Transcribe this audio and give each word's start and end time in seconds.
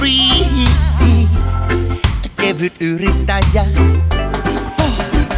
free. 0.00 0.46
Kevyt 2.36 2.72
yrittäjä. 2.80 3.64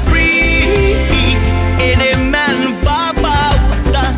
Free, 0.05 1.37
enemmän 1.81 2.85
vapautta. 2.85 4.15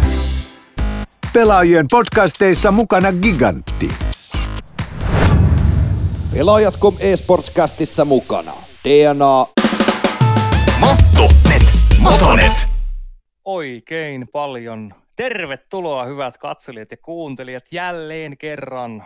Pelaajien 1.32 1.86
podcasteissa 1.90 2.70
mukana 2.70 3.12
Gigantti. 3.12 3.90
Pelaajat.com 6.34 6.94
eSportscastissa 7.00 8.04
mukana. 8.04 8.52
DNA, 8.84 9.46
Motonet. 10.80 11.62
Motonet. 12.00 12.68
Oikein 13.44 14.28
paljon. 14.32 14.94
Tervetuloa 15.16 16.04
hyvät 16.04 16.38
katselijat 16.38 16.90
ja 16.90 16.96
kuuntelijat 16.96 17.64
jälleen 17.72 18.38
kerran 18.38 19.04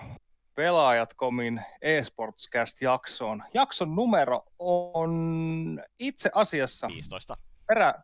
Pelaajat.comin 0.58 1.62
eSportscast-jaksoon. 1.82 3.42
Jakson 3.54 3.94
numero 3.94 4.44
on 4.58 5.82
itse 5.98 6.30
asiassa 6.34 6.88
15. 6.88 7.36
perä... 7.66 7.94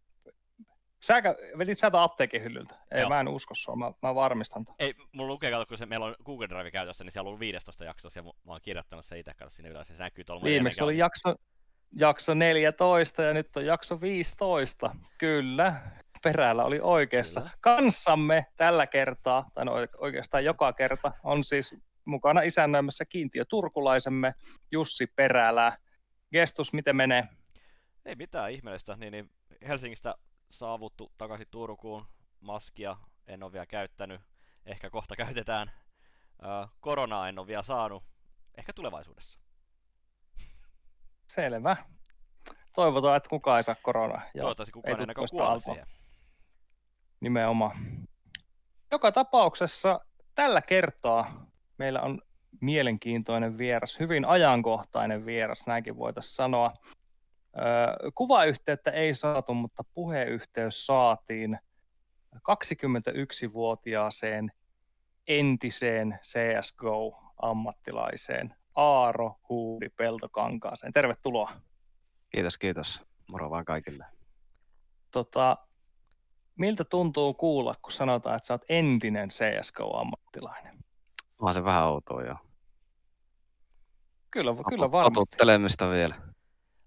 Säkä, 1.02 1.34
vedit 1.58 1.78
sä 1.78 1.90
apteekin 1.92 2.42
hyllyltä? 2.42 2.74
Ei, 2.90 3.00
Joo. 3.00 3.08
mä 3.08 3.20
en 3.20 3.28
usko 3.28 3.54
sua, 3.54 3.76
mä, 3.76 3.92
mä 4.02 4.14
varmistan 4.14 4.64
tämän. 4.64 4.76
Ei, 4.78 4.94
mulla 5.12 5.32
lukee, 5.32 5.50
kato, 5.50 5.66
kun 5.66 5.78
se, 5.78 5.86
meillä 5.86 6.06
on 6.06 6.14
Google 6.24 6.48
Drive 6.48 6.70
käytössä, 6.70 7.04
niin 7.04 7.12
siellä 7.12 7.26
on 7.26 7.28
ollut 7.28 7.40
15 7.40 7.84
jaksossa, 7.84 8.20
ja 8.20 8.24
mä 8.24 8.52
oon 8.52 8.60
kirjoittanut 8.62 9.04
se 9.04 9.18
itse 9.18 9.34
kanssa 9.34 9.56
sinne 9.56 9.70
ylös, 9.70 9.88
se 9.88 9.94
näkyy 9.98 10.24
tuolla 10.24 10.44
Viimeksi 10.44 10.82
oli 10.82 10.98
jakso, 10.98 11.34
jakso 11.98 12.34
14 12.34 13.22
ja 13.22 13.34
nyt 13.34 13.56
on 13.56 13.66
jakso 13.66 14.00
15. 14.00 14.96
Kyllä, 15.18 15.74
perällä 16.22 16.64
oli 16.64 16.80
oikeassa. 16.82 17.40
Kyllä. 17.40 17.52
Kanssamme 17.60 18.46
tällä 18.56 18.86
kertaa, 18.86 19.50
tai 19.54 19.64
no 19.64 19.72
oike- 19.72 19.98
oikeastaan 19.98 20.44
joka 20.44 20.72
kerta, 20.72 21.12
on 21.22 21.44
siis 21.44 21.74
mukana 22.04 22.42
isännöimässä 22.42 23.04
kiintiö 23.04 23.44
turkulaisemme 23.44 24.34
Jussi 24.70 25.06
Perälä. 25.06 25.78
Gestus, 26.32 26.72
miten 26.72 26.96
menee? 26.96 27.28
Ei 28.04 28.14
mitään 28.14 28.52
ihmeellistä, 28.52 28.96
niin, 28.96 29.12
niin 29.12 29.30
Helsingistä 29.68 30.14
saavuttu 30.50 31.12
takaisin 31.18 31.46
Turkuun, 31.50 32.06
maskia 32.40 32.96
en 33.26 33.42
ole 33.42 33.52
vielä 33.52 33.66
käyttänyt, 33.66 34.20
ehkä 34.66 34.90
kohta 34.90 35.16
käytetään. 35.16 35.72
Koronaa 36.80 37.28
en 37.28 37.38
ole 37.38 37.46
vielä 37.46 37.62
saanut, 37.62 38.04
ehkä 38.58 38.72
tulevaisuudessa. 38.72 39.38
Selvä. 41.26 41.76
Toivotaan, 42.74 43.16
että 43.16 43.28
kukaan 43.28 43.56
ei 43.56 43.62
saa 43.62 43.74
koronaa. 43.82 44.22
Ja 44.34 44.40
Toivottavasti 44.40 44.72
kukaan 44.72 44.96
ei 44.96 45.00
ainakaan 45.00 45.28
kuole 45.30 45.58
siihen. 45.58 45.86
Nimenomaan. 47.20 47.76
Joka 48.90 49.12
tapauksessa 49.12 50.00
tällä 50.34 50.62
kertaa 50.62 51.46
meillä 51.78 52.00
on 52.00 52.20
mielenkiintoinen 52.60 53.58
vieras, 53.58 54.00
hyvin 54.00 54.24
ajankohtainen 54.24 55.26
vieras, 55.26 55.66
näinkin 55.66 55.96
voitaisiin 55.96 56.34
sanoa. 56.34 56.72
Kuvayhteyttä 58.14 58.90
ei 58.90 59.14
saatu, 59.14 59.54
mutta 59.54 59.84
puheyhteys 59.94 60.86
saatiin 60.86 61.58
21-vuotiaaseen 62.36 64.52
entiseen 65.26 66.18
CSGO-ammattilaiseen 66.22 68.54
Aaro 68.74 69.40
Huudi 69.48 69.88
Peltokankaaseen. 69.88 70.92
Tervetuloa. 70.92 71.52
Kiitos, 72.30 72.58
kiitos. 72.58 73.02
Moro 73.28 73.50
vaan 73.50 73.64
kaikille. 73.64 74.06
Tota, 75.10 75.56
miltä 76.56 76.84
tuntuu 76.84 77.34
kuulla, 77.34 77.74
kun 77.82 77.92
sanotaan, 77.92 78.36
että 78.36 78.46
sä 78.46 78.54
oot 78.54 78.64
entinen 78.68 79.28
CSGO-ammattilainen? 79.28 80.83
Onhan 81.44 81.54
se 81.54 81.64
vähän 81.64 81.84
outoa 81.84 82.22
jo. 82.22 82.36
Kyllä, 84.30 84.50
kyllä 84.68 84.92
varmasti. 84.92 85.14
Totuttelemista 85.14 85.90
vielä. 85.90 86.14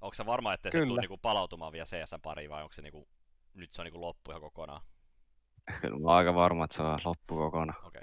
Onko 0.02 0.14
se 0.14 0.26
varma, 0.26 0.54
että 0.54 0.72
se 0.72 0.86
tuu 0.86 0.96
niinku 0.96 1.18
palautumaan 1.18 1.72
vielä 1.72 1.86
CSN 1.86 2.22
pariin, 2.22 2.50
vai 2.50 2.64
onko 2.64 2.74
se 2.74 2.82
niinku, 2.82 3.08
nyt 3.54 3.74
se 3.74 3.82
on 3.82 3.86
niinku 3.86 4.02
loppu 4.02 4.32
ihan 4.32 4.42
kokonaan? 4.42 4.82
Kyllä 5.82 6.00
mä 6.00 6.12
aika 6.12 6.36
varma, 6.36 6.64
että 6.64 6.76
se 6.76 6.84
on 6.84 7.00
loppu 7.06 7.36
kokonaan. 7.36 7.86
Okei. 7.86 8.02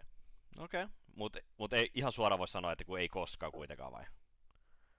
Okei. 0.58 0.86
Mutta 1.16 1.38
mut 1.58 1.72
ei 1.72 1.90
ihan 1.94 2.12
suoraan 2.12 2.38
voi 2.38 2.48
sanoa, 2.48 2.72
että 2.72 2.84
kun 2.84 2.98
ei 2.98 3.08
koskaan 3.08 3.52
kuitenkaan 3.52 3.92
vai? 3.92 4.04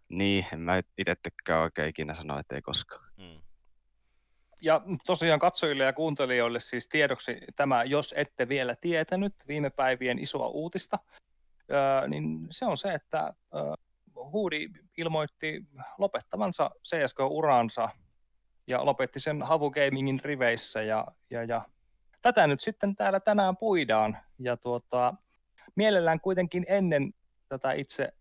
Niin, 0.09 0.45
en 0.53 0.59
mä 0.59 0.81
itse 0.97 1.15
tykkää 1.15 1.61
oikein 1.61 1.89
ikinä 1.89 2.13
sanoa, 2.13 2.39
että 2.39 2.55
ei 2.55 2.61
koskaan. 2.61 3.11
Mm. 3.17 3.41
Ja 4.61 4.81
tosiaan 5.05 5.39
katsojille 5.39 5.83
ja 5.83 5.93
kuuntelijoille 5.93 6.59
siis 6.59 6.87
tiedoksi 6.87 7.37
tämä, 7.55 7.83
jos 7.83 8.13
ette 8.17 8.49
vielä 8.49 8.75
tietänyt 8.75 9.33
viime 9.47 9.69
päivien 9.69 10.19
isoa 10.19 10.47
uutista, 10.47 10.99
niin 12.07 12.47
se 12.51 12.65
on 12.65 12.77
se, 12.77 12.93
että 12.93 13.33
Huudi 14.15 14.69
ilmoitti 14.97 15.65
lopettavansa 15.97 16.71
CSGO-uransa 16.83 17.89
ja 18.67 18.85
lopetti 18.85 19.19
sen 19.19 19.41
Havu 19.41 19.71
Gamingin 19.71 20.19
riveissä 20.23 20.81
ja, 20.81 21.07
ja, 21.29 21.43
ja 21.43 21.61
tätä 22.21 22.47
nyt 22.47 22.61
sitten 22.61 22.95
täällä 22.95 23.19
tänään 23.19 23.57
puidaan 23.57 24.17
ja 24.39 24.57
tuota, 24.57 25.13
mielellään 25.75 26.19
kuitenkin 26.19 26.65
ennen 26.67 27.13
tätä 27.49 27.71
itse 27.71 28.13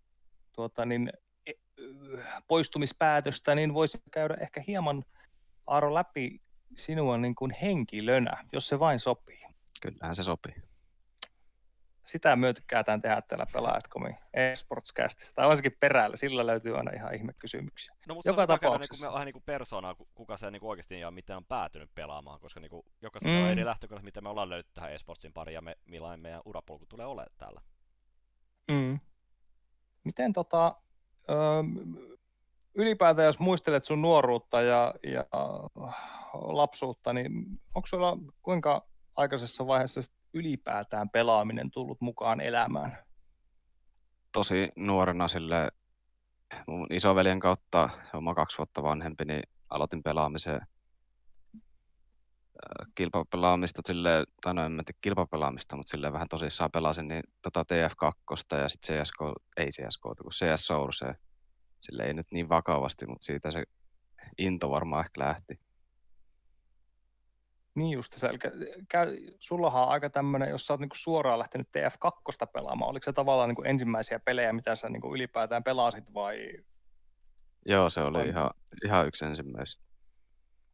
tuota, 0.53 0.85
niin, 0.85 1.13
e- 1.47 1.53
poistumispäätöstä, 2.49 3.55
niin 3.55 3.75
voisi 3.75 3.99
käydä 4.11 4.37
ehkä 4.41 4.63
hieman 4.67 5.05
Aaro 5.67 5.95
läpi 5.95 6.41
sinua 6.77 7.19
niin 7.19 7.35
kuin 7.35 7.51
henkilönä, 7.63 8.45
jos 8.53 8.69
se 8.69 8.79
vain 8.79 8.99
sopii. 8.99 9.43
Kyllähän 9.83 10.15
se 10.15 10.23
sopii. 10.23 10.55
Sitä 12.05 12.37
me 12.37 12.53
tykkäätään 12.53 13.03
tehdä 13.03 13.23
täällä 13.23 13.47
pelaajatkomi 13.53 14.09
eSportscastissa, 14.35 15.35
tai 15.35 15.49
varsinkin 15.49 15.77
perällä, 15.81 16.17
sillä 16.17 16.47
löytyy 16.47 16.77
aina 16.79 16.91
ihan 16.97 17.15
ihmekysymyksiä. 17.15 17.95
No, 18.09 18.15
mutta 18.15 18.31
Joka 18.31 18.37
se 18.37 18.43
on 18.43 18.49
tapauksessa. 18.49 18.67
tapauksessa. 18.71 19.05
Niinku, 19.07 19.15
vähän 19.15 19.27
niinku 19.27 19.43
persoonaa, 19.47 19.95
ku- 19.95 20.09
kuka 20.15 20.37
se 20.37 20.51
niinku 20.51 20.71
oikeasti 20.71 21.01
ja 21.01 21.11
miten 21.11 21.37
on 21.37 21.45
päätynyt 21.45 21.91
pelaamaan, 21.95 22.41
koska 22.41 22.61
niinku, 22.61 22.85
jokaisella 23.03 23.37
on 23.39 23.45
Mm. 23.45 23.51
eri 23.53 23.65
lähtökohdat, 23.65 24.05
miten 24.05 24.23
me 24.23 24.29
ollaan 24.29 24.51
löyty 24.51 24.71
tähän 24.75 24.93
esportsin 24.93 25.33
pariin 25.33 25.55
ja 25.55 25.61
me, 25.61 25.77
millainen 25.85 26.21
meidän 26.21 26.43
urapolku 26.45 26.87
tulee 26.87 27.07
olemaan 27.07 27.33
täällä. 27.39 27.61
Mm. 28.71 29.01
Miten 30.05 30.33
tota, 30.33 30.77
ö, 31.31 31.35
ylipäätään 32.75 33.27
jos 33.27 33.39
muistelet 33.39 33.85
sun 33.85 34.03
nuoruutta 34.03 34.63
ja, 34.63 34.95
ja 35.03 35.25
lapsuutta, 36.35 37.13
niin 37.13 37.33
onko 37.75 37.87
sulla 37.87 38.17
kuinka 38.43 38.87
aikaisessa 39.17 39.67
vaiheessa 39.67 40.01
ylipäätään 40.35 41.11
pelaaminen 41.11 41.71
tullut 41.71 42.01
mukaan 42.01 42.41
elämään? 42.41 42.99
Tosi 44.33 44.69
nuorena 44.77 45.29
sille 45.29 45.69
mun 46.67 46.87
isoveljen 46.91 47.41
kautta, 47.41 47.89
mä 48.23 48.35
kaksi 48.35 48.59
vuotta 48.59 48.83
vanhempi, 48.83 49.25
niin 49.25 49.43
aloitin 49.71 50.03
pelaamisen 50.03 50.55
äh, 50.55 50.69
kilpapelaamista 52.95 53.83
sille, 53.87 54.25
tai 54.43 54.55
no 54.55 54.65
en 54.65 54.73
mä 54.73 54.83
tiedä 54.87 54.99
kilpapelaamista, 55.01 55.77
mutta 55.77 55.91
silleen 55.91 56.13
vähän 56.13 56.29
tosissaan 56.29 56.71
pelasin, 56.71 57.09
niin 57.09 57.23
tota 57.43 57.63
TF2 57.63 58.59
ja 58.59 58.69
sitten 58.69 59.03
CSK, 59.03 59.19
ei 59.57 59.69
CSK, 59.69 60.03
kun 60.03 60.33
CS 60.33 60.67
Source, 60.67 61.15
sille 61.81 62.03
ei 62.03 62.15
nyt 62.15 62.27
niin 62.31 62.49
vakavasti, 62.49 63.07
mutta 63.07 63.25
siitä 63.25 63.51
se 63.51 63.63
into 64.39 64.71
varmaan 64.71 65.05
ehkä 65.05 65.21
lähti. 65.21 65.64
Niin 67.75 67.91
just 67.91 68.13
se, 68.13 68.27
eli 68.27 68.39
käy, 68.89 69.17
sullahan 69.41 69.83
on 69.83 69.89
aika 69.89 70.11
tämmöinen, 70.11 70.49
jos 70.49 70.67
sä 70.67 70.73
oot 70.73 70.81
niinku 70.81 70.97
suoraan 70.97 71.39
lähtenyt 71.39 71.69
TF2 71.69 72.47
pelaamaan, 72.53 72.91
oliko 72.91 73.05
se 73.05 73.13
tavallaan 73.13 73.49
niinku 73.49 73.63
ensimmäisiä 73.63 74.21
pelejä, 74.21 74.53
mitä 74.53 74.77
sä 74.77 74.89
niinku 74.89 75.15
ylipäätään 75.15 75.65
pelasit 75.65 76.15
vai 76.15 76.53
Joo, 77.67 77.91
se 77.91 78.01
oli 78.01 78.19
On. 78.19 78.29
ihan, 78.29 78.51
ihan 78.85 79.07
yksi 79.07 79.25
ensimmäistä. 79.25 79.85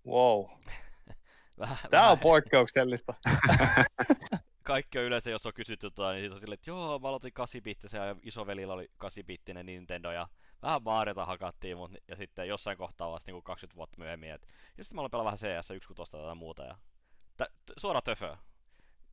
wow, 0.06 0.44
Vähän, 1.58 1.78
tämä 1.90 2.10
on 2.10 2.18
poikkeuksellista. 2.18 3.14
Kaikki 4.62 4.98
on 4.98 5.04
yleensä, 5.04 5.30
jos 5.30 5.46
on 5.46 5.54
kysytty 5.54 5.90
tota, 5.90 6.12
niin 6.12 6.32
on 6.32 6.40
silleen, 6.40 6.54
että 6.54 6.70
joo, 6.70 6.98
mä 6.98 7.08
aloitin 7.08 7.32
8 7.32 7.60
ja 7.92 8.16
isovelillä 8.22 8.74
oli 8.74 8.90
8 8.96 9.24
Nintendo 9.62 10.12
ja 10.12 10.28
vähän 10.62 10.82
Mariota 10.82 11.26
hakattiin, 11.26 11.76
mut, 11.76 11.92
ja 12.08 12.16
sitten 12.16 12.48
jossain 12.48 12.76
kohtaa 12.76 13.10
vasta 13.10 13.32
niin 13.32 13.42
20 13.42 13.76
vuotta 13.76 13.98
myöhemmin, 13.98 14.30
että 14.30 14.46
ja 14.78 14.84
sitten 14.84 14.96
mä 14.96 15.00
aloin 15.00 15.10
pelaa 15.10 15.24
vähän 15.24 15.38
CS, 15.38 15.70
1 15.70 15.88
kutosta 15.88 16.18
tai 16.18 16.34
muuta 16.34 16.64
ja 16.64 16.76
t- 17.46 17.72
suora 17.76 18.00
töfö. 18.00 18.36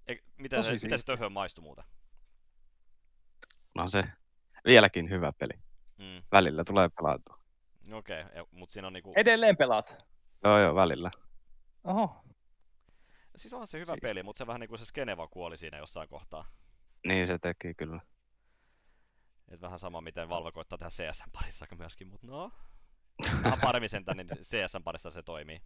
E, 0.07 0.15
miten, 0.37 0.59
Tosi 0.59 0.79
se, 0.79 0.85
miten 0.85 0.99
se 0.99 1.05
töfö 1.05 1.29
maistui 1.29 1.63
muuten? 1.63 1.85
No 3.75 3.87
se 3.87 4.03
vieläkin 4.65 5.09
hyvä 5.09 5.31
peli. 5.31 5.53
Mm. 5.97 6.23
Välillä 6.31 6.63
tulee 6.63 6.89
pelautua. 6.89 7.39
Okei, 7.93 8.21
okay, 8.21 8.45
mutta 8.51 8.73
siinä 8.73 8.87
on 8.87 8.93
niinku... 8.93 9.13
Edelleen 9.15 9.57
pelaat. 9.57 10.05
Joo, 10.43 10.59
joo, 10.59 10.75
välillä. 10.75 11.11
Oho, 11.83 12.15
Siis 13.37 13.53
on 13.53 13.67
se 13.67 13.79
hyvä 13.79 13.93
Siistiä. 13.93 14.09
peli, 14.09 14.23
mutta 14.23 14.37
se 14.37 14.47
vähän 14.47 14.59
niinku 14.59 14.77
se 14.77 14.85
Skeneva 14.85 15.27
kuoli 15.27 15.57
siinä 15.57 15.77
jossain 15.77 16.09
kohtaa. 16.09 16.51
Niin 17.07 17.27
se 17.27 17.39
teki 17.39 17.73
kyllä. 17.73 18.01
Et 19.47 19.61
vähän 19.61 19.79
sama 19.79 20.01
miten 20.01 20.29
Valve 20.29 20.51
koittaa 20.51 20.77
tehdä 20.77 20.89
CSN 20.89 21.31
parissa 21.31 21.65
myöskin, 21.77 22.07
mutta 22.07 22.27
no... 22.27 22.51
Vähän 23.43 23.59
paremmin 23.59 23.89
sentään, 23.89 24.17
niin 24.17 24.27
CSN 24.27 24.83
parissa 24.83 25.11
se 25.11 25.23
toimii. 25.23 25.61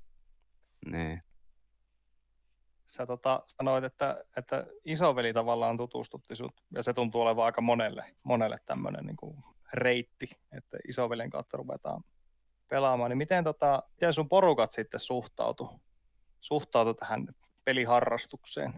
Niin. 0.86 1.24
Sä 2.92 3.06
tota, 3.06 3.44
sanoit, 3.46 3.84
että, 3.84 4.26
että 4.38 4.66
isoveli 4.86 5.34
tavallaan 5.34 5.78
tutustutti 5.78 6.36
sut, 6.36 6.62
ja 6.76 6.84
se 6.84 6.94
tuntuu 6.94 7.22
olevan 7.22 7.46
aika 7.46 7.62
monelle, 7.62 8.16
monelle 8.24 8.60
tämmöinen 8.66 9.06
niin 9.06 9.44
reitti, 9.74 10.30
että 10.58 10.78
isoveljen 10.88 11.30
kautta 11.30 11.58
ruvetaan 11.58 12.04
pelaamaan. 12.68 13.10
Niin 13.10 13.18
miten, 13.18 13.44
tota, 13.44 13.84
miten 13.92 14.14
sun 14.14 14.30
porukat 14.30 14.72
sitten 14.72 15.00
suhtautu, 15.00 15.82
suhtautu 16.42 16.94
tähän 16.94 17.28
peliharrastukseen? 17.66 18.74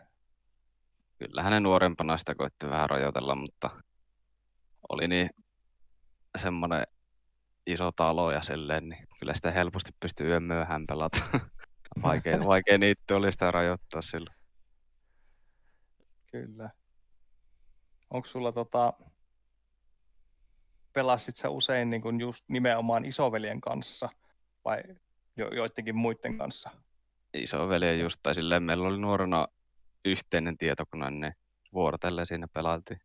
Kyllähän 1.17 1.51
ne 1.51 1.59
nuorempana 1.59 2.17
sitä 2.17 2.35
koitti 2.35 2.69
vähän 2.69 2.89
rajoitella, 2.89 3.35
mutta 3.35 3.69
oli 4.89 5.07
niin 5.07 5.29
semmoinen 6.37 6.83
iso 7.67 7.91
talo 7.91 8.31
ja 8.31 8.41
silleen, 8.41 8.89
niin 8.89 9.07
kyllä 9.19 9.33
sitä 9.33 9.51
helposti 9.51 9.91
pystyi 9.99 10.27
yön 10.27 10.43
myöhään 10.43 10.85
pelata. 10.87 11.17
vaikea, 12.01 12.39
vaikea 12.39 12.77
niitä 12.77 13.15
oli 13.15 13.31
sitä 13.31 13.51
rajoittaa 13.51 14.01
silloin. 14.01 14.35
Kyllä. 16.31 16.69
Onko 18.09 18.27
sulla 18.27 18.51
tota, 18.51 18.93
pelasit 20.93 21.35
sä 21.35 21.49
usein 21.49 21.89
niin 21.89 22.01
kuin 22.01 22.19
just 22.19 22.45
nimenomaan 22.49 23.05
isoveljen 23.05 23.61
kanssa 23.61 24.09
vai 24.65 24.83
jo, 25.37 25.47
joidenkin 25.47 25.95
muiden 25.95 26.37
kanssa? 26.37 26.69
Isoveli 27.33 27.99
just, 27.99 28.19
tai 28.23 28.35
silleen 28.35 28.63
meillä 28.63 28.87
oli 28.87 28.97
nuorena 28.97 29.47
yhteinen 30.05 30.57
tietokone, 30.57 31.11
niin 31.11 31.33
vuorotellen 31.73 32.25
siinä 32.25 32.47
pelaatiin. 32.53 32.99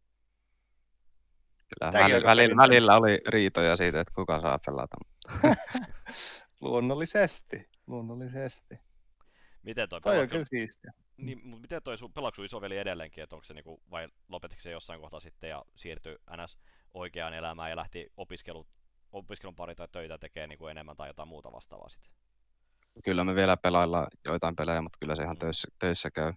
Kyllä 1.79 1.93
Tämäkin 1.93 2.23
välillä, 2.23 2.57
välillä 2.57 2.97
oli 2.97 3.21
riitoja 3.29 3.77
siitä, 3.77 4.01
että 4.01 4.15
kuka 4.15 4.41
saa 4.41 4.59
pelata. 4.67 4.97
Luonnollisesti, 6.61 7.69
luonnollisesti. 7.89 8.79
Miten 9.63 9.89
toi 9.89 10.01
Toi 10.01 10.11
on 10.13 10.15
pelaako, 10.15 10.31
kyllä 10.31 10.45
siistiä. 10.45 10.93
niin, 11.17 11.41
mut 11.47 11.61
miten 11.61 11.83
toi 11.83 11.99
sun, 11.99 12.13
pelaako 12.13 12.35
sun 12.35 12.45
isoveli 12.45 12.79
edelleenkin, 12.79 13.25
että 13.25 13.37
onko 13.37 13.45
se 13.45 13.55
niinku, 13.55 13.83
vai 13.91 14.09
lopetiko 14.29 14.63
se 14.63 14.71
jossain 14.71 15.01
kohtaa 15.01 15.21
sitten 15.21 15.51
ja 15.51 15.65
siirtyi 15.77 16.17
NS 16.37 16.59
oikeaan 16.95 17.35
elämään 17.35 17.71
ja 17.71 17.77
lähti 17.77 18.13
opiskelu, 18.17 18.67
opiskelun 19.13 19.55
pari 19.57 19.75
tai 19.75 19.89
töitä 19.93 20.19
tekee 20.19 20.47
niinku 20.47 20.67
enemmän 20.67 20.97
tai 20.97 21.09
jotain 21.09 21.29
muuta 21.29 21.53
vastaavaa 21.53 21.89
sitten? 21.89 22.13
Kyllä 23.05 23.25
me 23.25 23.35
vielä 23.35 23.57
pelaillaan 23.57 24.07
joitain 24.25 24.57
pelejä, 24.57 24.83
mutta 24.83 24.99
kyllä 25.01 25.17
se 25.17 25.23
ihan 25.23 25.37
Mm. 25.37 25.39
töissä, 25.39 25.69
töissä 25.79 26.11
käy. 26.11 26.33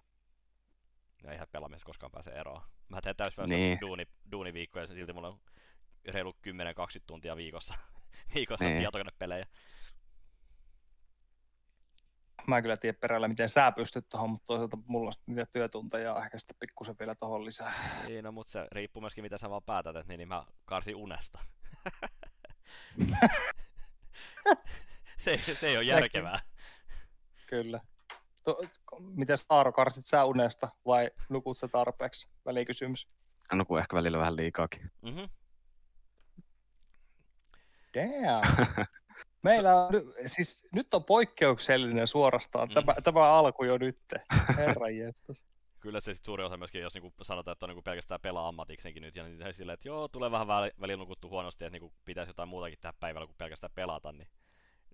Ja 1.23 1.31
eihän 1.31 1.47
pelaamisessa 1.51 1.85
koskaan 1.85 2.11
pääse 2.11 2.31
eroon. 2.31 2.61
Mä 2.89 3.01
teen 3.01 3.15
täyspäiväistä 3.15 3.55
Niin. 3.57 3.77
duuni, 3.81 4.03
duuniviikkoja 4.31 4.83
ja 4.83 4.87
silti 4.87 5.13
mulla 5.13 5.27
on 5.27 5.39
reilu 6.07 6.35
10-20 6.41 7.03
tuntia 7.07 7.35
viikossa, 7.35 7.73
viikossa 8.35 8.65
Niin. 8.65 8.77
tietokonepelejä. 8.77 9.45
Mä 12.47 12.61
kyllä 12.61 12.77
tiedä 12.77 12.97
perällä, 13.01 13.27
miten 13.27 13.49
sä 13.49 13.71
pystyt 13.71 14.09
tuohon, 14.09 14.29
mutta 14.29 14.45
toisaalta 14.47 14.77
mulla 14.87 15.07
on 15.07 15.13
sitten 15.13 15.35
niitä 15.35 15.51
työtunteja 15.51 16.15
ehkä 16.23 16.39
sitten 16.39 16.57
pikkusen 16.59 16.95
vielä 16.99 17.15
tuohon 17.15 17.45
lisää. 17.45 17.73
Niin, 18.07 18.23
no, 18.23 18.31
mutta 18.31 18.51
se 18.51 18.67
riippuu 18.71 19.01
myöskin 19.01 19.23
mitä 19.23 19.37
sä 19.37 19.49
vaan 19.49 19.63
päätät, 19.63 19.95
että 19.95 20.07
niin, 20.07 20.17
niin 20.17 20.27
mä 20.27 20.45
karsin 20.65 20.95
unesta. 20.95 21.39
se, 25.17 25.37
se 25.37 25.67
ei 25.67 25.77
ole 25.77 25.85
järkevää. 25.85 26.39
Kyllä. 27.47 27.79
To, 28.43 28.61
miten 28.99 29.37
Aaro, 29.49 29.71
karsit 29.71 30.05
sä 30.05 30.25
unesta 30.25 30.69
vai 30.85 31.11
nukut 31.29 31.57
sä 31.57 31.67
tarpeeksi? 31.67 32.27
Välikysymys. 32.45 33.07
Hän 33.49 33.57
nukuu 33.57 33.77
ehkä 33.77 33.95
välillä 33.95 34.17
vähän 34.17 34.35
liikaakin. 34.35 34.91
Mm-hmm. 35.01 35.29
Damn. 37.93 38.87
Meillä 39.43 39.85
on, 39.85 39.93
siis 40.25 40.67
nyt 40.71 40.93
on 40.93 41.03
poikkeuksellinen 41.03 42.07
suorastaan. 42.07 42.67
Mm. 42.67 42.73
Tämä, 42.73 42.93
tämä 43.03 43.33
alku 43.33 43.63
jo 43.63 43.77
nyt. 43.77 43.99
Herran 44.57 44.97
jestas. 45.05 45.45
Kyllä 45.79 45.99
se 45.99 46.13
sit 46.13 46.25
suuri 46.25 46.43
osa 46.43 46.57
myöskin, 46.57 46.81
jos 46.81 46.93
niinku 46.93 47.13
sanotaan, 47.21 47.53
että 47.53 47.65
on 47.65 47.69
niinku 47.69 47.81
pelkästään 47.81 48.21
pelaa 48.21 48.47
ammatiksenkin 48.47 49.03
nyt, 49.03 49.15
ja 49.15 49.23
niin 49.23 49.37
se 49.37 49.53
silleen, 49.53 49.73
että 49.73 49.87
joo, 49.87 50.07
tulee 50.07 50.31
vähän 50.31 50.47
väli- 50.47 50.71
välillä 50.81 51.01
nukuttu 51.01 51.29
huonosti, 51.29 51.65
että 51.65 51.71
niinku 51.71 51.93
pitäisi 52.05 52.29
jotain 52.29 52.49
muutakin 52.49 52.79
tehdä 52.81 52.93
päivällä 52.99 53.27
kuin 53.27 53.37
pelkästään 53.37 53.73
pelata, 53.75 54.11
niin 54.11 54.27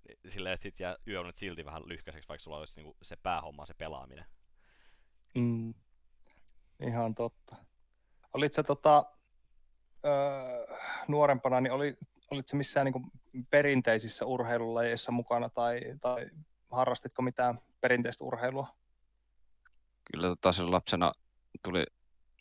niin 0.08 0.32
silleen, 0.32 0.54
että 0.54 0.62
sit 0.62 0.80
jää 0.80 0.96
yöunet 1.08 1.36
silti 1.36 1.64
vähän 1.64 1.88
lyhkäiseksi, 1.88 2.28
vaikka 2.28 2.42
sulla 2.42 2.58
olisi 2.58 2.80
niinku 2.80 2.96
se 3.02 3.16
päähomma, 3.16 3.66
se 3.66 3.74
pelaaminen. 3.74 4.24
Mm. 5.34 5.74
Ihan 6.86 7.14
totta. 7.14 7.56
Olit 8.34 8.52
sä 8.52 8.62
tota, 8.62 9.04
öö, 10.04 10.76
nuorempana, 11.08 11.60
niin 11.60 11.72
oli, 11.72 11.96
olit 12.30 12.48
sä 12.48 12.56
missään 12.56 12.84
niin 12.84 13.46
perinteisissä 13.50 14.26
urheilulajeissa 14.26 15.12
mukana 15.12 15.48
tai, 15.48 15.80
tai 16.00 16.30
harrastitko 16.70 17.22
mitään 17.22 17.60
perinteistä 17.80 18.24
urheilua? 18.24 18.76
Kyllä 20.12 20.28
tota 20.28 20.52
silloin 20.52 20.74
lapsena 20.74 21.12
tuli 21.62 21.84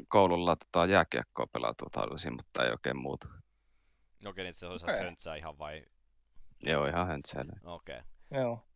koululla 0.07 0.56
tota 0.56 0.86
jääkiekkoa 0.86 1.48
pelautua 1.48 1.88
talvisin, 1.92 2.34
mutta 2.34 2.66
ei 2.66 2.72
oikein 2.72 2.98
muuta. 2.98 3.28
Okei, 4.25 4.44
niin 4.44 4.54
se 4.54 4.66
olisi 4.66 4.86
Okei. 4.86 4.95
okay. 4.95 5.06
höntsää 5.06 5.36
ihan 5.36 5.57
vai... 5.57 5.86
Joo, 6.63 6.86
ihan 6.86 7.07
höntsäilyä. 7.07 7.60
Okei. 7.63 8.00
Okay. 8.00 8.42
Joo. 8.42 8.68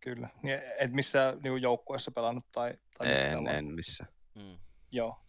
Kyllä. 0.00 0.28
Niin, 0.42 0.58
et 0.78 0.92
missään 0.92 1.38
niin 1.42 1.62
joukkueessa 1.62 2.10
pelannut 2.10 2.44
tai, 2.52 2.78
tai 2.98 3.12
En, 3.12 3.46
en 3.46 3.64
missään. 3.64 4.10
Mm. 4.34 4.58
Joo. 4.90 5.20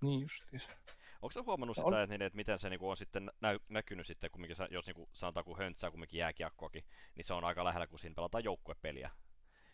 Niin 0.00 0.20
justiis. 0.20 0.68
Onko 1.26 1.32
sä 1.32 1.42
huomannut 1.42 1.76
sitä, 1.76 1.86
on. 1.86 2.02
että, 2.02 2.14
niin, 2.14 2.22
että 2.22 2.36
miten 2.36 2.58
se 2.58 2.70
niinku 2.70 2.88
on 2.88 2.96
sitten 2.96 3.30
nä- 3.40 3.58
näkynyt 3.68 4.06
sitten, 4.06 4.30
kumminkin, 4.30 4.56
jos 4.70 4.86
niinku 4.86 5.08
sanotaan 5.12 5.44
kun 5.44 5.58
höntsää 5.58 5.90
kumminkin 5.90 6.18
jääkiekkoakin, 6.18 6.84
niin 7.14 7.24
se 7.24 7.34
on 7.34 7.44
aika 7.44 7.64
lähellä, 7.64 7.86
kun 7.86 7.98
siinä 7.98 8.14
pelataan 8.14 8.44
joukkuepeliä. 8.44 9.10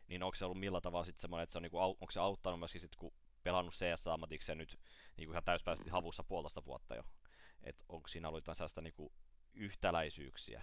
Niin 0.08 0.22
onko 0.22 0.34
se 0.34 0.44
ollut 0.44 0.60
millä 0.60 0.80
tavalla 0.80 1.04
sitten 1.04 1.20
semmoinen, 1.20 1.42
että 1.42 1.52
se 1.52 1.58
on 1.58 1.62
niinku, 1.62 1.78
au- 1.78 1.96
onko 2.00 2.10
se 2.10 2.20
auttanut 2.20 2.58
myöskin 2.58 2.80
sitten, 2.80 2.98
kun 2.98 3.12
pelannut 3.42 3.74
CS-ammatikseen 3.74 4.58
nyt 4.58 4.78
niinku 5.16 5.32
ihan 5.32 5.44
täyspäiväisesti 5.44 5.90
havussa 5.90 6.24
puolitoista 6.24 6.64
vuotta 6.64 6.94
jo? 6.94 7.02
että 7.62 7.84
onko 7.88 8.08
siinä 8.08 8.28
ollut 8.28 8.38
jotain 8.38 8.56
sellaista 8.56 8.80
niinku 8.80 9.12
yhtäläisyyksiä? 9.54 10.62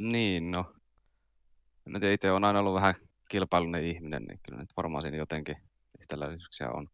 Niin, 0.00 0.50
no. 0.50 0.74
Tiedä, 1.84 2.12
itse 2.12 2.30
on 2.30 2.44
aina 2.44 2.58
ollut 2.58 2.74
vähän 2.74 2.94
kilpailullinen 3.28 3.84
ihminen, 3.84 4.22
niin 4.22 4.40
kyllä 4.42 4.60
nyt 4.60 4.76
varmaan 4.76 5.02
siinä 5.02 5.16
jotenkin 5.16 5.56
yhtäläisyyksiä 6.00 6.70
on. 6.70 6.88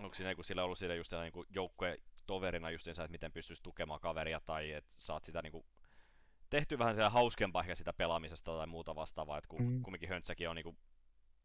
Onko 0.00 0.14
siinä 0.14 0.28
niinku 0.28 0.42
sillä 0.42 0.64
ollut 0.64 0.78
siinä 0.78 0.94
just 0.94 1.10
sellainen 1.10 1.32
niinku 1.34 1.46
joukkue 1.50 1.98
toverina 2.26 2.70
justiinsa, 2.70 3.04
että 3.04 3.12
miten 3.12 3.32
pystyisi 3.32 3.62
tukemaan 3.62 4.00
kaveria 4.00 4.40
tai 4.40 4.72
että 4.72 4.92
saat 4.96 5.24
sitä 5.24 5.42
niinku 5.42 5.66
tehty 6.50 6.78
vähän 6.78 6.94
siellä 6.94 7.10
hauskempaa 7.10 7.62
ehkä 7.62 7.74
sitä 7.74 7.92
pelaamisesta 7.92 8.56
tai 8.56 8.66
muuta 8.66 8.94
vastaavaa, 8.94 9.38
että 9.38 9.48
kun 9.48 9.60
Mm. 9.60 9.72
mm. 9.72 9.82
kumminkin 9.82 10.08
höntsäkin 10.08 10.48
on 10.48 10.56
niinku, 10.56 10.76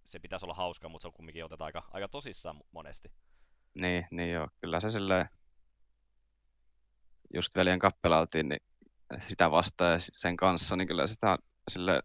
se 0.06 0.20
pitäisi 0.20 0.46
olla 0.46 0.54
hauska, 0.54 0.90
mutta 0.90 1.02
se 1.02 1.08
on 1.08 1.14
kumminkin 1.14 1.46
otetaan 1.46 1.66
aika, 1.66 1.84
aika 1.92 2.08
tosissaan 2.08 2.62
monesti. 2.72 3.12
Niin, 3.74 4.08
niin 4.12 4.32
joo. 4.32 4.48
Kyllä 4.62 4.80
se 4.80 4.90
silleen, 4.90 5.30
just 7.34 7.56
veljen 7.56 7.80
kappelautiin, 7.80 8.50
niin 8.50 8.62
sitä 9.20 9.52
vastaan 9.52 9.94
ja 9.94 10.00
sen 10.00 10.38
kanssa, 10.38 10.76
niin 10.76 10.88
kyllä 10.88 11.08
sitä 11.08 11.38
sille 11.72 12.04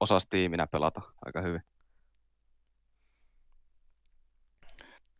osasi 0.00 0.26
tiiminä 0.30 0.66
pelata 0.66 1.00
aika 1.26 1.40
hyvin. 1.40 1.62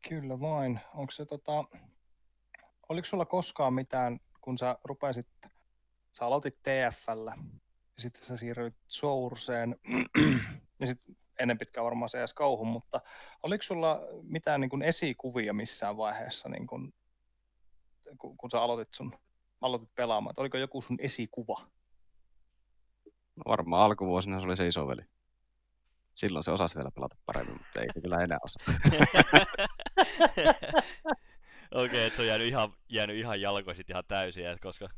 Kyllä 0.09 0.41
vain. 0.41 0.81
Onko 0.95 1.11
se 1.11 1.27
tota, 1.27 1.65
oliko 2.89 3.05
sulla 3.05 3.25
koskaan 3.25 3.75
mitään, 3.75 4.21
kun 4.41 4.59
sä 4.59 4.79
rupesit, 4.85 5.29
sä 6.13 6.25
aloitit 6.27 6.59
TFllä 6.63 7.35
ja 7.97 8.03
sitten 8.03 8.23
sä 8.23 8.37
siirryit 8.37 8.75
Sourseen 8.89 9.77
ja 10.81 10.87
sitten 10.87 11.17
ennen 11.39 11.59
pitkään 11.59 11.85
varmaan 11.85 12.09
CS 12.09 12.35
Kauhun, 12.35 12.69
mutta 12.69 13.01
oliko 13.43 13.63
sulla 13.63 14.01
mitään 14.23 14.61
niin 14.61 14.71
kuin 14.71 14.83
esikuvia 14.83 15.53
missään 15.53 15.97
vaiheessa, 15.97 16.49
niin 16.49 16.67
kuin, 16.67 16.95
kun, 18.19 18.37
kun 18.37 18.51
sä 18.51 18.61
aloitit 18.61 18.95
sun 18.95 19.19
aloitit 19.61 19.95
pelaamaan, 19.95 20.33
että 20.33 20.41
oliko 20.41 20.59
joku 20.59 20.83
sun 20.83 20.99
esikuva? 21.01 21.61
No 23.37 23.43
varmaan 23.47 23.83
alkuvuosina 23.83 24.41
se 24.41 24.47
oli 24.47 24.57
se 24.57 24.67
isoveli. 24.67 25.03
Silloin 26.15 26.43
se 26.43 26.51
osasi 26.51 26.77
vielä 26.77 26.91
pelata 26.91 27.17
paremmin, 27.27 27.59
mutta 27.59 27.81
ei 27.81 27.89
se 27.95 28.01
kyllä 28.01 28.21
enää 28.21 28.39
osaa. 28.45 28.75
Okei, 31.71 31.85
okay, 31.85 31.99
että 32.01 32.17
se 32.17 32.23
on 32.23 32.29
jäänyt 32.29 32.47
ihan, 32.49 32.73
jäänyt 32.89 33.17
ihan 33.17 33.41
jalkoihin 33.41 33.77
sit 33.77 33.91
ihan 33.91 34.05
täysin, 34.09 34.47
et 34.47 34.61
koska 34.61 34.89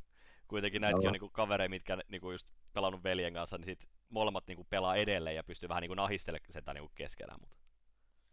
kuitenkin 0.48 0.80
näitäkin 0.80 1.02
Joo. 1.04 1.08
on 1.08 1.12
niinku 1.12 1.28
kavereita, 1.28 1.70
mitkä 1.70 1.98
niinku 2.08 2.30
just 2.32 2.48
pelannut 2.72 3.04
veljen 3.04 3.34
kanssa, 3.34 3.58
niin 3.58 3.64
sit 3.64 3.88
molemmat 4.08 4.46
niinku 4.46 4.66
pelaa 4.70 4.96
edelleen 4.96 5.36
ja 5.36 5.44
pystyy 5.44 5.68
vähän 5.68 5.80
niinku 5.80 5.94
nahistelemaan 5.94 6.52
sitä 6.52 6.74
niinku 6.74 6.92
keskenään. 6.94 7.40
Mutta, 7.40 7.56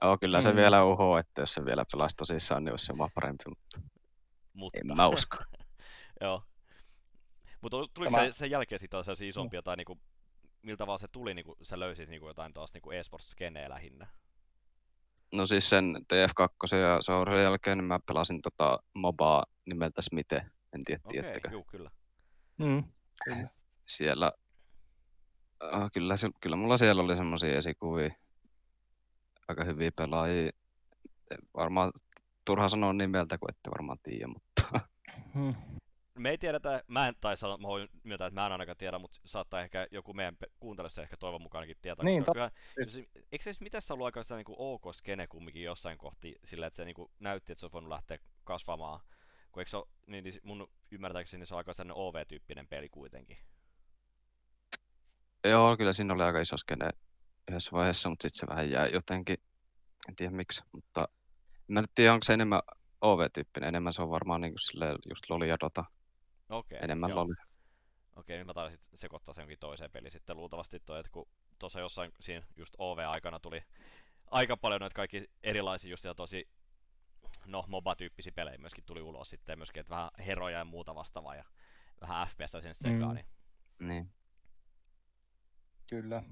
Joo, 0.02 0.18
kyllä 0.18 0.42
se 0.42 0.50
Mm. 0.52 0.56
vielä 0.56 0.84
uhoo, 0.84 1.18
että 1.18 1.42
jos 1.42 1.54
se 1.54 1.66
vielä 1.66 1.86
pelaisi 1.92 2.16
tosissaan, 2.18 2.64
niin 2.64 2.74
olisi 2.74 2.86
se 2.86 2.94
oma 2.94 3.10
parempi, 3.16 3.44
mutta 3.50 3.82
mutta 4.54 4.80
en 4.80 4.88
mä 4.98 5.08
usko. 5.08 5.38
Joo. 6.22 6.44
Mutta 7.62 7.78
tuliko 7.94 8.12
Tämä- 8.16 8.26
se, 8.26 8.32
sen 8.32 8.52
jälkeen 8.52 8.80
sitten 8.80 9.04
sellaisia 9.04 9.28
isompia, 9.30 9.62
tai 9.62 9.76
niinku, 9.78 10.00
miltä 10.62 10.88
vaan 10.88 11.00
se 11.00 11.08
tuli, 11.08 11.34
niinku, 11.34 11.56
sä 11.62 11.80
löysit 11.80 12.10
niinku 12.10 12.28
jotain 12.28 12.54
taas 12.54 12.74
niinku 12.74 12.92
esports-skeneä 12.92 13.70
lähinnä? 13.70 14.08
No 15.36 15.48
siis 15.48 15.70
sen 15.70 15.96
TF2 16.14 16.76
ja 16.76 16.98
Sourcen 17.02 17.44
jälkeen 17.44 17.78
niin 17.78 17.86
mä 17.86 18.00
pelasin 18.08 18.42
tota 18.42 18.80
mobaa 18.94 19.44
nimeltä 19.66 20.02
Smite, 20.02 20.46
en 20.76 20.84
tiedä 20.84 21.02
Okei, 21.06 21.22
tiedättekö. 21.22 21.50
juu, 21.52 21.64
kyllä. 21.64 21.92
Mm, 22.58 22.84
kyllä. 23.26 23.50
Siellä 23.88 24.32
Ah, 25.74 25.92
kyllä, 25.94 26.18
se, 26.18 26.30
kyllä 26.42 26.56
mulla 26.56 26.78
siellä 26.78 27.02
oli 27.02 27.16
semmoisia 27.16 27.58
esikuvia, 27.58 28.10
aika 29.48 29.64
hyviä 29.64 29.92
pelaajia. 29.96 30.52
Varmaan 31.58 31.92
turha 32.46 32.70
sanoa 32.70 32.94
nimeltä, 32.94 33.38
kun 33.38 33.50
ette 33.50 33.70
varmaan 33.72 33.98
tiedä, 34.04 34.28
mutta 34.28 34.80
Hmm. 35.34 35.54
Me 36.18 36.30
ei 36.30 36.38
tiedetä, 36.38 36.84
mä 36.88 37.08
en, 37.08 37.16
tai 37.22 37.38
sano, 37.38 37.58
mä 37.58 37.68
voin 37.68 37.90
myöntää, 38.04 38.28
että 38.28 38.42
mä 38.42 38.46
en 38.46 38.52
ainakaan 38.52 38.78
tiedä, 38.78 39.00
mutta 39.00 39.20
saattaa 39.26 39.62
ehkä 39.62 39.88
joku 39.92 40.14
meidän 40.14 40.38
kuuntelijassa 40.60 41.02
ehkä 41.02 41.18
toivon 41.18 41.42
mukaankin 41.42 41.78
tietää. 41.82 42.06
Niin, 42.06 42.26
koska 42.26 42.34
kyllä, 42.34 42.52
jos, 42.78 42.96
eikö 43.32 43.54
se 43.54 43.64
mitä 43.64 43.80
se 43.80 43.94
ollut 43.94 44.06
aika 44.06 44.24
sitä 44.24 44.36
niin 44.36 44.46
ok 44.48 44.84
skene 44.94 45.28
kumminkin 45.28 45.64
jossain 45.64 45.98
kohti 45.98 46.36
sillä, 46.44 46.68
että 46.68 46.78
se 46.78 46.86
niin 46.86 46.96
kuin, 46.96 47.12
näytti, 47.20 47.52
että 47.52 47.60
se 47.60 47.66
on 47.66 47.72
voinut 47.72 47.90
lähteä 47.90 48.18
kasvamaan. 48.44 49.00
Kun 49.52 49.62
eikö 49.62 49.70
se 49.70 49.78
ole, 49.78 49.88
niin, 50.08 50.24
niin 50.24 50.34
mun 50.44 50.68
ymmärtääkseni 50.92 51.46
se 51.46 51.54
on 51.54 51.58
aika 51.58 51.74
sellainen 51.74 52.04
OV-tyyppinen 52.04 52.68
peli 52.68 52.90
kuitenkin. 52.90 53.38
joo, 55.46 55.78
kyllä 55.78 55.94
siinä 55.94 56.14
oli 56.14 56.24
aika 56.24 56.42
iso 56.42 56.58
skene 56.58 56.90
yhdessä 57.50 57.72
vaiheessa, 57.72 58.10
mutta 58.10 58.28
sitten 58.28 58.40
se 58.40 58.48
vähän 58.48 58.72
jäi 58.72 58.94
jotenkin, 58.94 59.38
en 60.10 60.16
tiedä 60.16 60.32
miksi, 60.32 60.62
mutta 60.72 61.08
mä 61.68 61.82
nyt 61.82 61.92
tiedä, 61.96 62.14
onko 62.14 62.24
se 62.24 62.34
enemmän 62.34 62.62
OV-tyyppinen, 63.02 63.68
enemmän 63.68 63.94
se 63.94 64.02
on 64.02 64.10
varmaan 64.10 64.42
niin 64.42 64.54
kuin 64.54 64.98
just 65.10 65.30
Loli 65.30 65.50
ja 65.50 65.58
Dota, 65.60 65.84
Okei, 66.50 66.80
enemmän 66.82 67.10
joo. 67.10 67.20
Loli. 67.24 67.34
Okei, 68.16 68.38
nyt 68.38 68.48
mä 68.48 68.54
taisin 68.54 68.80
sit 68.84 69.00
sekoittaa 69.00 69.34
sen 69.34 69.42
jonkin 69.42 69.60
toiseen 69.60 69.92
peliin 69.92 70.12
sitten 70.12 70.38
luultavasti 70.38 70.80
toi, 70.80 71.00
että 71.00 71.12
kun 71.12 71.28
tuossa 71.60 71.80
jossain 71.80 72.12
siinä 72.20 72.46
just 72.56 72.76
OV-aikana 72.78 73.40
tuli 73.40 73.64
aika 74.32 74.58
paljon 74.58 74.80
noita 74.82 74.96
kaikki 74.96 75.30
erilaisia 75.44 75.90
just 75.92 76.04
ja 76.06 76.16
tosi 76.16 76.50
no 77.46 77.64
MOBA-tyyppisiä 77.68 78.32
pelejä 78.36 78.58
myöskin 78.58 78.84
tuli 78.84 79.02
ulos 79.02 79.30
sitten 79.30 79.60
myöskin, 79.60 79.80
että 79.80 79.90
vähän 79.96 80.10
heroja 80.26 80.58
ja 80.58 80.66
muuta 80.66 80.96
vastaavaa 80.96 81.36
ja 81.36 81.46
vähän 82.02 82.28
FPS 82.28 82.52
sen 82.52 82.76
sekaan, 82.76 83.16
Mm. 83.16 83.16
niin 83.16 83.26
Niin. 83.80 84.12
Kyllä. 85.90 86.24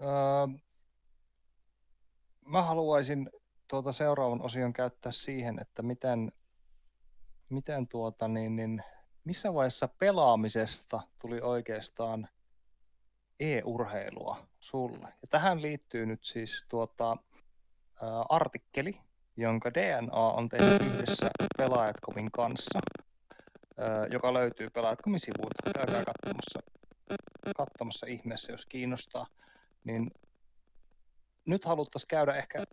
Öö, 0.00 0.58
mä 2.46 2.62
haluaisin 2.62 3.30
tuota 3.68 3.92
seuraavan 3.92 4.42
osion 4.42 4.72
käyttää 4.72 5.12
siihen, 5.12 5.58
että 5.58 5.82
miten, 5.82 6.32
miten 7.50 7.88
tuota, 7.88 8.28
niin, 8.28 8.56
niin, 8.56 8.82
missä 9.24 9.54
vaiheessa 9.54 9.88
pelaamisesta 9.88 11.00
tuli 11.20 11.40
oikeastaan 11.40 12.28
e-urheilua 13.40 14.46
sulle. 14.60 15.06
Ja 15.06 15.28
tähän 15.30 15.62
liittyy 15.62 16.06
nyt 16.06 16.24
siis 16.24 16.66
tuota, 16.68 17.16
ää, 18.02 18.22
artikkeli, 18.28 19.00
jonka 19.36 19.74
DNA 19.74 20.16
on 20.16 20.48
tehnyt 20.48 20.82
yhdessä 20.82 21.30
Pelaajat.comin 21.58 22.30
kanssa, 22.30 22.78
ää, 23.78 24.06
joka 24.06 24.34
löytyy 24.34 24.70
Pelaajat.comin 24.70 25.20
sivuilta. 25.20 25.72
Käykää 25.74 26.04
katsomassa, 26.04 26.60
katsomassa 27.56 28.06
ihmeessä, 28.06 28.52
jos 28.52 28.66
kiinnostaa. 28.66 29.26
Niin 29.84 30.10
nyt 31.44 31.64
haluttaisiin 31.64 32.08
käydä 32.08 32.34
ehkä 32.34 32.64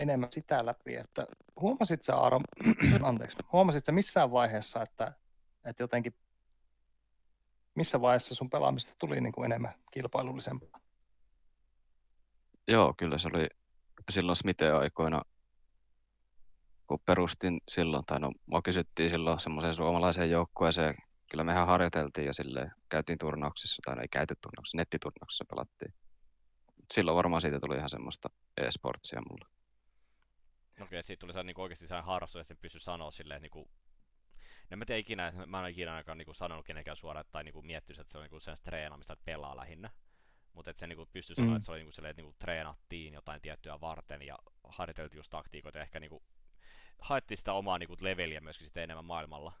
enemmän 0.00 0.32
sitä 0.32 0.66
läpi, 0.66 0.96
että 0.96 1.26
huomasit 1.60 2.02
sä 2.02 2.16
Aaro, 2.16 2.40
anteeksi, 3.02 3.36
huomasit 3.52 3.84
sä 3.84 3.92
missään 3.92 4.30
vaiheessa, 4.30 4.82
että, 4.82 5.12
että 5.64 5.82
jotenkin 5.82 6.14
missä 7.74 8.00
vaiheessa 8.00 8.34
sun 8.34 8.50
pelaamista 8.50 8.94
tuli 8.98 9.20
niin 9.20 9.32
kuin 9.32 9.44
enemmän 9.44 9.74
kilpailullisempaa? 9.90 10.80
Joo, 12.68 12.94
kyllä 12.96 13.18
se 13.18 13.28
oli 13.34 13.46
silloin 14.10 14.36
Smite 14.36 14.70
aikoina, 14.70 15.22
kun 16.86 17.00
perustin 17.04 17.60
silloin, 17.68 18.04
tai 18.04 18.20
no 18.20 18.32
mua 18.46 18.62
kysyttiin 18.62 19.10
silloin 19.10 19.40
semmoiseen 19.40 19.74
suomalaiseen 19.74 20.30
joukkueeseen, 20.30 20.94
kyllä 21.30 21.44
mehän 21.44 21.66
harjoiteltiin 21.66 22.26
ja 22.26 22.34
silleen 22.34 22.72
käytiin 22.88 23.18
turnauksissa, 23.18 23.82
tai 23.84 23.94
no 23.94 24.02
ei 24.02 24.08
käyty 24.08 24.34
turnauksissa, 24.40 24.76
nettiturnauksissa 24.76 25.44
pelattiin. 25.50 25.94
Silloin 26.92 27.16
varmaan 27.16 27.40
siitä 27.40 27.58
tuli 27.60 27.76
ihan 27.76 27.90
semmoista 27.90 28.28
e-sportsia 28.56 29.20
mulle. 29.30 29.59
Okei, 30.82 30.98
että 30.98 31.06
siitä 31.06 31.20
tuli 31.20 31.32
sellainen 31.32 31.54
niin 31.56 31.62
oikeasti 31.62 31.88
sellainen 31.88 32.06
harrastus, 32.06 32.40
että 32.40 32.48
sen 32.48 32.56
pysty 32.56 32.78
sanoa 32.78 33.10
silleen 33.10 33.42
niin 33.42 33.50
kuin 33.50 33.70
No 34.70 34.76
mä 34.76 34.84
tiedän 34.84 35.00
ikinä, 35.00 35.32
mä 35.46 35.58
en 35.58 35.62
ole 35.62 35.70
ikinä 35.70 35.92
ainakaan 35.92 36.18
niinku 36.18 36.34
sanonut 36.34 36.66
kenenkään 36.66 36.96
suoraan 36.96 37.24
tai 37.32 37.44
niinku 37.44 37.62
miettinyt, 37.62 37.98
että 38.00 38.12
se 38.12 38.18
on 38.18 38.24
niinku 38.24 38.40
sen 38.40 38.56
treenaamista, 38.62 39.12
että 39.12 39.24
pelaa 39.24 39.56
lähinnä. 39.56 39.90
Mutta 40.52 40.70
että 40.70 40.80
se 40.80 40.86
niinku 40.86 41.06
pystyy 41.12 41.36
sanoa, 41.36 41.50
Mm. 41.50 41.56
että 41.56 41.66
se 41.66 41.72
oli 41.72 41.78
niinku 41.78 41.92
silleen, 41.92 42.10
että 42.10 42.22
niinku 42.22 42.36
treenattiin 42.38 43.14
jotain 43.14 43.40
tiettyä 43.40 43.80
varten 43.80 44.22
ja 44.22 44.38
harjoiteltiin 44.64 45.16
just 45.18 45.30
taktiikoita 45.30 45.78
ja 45.78 45.82
ehkä 45.82 46.00
niinku 46.00 46.22
haettiin 46.98 47.38
sitä 47.38 47.52
omaa 47.52 47.78
niinku 47.78 47.96
leveliä 48.00 48.40
myöskin 48.40 48.66
sitten 48.66 48.82
enemmän 48.82 49.04
maailmalla. 49.04 49.52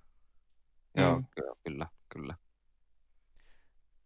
Joo, 0.96 1.16
Mm. 1.16 1.26
kyllä, 1.34 1.54
kyllä, 1.64 1.86
kyllä. 2.08 2.34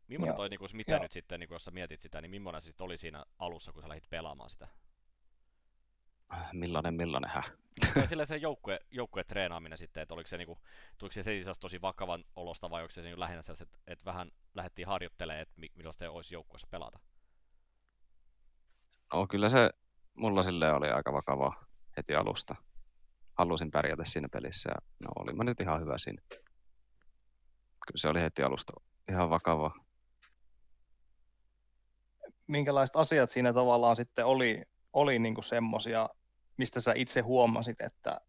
Millainen 0.09 0.31
Joo, 0.33 0.37
toi, 0.37 0.49
niinku, 0.49 0.67
mitä 0.73 0.93
joo. 0.93 1.03
nyt 1.03 1.13
sitten, 1.13 1.41
niinku, 1.41 1.55
jos 1.55 1.65
sä 1.65 1.71
mietit 1.71 2.01
sitä, 2.01 2.21
niin 2.21 2.31
millainen 2.31 2.61
se 2.61 2.65
sitten 2.67 2.85
oli 2.85 2.99
siinä 2.99 3.25
alussa, 3.39 3.73
kun 3.73 3.83
sä 3.83 3.89
lähdit 3.89 4.11
pelaamaan 4.11 4.51
sitä? 4.51 4.69
Millainen, 6.53 6.95
millainen 6.95 7.31
häh? 7.31 7.53
Tai 7.95 8.09
sillä 8.09 8.25
se 8.25 8.37
joukkue, 8.37 8.81
joukkue 8.91 9.25
treenaaminen 9.25 9.79
sitten, 9.79 10.03
että 10.03 10.15
oliko 10.15 10.29
se 10.29 10.37
niinku, 10.37 10.59
tuliko 10.99 11.13
se 11.13 11.23
sellaista 11.23 11.61
tosi 11.61 11.83
vakavan 11.83 12.25
olosta 12.37 12.71
vai 12.71 12.83
onko 12.83 12.91
se 12.91 13.03
niinku 13.03 13.21
lähinnä 13.21 13.43
sellaiset, 13.43 13.69
että, 13.69 13.79
että 13.87 14.05
vähän 14.05 14.31
lähdettiin 14.55 14.89
harjoittelemaan, 14.89 15.43
että 15.43 15.55
mi- 15.57 15.73
millaista 15.75 16.11
olisi 16.11 16.35
joukkueessa 16.35 16.69
pelata? 16.71 16.99
No 19.13 19.27
kyllä 19.27 19.49
se 19.49 19.71
mulla 20.15 20.43
silleen 20.43 20.75
oli 20.75 20.91
aika 20.91 21.13
vakava 21.13 21.65
heti 21.97 22.15
alusta. 22.15 22.55
Halusin 23.39 23.71
pärjätä 23.71 24.05
siinä 24.05 24.29
pelissä 24.33 24.71
ja 24.71 24.77
no 25.01 25.13
olin 25.17 25.37
mä 25.37 25.45
nyt 25.45 25.61
ihan 25.61 25.81
hyvä 25.81 25.99
siinä. 25.99 26.23
Kyllä 27.87 27.97
se 27.97 28.09
oli 28.09 28.21
heti 28.21 28.43
alusta 28.43 28.73
ihan 29.09 29.31
vakava. 29.31 29.75
Minkälaiset 32.47 32.97
asiat 32.97 33.31
siinä 33.31 33.53
tavallaan 33.53 33.97
sitten 33.97 34.27
oli, 34.27 34.63
oli 34.95 35.19
niin 35.19 35.35
kuin 35.35 35.45
semmosia, 35.45 36.09
mistä 36.57 36.81
sä 36.81 36.93
itse 36.97 37.21
huomasit, 37.21 37.81
että, 37.81 38.21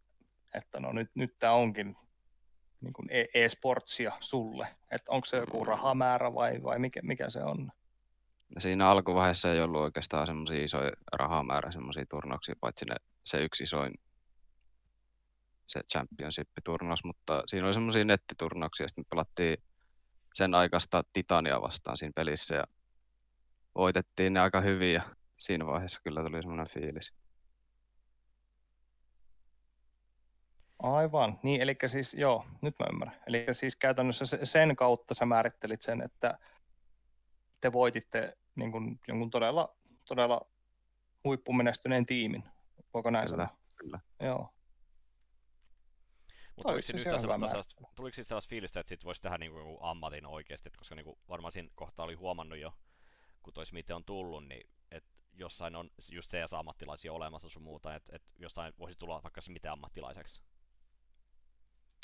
että 0.53 0.79
no 0.79 0.91
nyt, 0.91 1.11
nyt 1.15 1.35
tämä 1.39 1.53
onkin 1.53 1.97
niin 2.81 2.93
kuin 2.93 3.07
e- 3.11 3.25
e-sportsia 3.33 4.11
sulle. 4.19 4.67
Että 4.91 5.11
onko 5.11 5.25
se 5.25 5.37
joku 5.37 5.65
rahamäärä 5.65 6.33
vai, 6.33 6.63
vai 6.63 6.79
mikä, 6.79 6.99
mikä 7.03 7.29
se 7.29 7.43
on? 7.43 7.71
Ja 8.55 8.61
siinä 8.61 8.89
alkuvaiheessa 8.89 9.51
ei 9.51 9.61
ollut 9.61 9.81
oikeastaan 9.81 10.27
semmoisia 10.27 10.63
isoja 10.63 10.91
rahamäärä 11.13 11.71
semmoisia 11.71 12.05
turnauksia, 12.09 12.55
paitsi 12.61 12.85
ne, 12.85 12.95
se 13.25 13.43
yksi 13.43 13.63
isoin 13.63 13.93
se 15.67 15.81
championship-turnaus, 15.93 17.03
mutta 17.03 17.43
siinä 17.47 17.65
oli 17.65 17.73
semmoisia 17.73 18.05
nettiturnauksia, 18.05 18.87
sitten 18.87 19.01
me 19.01 19.07
pelattiin 19.09 19.57
sen 20.33 20.55
aikaista 20.55 21.03
Titania 21.13 21.61
vastaan 21.61 21.97
siinä 21.97 22.11
pelissä 22.15 22.55
ja 22.55 22.63
voitettiin 23.75 24.33
ne 24.33 24.39
aika 24.39 24.61
hyvin 24.61 24.93
ja 24.93 25.01
siinä 25.37 25.65
vaiheessa 25.65 26.01
kyllä 26.03 26.23
tuli 26.23 26.41
semmoinen 26.41 26.69
fiilis. 26.69 27.13
Aivan, 30.79 31.39
niin 31.43 31.61
eli 31.61 31.75
siis 31.85 32.13
joo, 32.13 32.45
nyt 32.61 32.75
mä 32.79 32.85
ymmärrän. 32.89 33.21
Eli 33.27 33.45
siis 33.51 33.75
käytännössä 33.75 34.25
se- 34.25 34.45
sen 34.45 34.75
kautta 34.75 35.13
sä 35.13 35.25
määrittelit 35.25 35.81
sen, 35.81 36.01
että 36.01 36.39
te 37.61 37.73
voititte 37.73 38.37
niin 38.55 38.71
kuin 38.71 38.99
jonkun 39.07 39.29
todella, 39.29 39.75
todella 40.05 40.41
huippumenestyneen 41.23 42.05
tiimin. 42.05 42.43
Voiko 42.93 43.11
näin 43.11 43.27
Kyllä, 43.27 43.45
sanoa? 43.45 43.57
kyllä. 43.75 43.99
Joo. 44.19 44.49
Mutta 46.55 46.69
tuliko 46.69 46.79
asiassa 46.79 46.97
yhtään 46.97 47.19
sellaista, 47.21 47.47
sellaista, 47.47 47.81
tuliko 47.95 48.13
siitä 48.13 48.27
sellaista 48.27 48.49
fiilistä, 48.49 48.79
että 48.79 48.89
sit 48.89 49.03
voisi 49.05 49.21
tehdä 49.21 49.37
niinku 49.37 49.57
jonkun 49.57 49.77
ammatin 49.81 50.25
oikeasti, 50.25 50.69
koska 50.77 50.95
niinku 50.95 51.19
varmaan 51.29 51.51
siinä 51.51 51.69
kohtaa 51.75 52.05
oli 52.05 52.13
huomannut 52.13 52.59
jo, 52.59 52.73
kun 53.43 53.53
toi 53.53 53.65
Smith 53.65 53.91
on 53.91 54.05
tullut, 54.05 54.47
niin 54.47 54.69
jossain 55.35 55.75
on 55.75 55.89
just 56.11 56.31
CS-ammattilaisia 56.31 57.13
olemassa 57.13 57.49
sun 57.49 57.63
muuta, 57.63 57.95
että 57.95 58.15
et 58.15 58.23
jossain 58.39 58.73
voisi 58.79 58.99
tulla 58.99 59.23
vaikka 59.23 59.41
Smith 59.41 59.67
ammattilaiseksi. 59.67 60.41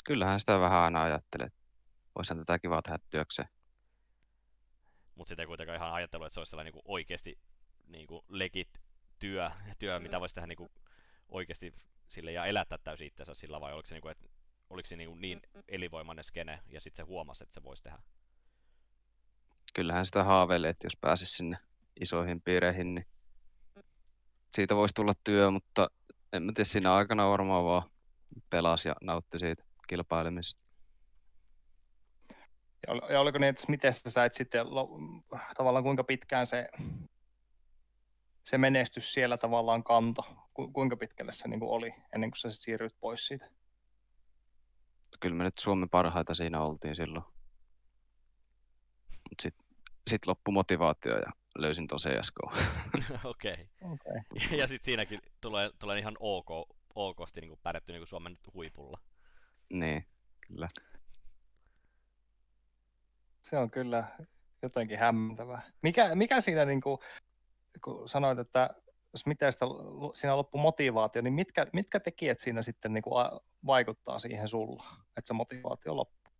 Kyllähän 0.04 0.40
sitä 0.40 0.60
vähän 0.60 0.78
aina 0.78 1.02
ajattelee, 1.02 1.46
että 1.46 1.58
voisihan 2.14 2.38
tätä 2.38 2.58
kiva 2.58 2.82
tehdä 2.82 2.98
työkseen. 3.10 3.48
Mutta 5.14 5.28
sitten 5.28 5.42
ei 5.42 5.46
kuitenkaan 5.46 5.76
ihan 5.76 5.92
ajatellut, 5.92 6.26
että 6.26 6.34
se 6.34 6.40
olisi 6.40 6.50
sellainen 6.50 6.72
niinku 6.74 6.92
oikeasti 6.92 7.38
niinku 7.86 8.24
legit 8.28 8.80
työ, 9.18 9.50
työ 9.78 10.00
mitä 10.00 10.20
voisi 10.20 10.34
tehdä 10.34 10.46
niinku 10.46 10.70
oikeasti 11.28 11.74
sille 12.08 12.32
ja 12.32 12.46
elättää 12.46 12.78
täysin 12.78 13.06
itsensä 13.06 13.34
sillä, 13.34 13.60
vai 13.60 13.72
oliko 13.72 13.86
se, 13.86 13.94
niinku, 13.94 14.08
että, 14.08 14.28
oliko 14.70 14.86
se 14.86 14.96
niinku 14.96 15.14
niin 15.14 15.40
elinvoimainen 15.68 16.24
skene, 16.24 16.60
ja 16.68 16.80
sitten 16.80 17.06
se 17.06 17.08
huomasi, 17.08 17.44
että 17.44 17.54
se 17.54 17.62
voisi 17.62 17.82
tehdä. 17.82 17.98
Kyllähän 19.74 20.06
sitä 20.06 20.24
haaveilee, 20.24 20.70
että 20.70 20.86
jos 20.86 20.96
pääsisi 20.96 21.36
sinne 21.36 21.58
isoihin 22.00 22.40
piireihin, 22.40 22.94
niin 22.94 23.06
siitä 24.52 24.76
voisi 24.76 24.94
tulla 24.94 25.12
työ, 25.24 25.50
mutta 25.50 25.88
en 26.32 26.42
mä 26.42 26.52
tiedä, 26.54 26.64
siinä 26.64 26.94
aikana 26.94 27.30
varmaan 27.30 27.64
vaan 27.64 27.90
pelasi 28.50 28.88
ja 28.88 28.94
nautti 29.02 29.38
siitä 29.38 29.64
kilpailemisesta. 29.88 30.62
Ja, 32.86 32.92
ol- 32.92 33.10
ja 33.10 33.20
oliko 33.20 33.38
niin, 33.38 33.48
että 33.48 33.64
miten 33.68 33.94
sä 33.94 34.10
sait 34.10 34.34
sitten 34.34 34.66
tavallaan 35.56 35.84
kuinka 35.84 36.04
pitkään 36.04 36.46
se, 36.46 36.68
se 38.42 38.58
menestys 38.58 39.12
siellä 39.12 39.36
tavallaan 39.36 39.84
kanto? 39.84 40.22
Ku, 40.54 40.72
kuinka 40.72 40.96
pitkälle 40.96 41.32
se 41.32 41.48
niin 41.48 41.60
kuin 41.60 41.70
oli 41.70 41.94
ennen 42.14 42.30
kuin 42.30 42.38
sä 42.38 42.50
siirryit 42.50 43.00
pois 43.00 43.26
siitä? 43.26 43.50
Kyllä 45.20 45.36
me 45.36 45.44
nyt 45.44 45.58
Suomen 45.58 45.90
parhaita 45.90 46.34
siinä 46.34 46.60
oltiin 46.62 46.96
silloin. 46.96 47.24
Mut 49.10 49.40
sit 49.42 49.54
sit 50.10 50.26
loppu 50.26 50.52
motivaatio 50.52 51.18
ja 51.18 51.32
löysin 51.58 51.86
ton 51.86 51.98
CSK. 51.98 52.36
Okei. 53.24 53.68
Okay. 53.80 54.22
Ja, 54.50 54.56
ja 54.56 54.66
sitten 54.66 54.84
siinäkin 54.84 55.20
tulee, 55.40 55.70
tulee 55.78 55.98
ihan 55.98 56.16
ok, 56.20 56.48
okosti 56.94 57.40
niin 57.40 57.58
pärjätty 57.62 57.92
niin 57.92 58.06
Suomen 58.06 58.38
huipulla. 58.54 58.98
niin, 59.70 60.06
kyllä. 60.46 60.68
Se 63.42 63.58
on 63.58 63.70
kyllä 63.70 64.04
jotenkin 64.62 64.98
hämmentävää. 64.98 65.62
Mikä, 65.82 66.14
mikä 66.14 66.40
siinä, 66.40 66.64
niin 66.64 66.80
kuin, 66.80 66.98
kun 67.84 68.08
sanoit, 68.08 68.38
että 68.38 68.70
jos 69.12 69.26
miten 69.26 69.52
sitä, 69.52 69.66
siinä 70.14 70.36
loppu 70.36 70.58
motivaatio, 70.58 71.22
niin 71.22 71.34
mitkä, 71.34 71.66
mitkä 71.72 72.00
tekijät 72.00 72.38
siinä 72.38 72.62
sitten 72.62 72.92
niin 72.92 73.02
kuin 73.02 73.26
vaikuttaa 73.66 74.18
siihen 74.18 74.48
sulla, 74.48 74.84
että 75.16 75.26
se 75.28 75.34
motivaatio 75.34 75.96
loppuu? 75.96 76.32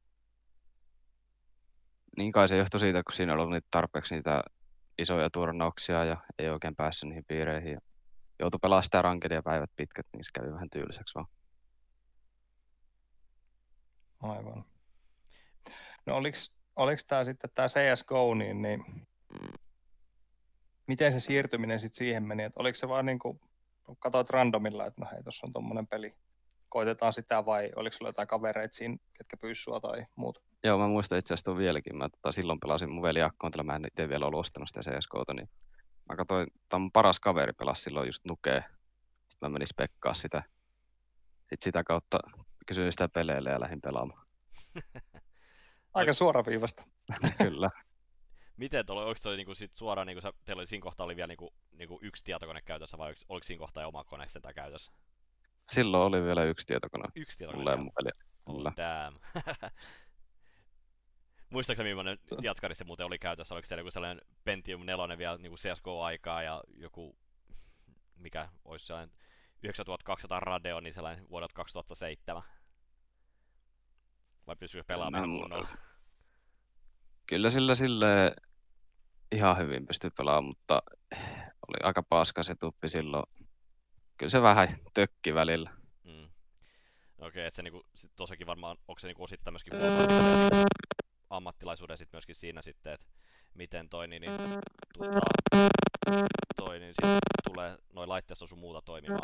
Niin 2.17 2.33
kai 2.33 2.49
se 2.49 2.57
johtui 2.57 2.81
siitä, 2.81 3.03
kun 3.03 3.13
siinä 3.13 3.33
oli 3.33 3.43
ollut 3.43 3.53
niitä 3.53 3.69
tarpeeksi 3.71 4.15
niitä 4.15 4.43
isoja 4.99 5.31
turnauksia 5.31 6.05
ja 6.05 6.17
ei 6.39 6.49
oikein 6.49 6.77
päässyt 6.77 7.09
niihin 7.09 7.25
piireihin. 7.29 7.73
Ja 7.73 7.81
joutui 8.39 8.59
pelaamaan 8.63 8.83
sitä 8.85 9.03
rankedia 9.03 9.43
päivät 9.43 9.71
pitkät, 9.77 10.07
niin 10.13 10.25
se 10.25 10.31
kävi 10.35 10.53
vähän 10.53 10.71
tyyliseksi 10.71 11.15
vaan. 11.15 11.27
Aivan. 14.21 14.65
No 16.07 16.17
oliko, 16.17 16.37
oliko 16.77 17.03
tämä 17.09 17.25
sitten 17.25 17.51
tämä 17.55 17.69
CSGO, 17.69 18.35
niin, 18.35 18.63
niin 18.63 18.85
miten 20.87 21.13
se 21.13 21.21
siirtyminen 21.21 21.81
sitten 21.81 21.97
siihen 21.97 22.23
meni? 22.23 22.43
Että 22.43 22.61
oliko 22.61 22.75
se 22.75 22.89
vaan 22.89 23.07
niin 23.07 23.19
kuin, 23.19 23.41
katsoit 23.99 24.31
randomilla, 24.31 24.87
että 24.87 25.01
no 25.01 25.09
hei, 25.13 25.23
tuossa 25.23 25.47
on 25.47 25.53
tuommoinen 25.53 25.87
peli, 25.87 26.15
koitetaan 26.69 27.13
sitä 27.13 27.47
vai 27.47 27.73
oliko 27.77 27.97
sulla 27.97 28.09
jotain 28.09 28.29
kavereita 28.29 28.75
siinä, 28.75 28.97
ketkä 29.15 29.37
pyssua 29.37 29.81
tai 29.81 30.07
muuta? 30.17 30.41
Joo, 30.65 30.79
mä 30.79 30.89
muistan 30.89 31.19
itse 31.19 31.35
asiassa 31.35 31.45
tuon 31.45 31.59
vieläkin. 31.59 31.97
Mä 31.97 32.09
tota, 32.09 32.33
silloin 32.33 32.61
pelasin 32.61 32.91
mun 32.91 33.03
veli 33.03 33.23
Akkontilla, 33.23 33.65
mä 33.65 33.77
en 33.77 33.87
itse 33.87 34.09
vielä 34.09 34.27
ollut 34.27 34.41
ostanut 34.41 34.69
sitä 34.69 34.81
CSGOta, 34.81 35.35
niin 35.35 35.49
mä 36.09 36.17
katsoin, 36.17 36.47
tämä 36.69 36.79
mun 36.79 36.93
paras 36.93 37.21
kaveri 37.21 37.53
pelasi 37.53 37.83
silloin 37.83 38.09
just 38.09 38.25
Nukee. 38.25 38.65
Sitten 39.29 39.51
mä 39.51 39.53
menin 39.53 39.67
spekkaa 39.67 40.15
sitä. 40.15 40.43
Sitten 41.39 41.63
sitä 41.65 41.85
kautta 41.85 42.19
kysyin 42.67 42.93
sitä 42.93 43.09
peleille 43.09 43.51
ja 43.51 43.61
lähdin 43.61 43.81
pelaamaan. 43.81 44.27
Aika 45.95 46.13
suoraviivasta. 46.13 46.85
Kyllä. 47.39 47.71
Miten 48.57 48.87
tuolla, 48.87 49.05
oliko 49.05 49.21
toi 49.23 49.37
niinku 49.37 49.55
sit 49.55 49.75
suoraan, 49.75 50.07
niinku 50.07 50.21
sä, 50.21 50.33
teillä 50.45 50.61
oli 50.61 50.67
siinä 50.67 50.83
kohtaa 50.83 51.05
oli 51.05 51.17
vielä 51.17 51.27
niinku, 51.27 51.55
niinku 51.73 51.99
yksi 52.03 52.25
tietokone 52.25 52.63
käytössä 52.63 52.99
vai 52.99 53.07
oliko, 53.09 53.21
oliko 53.29 53.45
siinä 53.45 53.59
kohtaa 53.59 53.87
oma 53.87 54.05
kone 54.05 54.29
sitä 54.29 54.53
käytössä? 54.53 54.93
Silloin 55.73 56.03
oli 56.03 56.25
vielä 56.25 56.45
yksi 56.45 56.67
tietokone. 56.67 57.05
Yksi 57.15 57.39
tietokone 57.39 57.59
Mulla 57.59 57.71
ja 57.71 57.77
mun 57.77 57.93
veli. 57.99 58.11
Oh, 58.47 58.57
Kyllä. 58.57 58.73
Muistaakseni 61.53 61.89
millainen 61.89 62.19
jatskari 62.43 62.75
se 62.75 62.85
muuten 62.85 63.07
oli 63.07 63.19
käytössä? 63.19 63.55
Oliko 63.55 63.67
siellä 63.67 63.81
joku 63.81 63.91
sellainen 63.91 64.27
Pentium 64.45 64.87
4 64.87 65.19
vielä 65.19 65.39
niin 65.39 65.55
CSGO-aikaa 65.55 66.43
ja 66.43 66.63
joku, 66.77 67.17
mikä 68.17 68.49
olisi 68.65 68.87
sellainen 68.87 69.17
9200 69.63 70.41
Radeon, 70.41 70.83
niin 70.83 70.95
sellainen 70.95 71.29
vuodelta 71.29 71.55
2007? 71.55 72.43
Vai 74.47 74.57
pystyykö 74.57 74.85
pelaamaan 74.85 75.39
kunnolla? 75.39 75.69
Kyllä 77.27 77.51
sillä 77.51 77.75
sille 77.75 78.37
ihan 79.33 79.59
hyvin 79.59 79.87
pystyi 79.87 80.11
pelaamaan, 80.11 80.45
mutta 80.45 80.83
oli 81.69 81.77
aika 81.83 82.03
paska 82.03 82.43
se 82.43 82.55
tuppi 82.55 82.89
silloin. 82.89 83.25
Kyllä 84.17 84.31
se 84.31 84.43
vähän 84.43 84.69
tökki 84.95 85.35
välillä. 85.35 85.71
Mm. 86.05 86.31
Okei, 87.19 87.47
että 87.47 87.57
se 87.57 87.63
niinku, 87.63 87.83
sit 87.95 88.13
tossakin 88.17 88.47
varmaan, 88.47 88.77
onko 88.89 88.99
se 88.99 89.07
niinku 89.07 89.25
osittain 89.25 89.55
myöskin 89.55 89.73
ammattilaisuuden 91.37 91.99
sit 91.99 92.13
myöskin 92.13 92.35
siinä 92.35 92.63
sitten, 92.63 92.93
että 92.93 93.07
miten 93.55 93.89
toi, 93.89 94.09
niin, 94.09 94.21
niin, 94.21 94.33
tota, 94.99 95.21
toi, 96.57 96.81
niin 96.81 96.95
sit 96.95 97.19
tulee 97.53 97.79
noin 97.93 98.09
laitteisto 98.09 98.47
sun 98.47 98.59
muuta 98.59 98.83
toimimaan. 98.83 99.21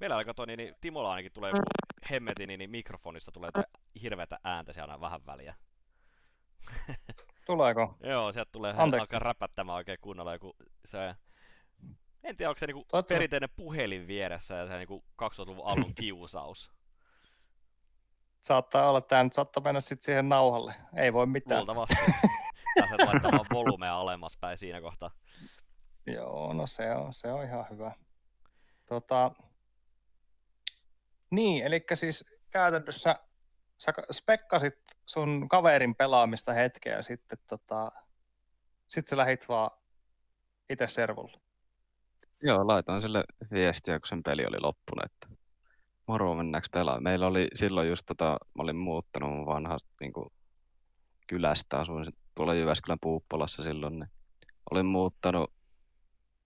Meillä 0.00 0.16
aika 0.16 0.34
toi, 0.34 0.46
niin, 0.46 0.56
niin 0.56 0.74
Timolla 0.80 1.10
ainakin 1.10 1.32
tulee 1.32 1.50
joku 1.50 1.62
hemmetin, 2.10 2.48
niin, 2.48 2.58
niin 2.58 2.70
mikrofonista 2.70 3.32
tulee 3.32 3.50
hirveätä 4.02 4.38
ääntä 4.44 4.72
siellä 4.72 4.92
aina 4.92 5.00
vähän 5.00 5.26
väliä. 5.26 5.54
Tuleeko? 7.46 7.96
Joo, 8.00 8.32
sieltä 8.32 8.52
tulee 8.52 8.74
Anteeksi. 8.76 9.02
alkaa 9.02 9.18
räpättämään 9.18 9.76
oikein 9.76 9.98
kunnolla 10.00 10.32
joku 10.32 10.56
se... 10.84 11.14
En 12.24 12.36
tiedä, 12.36 12.50
onko 12.50 12.58
se 12.58 12.66
niinku 12.66 12.86
perinteinen 13.08 13.50
puhelin 13.56 14.06
vieressä 14.06 14.54
ja 14.54 14.66
se 14.66 14.76
niinku 14.76 15.04
2000-luvun 15.22 15.66
alun 15.66 15.94
kiusaus. 15.94 16.72
Saattaa 18.42 18.88
olla, 18.88 18.98
että 18.98 19.08
tämä 19.08 19.24
nyt 19.24 19.32
saattaa 19.32 19.62
mennä 19.62 19.80
sitten 19.80 20.04
siihen 20.04 20.28
nauhalle. 20.28 20.74
Ei 20.96 21.12
voi 21.12 21.26
mitään. 21.26 21.58
Luultavasti. 21.58 21.96
Pääset 22.80 23.06
laittamaan 23.06 23.46
volumea 23.52 23.96
alemmas 23.96 24.36
päin 24.40 24.58
siinä 24.58 24.80
kohtaa. 24.80 25.10
Joo, 26.06 26.52
no 26.52 26.66
se 26.66 26.94
on, 26.94 27.14
se 27.14 27.32
on 27.32 27.44
ihan 27.44 27.66
hyvä. 27.70 27.94
Tota, 28.86 29.30
niin, 31.30 31.66
eli 31.66 31.84
siis 31.94 32.24
käytännössä 32.50 33.16
sä 33.78 33.92
ka- 33.92 34.12
spekkasit 34.12 34.78
sun 35.06 35.48
kaverin 35.48 35.94
pelaamista 35.94 36.52
hetkeä 36.52 36.96
ja 36.96 37.02
sitten 37.02 37.38
tota, 37.46 37.92
sit 38.88 39.06
sä 39.06 39.16
lähit 39.16 39.48
vaan 39.48 39.70
itse 40.70 40.86
servulle. 40.86 41.40
Joo, 42.42 42.66
laitoin 42.66 43.00
sille 43.00 43.24
viestiä, 43.52 44.00
kun 44.00 44.08
sen 44.08 44.22
peli 44.22 44.46
oli 44.46 44.60
loppunut, 44.60 45.04
että 45.04 45.28
moro, 46.08 46.34
mennäänkö 46.34 46.68
pelaamaan. 46.72 47.02
Meillä 47.02 47.26
oli 47.26 47.48
silloin 47.54 47.88
just 47.88 48.06
tota, 48.06 48.36
mä 48.54 48.62
olin 48.62 48.76
muuttanut 48.76 49.30
mun 49.30 49.46
vanhasta 49.46 49.90
niin 50.00 50.12
kuin, 50.12 50.28
kylästä, 51.26 51.78
asuin 51.78 52.12
tuolla 52.34 52.54
Jyväskylän 52.54 52.98
Puuppolassa 53.00 53.62
silloin, 53.62 53.98
niin 53.98 54.10
olin 54.70 54.86
muuttanut 54.86 55.52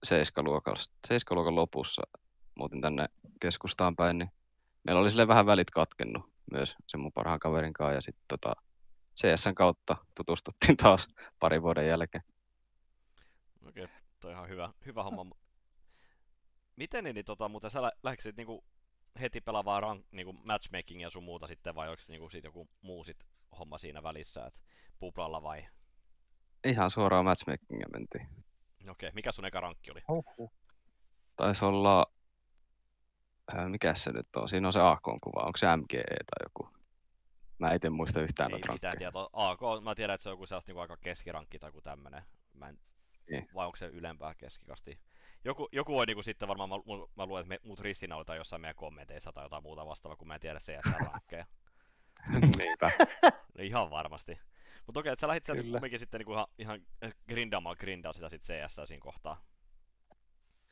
seiskaluokan, 0.03 0.75
seiskaluokan 1.07 1.55
lopussa, 1.55 2.01
muutin 2.55 2.81
tänne 2.81 3.05
keskustaan 3.41 3.95
päin, 3.95 4.17
niin 4.17 4.29
meillä 4.83 5.01
oli 5.01 5.09
sille 5.09 5.27
vähän 5.27 5.45
välit 5.45 5.71
katkennut 5.71 6.33
myös 6.51 6.75
sen 6.87 6.99
mun 6.99 7.11
parhaan 7.13 7.39
kaverin 7.39 7.73
kanssa, 7.73 7.95
ja 7.95 8.01
sitten 8.01 8.25
tota, 8.27 8.53
CSN 9.21 9.55
kautta 9.55 9.95
tutustuttiin 10.15 10.77
taas 10.77 11.07
parin 11.39 11.61
vuoden 11.61 11.87
jälkeen. 11.87 12.23
Okei, 13.67 13.87
toi 14.19 14.31
on 14.31 14.37
ihan 14.37 14.49
hyvä, 14.49 14.73
hyvä 14.85 15.03
homma. 15.03 15.35
Miten 16.75 17.03
niin, 17.03 17.25
tota, 17.25 17.49
muuten 17.49 17.71
sä 17.71 17.81
lä- 17.81 17.91
lähdikö 18.03 18.23
sit 18.23 18.37
niinku 18.37 18.63
heti 19.21 19.41
pelaamaan 19.41 19.83
rank, 19.83 20.05
niinku 20.11 20.33
matchmakingia 20.33 21.09
sun 21.09 21.23
muuta 21.23 21.47
sitten, 21.47 21.75
vai 21.75 21.89
onko 21.89 22.01
niinku 22.07 22.29
siitä 22.29 22.47
joku 22.47 22.69
muu 22.81 23.03
sit 23.03 23.17
homma 23.59 23.77
siinä 23.77 24.03
välissä, 24.03 24.45
että 24.45 24.59
puplalla 24.99 25.43
vai? 25.43 25.67
Ihan 26.65 26.91
suoraan 26.91 27.25
matchmakingia 27.25 27.87
mentiin. 27.93 28.27
Okei, 28.89 29.11
mikä 29.13 29.31
sun 29.31 29.45
eka 29.45 29.59
rankki 29.59 29.91
oli? 29.91 30.01
Huhhuh. 30.07 30.51
Taisi 31.35 31.65
olla, 31.65 32.05
ää, 33.55 33.69
mikä 33.69 33.95
se 33.95 34.11
nyt 34.11 34.35
on, 34.35 34.49
siinä 34.49 34.67
on 34.67 34.73
se 34.73 34.79
AK-kuva, 34.81 35.45
onko 35.45 35.57
se 35.57 35.77
MGE 35.77 36.03
tai 36.03 36.45
joku? 36.45 36.69
Mä 37.59 37.69
en 37.69 37.75
itse 37.75 37.89
muista 37.89 38.21
yhtään 38.21 38.47
Ei 38.49 38.51
noita 38.51 38.73
mitään 38.73 38.97
tietoa. 38.97 39.29
AK, 39.33 39.59
mä 39.83 39.95
tiedän, 39.95 40.13
että 40.13 40.23
se 40.23 40.29
on 40.29 40.33
joku 40.33 40.45
sellaista 40.45 40.69
niinku 40.69 40.79
aika 40.79 40.97
keskirankki 40.97 41.59
tai 41.59 41.67
joku 41.67 41.81
tämmönen. 41.81 42.23
Mä 42.53 42.69
en, 42.69 42.79
Niin. 43.29 43.47
vai 43.55 43.65
onko 43.65 43.75
se 43.77 43.85
ylempää 43.85 44.35
keskikasti? 44.35 44.99
Joku, 45.45 45.69
joku 45.71 45.93
voi 45.93 46.05
niinku 46.05 46.23
sitten 46.23 46.47
varmaan, 46.47 46.69
mä, 46.69 46.75
mä 47.15 47.25
luulen, 47.25 47.41
että 47.41 47.49
me, 47.49 47.59
muut 47.63 47.79
ristinaulit 47.79 48.25
tai 48.25 48.37
jossain 48.37 48.61
meidän 48.61 48.75
kommenteissa 48.75 49.31
tai 49.33 49.45
jotain 49.45 49.63
muuta 49.63 49.85
vastaavaa, 49.85 50.15
kun 50.15 50.27
mä 50.27 50.35
en 50.35 50.39
tiedä 50.39 50.59
CS-rankkeja. 50.59 51.45
Niinpä. 52.57 52.91
No 53.57 53.63
ihan 53.63 53.89
varmasti. 53.89 54.39
Mutta 54.85 54.99
okei, 54.99 55.11
että 55.11 55.21
sä 55.21 55.27
lähit 55.27 55.45
sieltä 55.45 55.63
kumminkin 55.63 55.99
sitten 55.99 56.19
niinku 56.19 56.33
ihan, 56.33 56.47
ihan 56.57 56.81
grindaamaan 57.27 57.75
grindaa 57.79 58.13
sitä 58.13 58.29
sit 58.29 58.41
CS 58.41 58.81
siinä 58.85 59.01
kohtaa. 59.01 59.45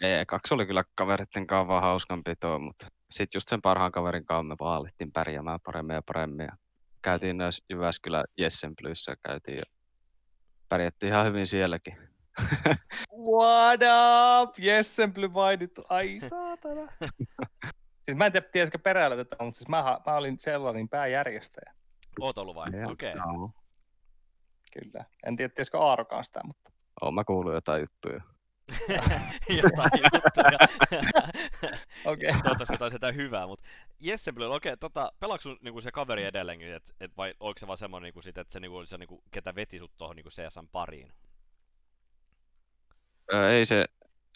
Ei, 0.02 0.26
kaksi 0.26 0.54
oli 0.54 0.66
kyllä 0.66 0.84
kaveritten 0.96 1.48
kanssa 1.48 1.68
vaan 1.68 1.84
hauskanpitoa, 1.84 2.60
mutta 2.60 2.88
sitten 3.12 3.38
just 3.38 3.50
sen 3.50 3.62
parhaan 3.62 3.92
kaverin 3.92 4.26
kanssa 4.26 4.44
me 4.44 4.56
vaan 4.60 4.78
alettiin 4.78 5.12
pärjäämään 5.12 5.60
paremmin 5.64 5.94
ja 5.94 6.02
paremmin. 6.06 6.46
Ja 6.46 6.58
käytiin 7.02 7.36
myös 7.36 7.62
Jyväskylän 7.70 8.26
Jessen 8.38 8.74
Plyssä 8.82 9.16
käytiin 9.26 9.58
ja 9.58 9.64
pärjättiin 10.70 11.14
ihan 11.14 11.26
hyvin 11.26 11.48
sielläkin. 11.48 12.11
What 13.32 13.82
up? 13.82 14.60
Jessen 14.60 15.13
mainittu. 15.32 15.84
Ai 15.89 16.20
saatana. 16.20 16.88
siis 18.04 18.17
mä 18.17 18.26
en 18.26 18.32
tiedä, 18.32 18.48
tiesikö 18.52 18.80
perällä 18.80 19.15
tätä, 19.15 19.36
mutta 19.39 19.58
siis 19.58 19.67
mä, 19.70 19.98
mä 20.06 20.15
olin 20.15 20.39
sellainen 20.39 20.89
pääjärjestäjä. 20.89 21.74
Oot 22.20 22.38
ollut 22.38 22.56
vai? 22.56 22.70
Okei. 22.91 23.13
Joo. 23.13 23.52
Kyllä. 24.74 25.06
En 25.26 25.36
tiedä, 25.36 25.54
tiesikö 25.56 25.80
Aarokaan 25.80 26.26
sitä, 26.26 26.41
mutta 26.44 26.72
Oon 27.02 27.13
mä 27.13 27.24
kuullut 27.24 27.54
jotain 27.54 27.82
juttuja. 27.82 28.22
Jotain 29.63 30.04
juttuja. 30.13 30.67
okei. 32.12 32.30
Okay. 32.30 32.41
Toivottavasti 32.41 32.74
jotain 32.74 32.91
sitä 32.91 33.12
hyvää, 33.12 33.48
mutta 33.48 33.65
Jessen 34.00 34.36
Blue, 34.36 34.56
okei, 34.56 34.78
tota, 34.78 35.12
pelaako 35.20 35.41
sun 35.41 35.58
niinku 35.62 35.82
se 35.82 35.91
kaveri 35.91 36.24
edelleenkin, 36.24 36.74
et, 36.74 36.96
et 37.00 37.17
vai 37.17 37.34
oliko 37.39 37.60
se 37.60 37.67
vaan 37.67 37.78
semmoinen, 37.78 38.04
niinku, 38.04 38.22
sit, 38.22 38.38
että 38.38 38.54
se 38.54 38.60
niinku, 38.60 38.78
oli 38.78 38.88
se, 38.88 38.98
niinku, 38.98 39.24
ketä 39.32 39.56
veti 39.56 39.80
sut 39.80 39.98
tuohon 39.98 40.15
niinku 40.15 40.30
CSN 40.30 40.67
pariin? 40.72 41.13
Öö, 43.34 43.52
ei 43.52 43.65
se 43.65 43.86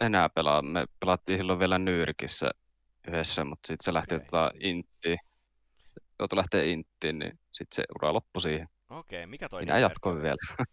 enää 0.02 0.30
pelaa. 0.30 0.62
Me 0.62 0.86
pelattiin 1.00 1.38
silloin 1.38 1.60
vielä 1.60 1.80
Nyrkissä 1.80 2.50
yhdessä, 3.08 3.46
mutta 3.46 3.68
sitten 3.68 3.86
se 3.86 3.94
lähti 3.94 4.16
Okei. 4.16 4.26
tota 4.26 4.52
Inttiin. 4.60 5.18
Se 5.86 6.02
joutui 6.20 6.38
lähteä 6.38 6.64
Inttiin, 6.64 7.20
niin 7.20 7.40
sitten 7.52 7.76
se 7.76 7.84
ura 7.96 8.14
loppui 8.14 8.42
siihen. 8.42 8.70
Okei, 8.90 9.26
mikä 9.26 9.50
toi 9.50 9.62
Minä 9.62 9.80
jatkoin 9.80 10.22
vielä. 10.22 10.38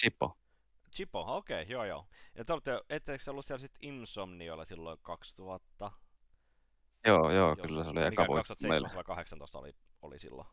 Chipo. 0.00 0.38
Chipo, 0.94 1.36
okei, 1.36 1.66
joo 1.68 1.84
joo. 1.84 2.08
Ja 2.34 2.44
te 2.44 2.52
olette, 2.52 2.80
etteikö 2.88 3.30
ollut 3.30 3.46
siellä 3.46 3.60
sit 3.60 3.72
Insomniolla 3.82 4.64
silloin 4.64 4.98
2000? 5.02 5.92
Joo, 7.06 7.30
joo, 7.30 7.48
joskus? 7.48 7.66
kyllä 7.66 7.84
se 7.84 7.90
oli 7.90 8.02
eka 8.02 8.26
vuosi 8.26 8.48
2017 8.48 8.68
meillä. 8.68 8.90
vai 8.94 9.04
18 9.04 9.58
oli, 9.58 9.72
oli 10.02 10.18
silloin? 10.18 10.48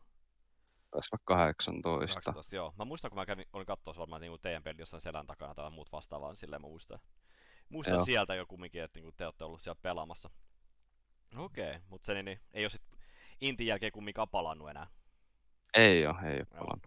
Taisi 0.90 1.08
olla 1.12 1.22
18. 1.24 2.20
18, 2.20 2.56
joo. 2.56 2.74
Mä 2.78 2.84
muistan, 2.84 3.10
kun 3.10 3.18
mä 3.18 3.26
kävin, 3.26 3.46
olin 3.52 3.66
katsoa 3.66 3.94
varmaan 3.98 4.20
niin 4.20 4.40
teidän 4.42 4.62
peli 4.62 4.80
jossain 4.80 5.00
selän 5.00 5.26
takana 5.26 5.54
tai 5.54 5.70
muut 5.70 5.92
vastaavaa, 5.92 6.30
niin 6.30 6.36
silleen 6.36 6.62
mä 6.62 6.68
muistan. 6.68 6.98
Muistan 7.68 7.94
Joo. 7.94 8.04
sieltä 8.04 8.34
jo 8.34 8.46
kumminkin, 8.46 8.82
että 8.82 9.00
niin 9.00 9.14
te 9.16 9.24
olette 9.24 9.44
ollut 9.44 9.62
siellä 9.62 9.80
pelaamassa. 9.82 10.30
Okei, 11.36 11.78
mutta 11.88 12.06
se 12.06 12.14
niin, 12.14 12.24
niin, 12.24 12.40
ei 12.52 12.64
ole 12.64 12.70
sit 12.70 12.82
Intin 13.40 13.66
jälkeen 13.66 13.92
kumminkaan 13.92 14.28
palannut 14.28 14.70
enää. 14.70 14.86
Ei 15.74 16.06
oo, 16.06 16.14
ei 16.24 16.30
oo 16.30 16.36
Joo. 16.36 16.44
palannut. 16.58 16.86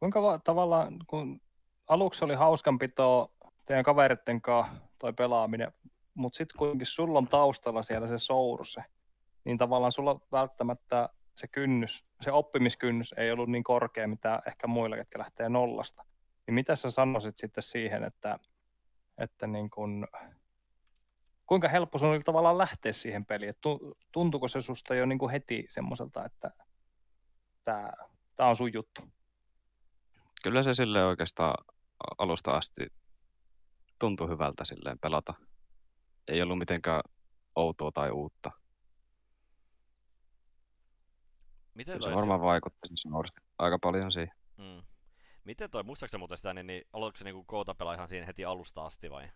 Kuinka 0.00 0.22
va- 0.22 0.38
tavallaan, 0.38 0.96
kun 1.06 1.40
aluksi 1.86 2.24
oli 2.24 2.34
hauskanpitoa 2.34 3.28
teidän 3.64 3.84
kavereiden 3.84 4.42
kanssa 4.42 4.74
toi 4.98 5.12
pelaaminen, 5.12 5.72
mutta 6.14 6.36
sitten 6.36 6.58
kuitenkin 6.58 6.86
sulla 6.86 7.18
on 7.18 7.28
taustalla 7.28 7.82
siellä 7.82 8.06
se 8.08 8.18
source, 8.18 8.84
niin 9.44 9.58
tavallaan 9.58 9.92
sulla 9.92 10.20
välttämättä 10.32 11.08
se 11.34 11.48
kynnys, 11.48 12.06
se 12.20 12.32
oppimiskynnys 12.32 13.14
ei 13.16 13.30
ollut 13.32 13.48
niin 13.48 13.64
korkea, 13.64 14.08
mitä 14.08 14.42
ehkä 14.46 14.66
muilla, 14.66 14.96
ketkä 14.96 15.18
lähtee 15.18 15.48
nollasta. 15.48 16.04
Niin 16.46 16.54
mitä 16.54 16.76
sä 16.76 16.90
sanoisit 16.90 17.36
sitten 17.36 17.62
siihen, 17.62 18.04
että, 18.04 18.38
että 19.18 19.46
niin 19.46 19.70
kun, 19.70 20.06
kuinka 21.46 21.68
helppo 21.68 21.98
sun 21.98 22.08
oli 22.08 22.20
tavallaan 22.20 22.58
lähteä 22.58 22.92
siihen 22.92 23.26
peliin? 23.26 23.50
Et 23.50 23.60
tu- 23.60 23.98
tuntuuko 24.12 24.48
se 24.48 24.60
susta 24.60 24.94
jo 24.94 25.06
niin 25.06 25.30
heti 25.32 25.66
semmoiselta, 25.68 26.24
että 26.24 26.50
tämä 27.64 28.48
on 28.50 28.56
sun 28.56 28.72
juttu? 28.72 29.02
Kyllä 30.42 30.62
se 30.62 30.74
sille 30.74 31.04
oikeastaan 31.04 31.64
alusta 32.18 32.56
asti 32.56 32.86
tuntui 33.98 34.28
hyvältä 34.28 34.64
silleen 34.64 34.98
pelata. 34.98 35.34
Ei 36.28 36.42
ollut 36.42 36.58
mitenkään 36.58 37.00
outoa 37.56 37.90
tai 37.92 38.10
uutta. 38.10 38.50
Miten 41.74 42.02
se 42.02 42.14
varmaan 42.14 42.40
vaikutti 42.40 42.88
se 42.88 42.94
Source 43.10 43.40
aika 43.58 43.78
paljon 43.78 44.12
siihen. 44.12 44.34
Mm. 44.56 44.82
Miten 45.44 45.70
toi, 45.70 45.82
muistaakseni 45.82 46.18
muuten 46.18 46.38
sitä, 46.38 46.54
niin, 46.54 46.66
niin 46.66 46.84
aloitko 46.92 47.18
se 47.18 47.24
niinku 47.24 47.44
koota 47.44 47.74
pelaa 47.74 47.94
ihan 47.94 48.08
siinä 48.08 48.26
heti 48.26 48.44
alusta 48.44 48.86
asti 48.86 49.10
vai? 49.10 49.30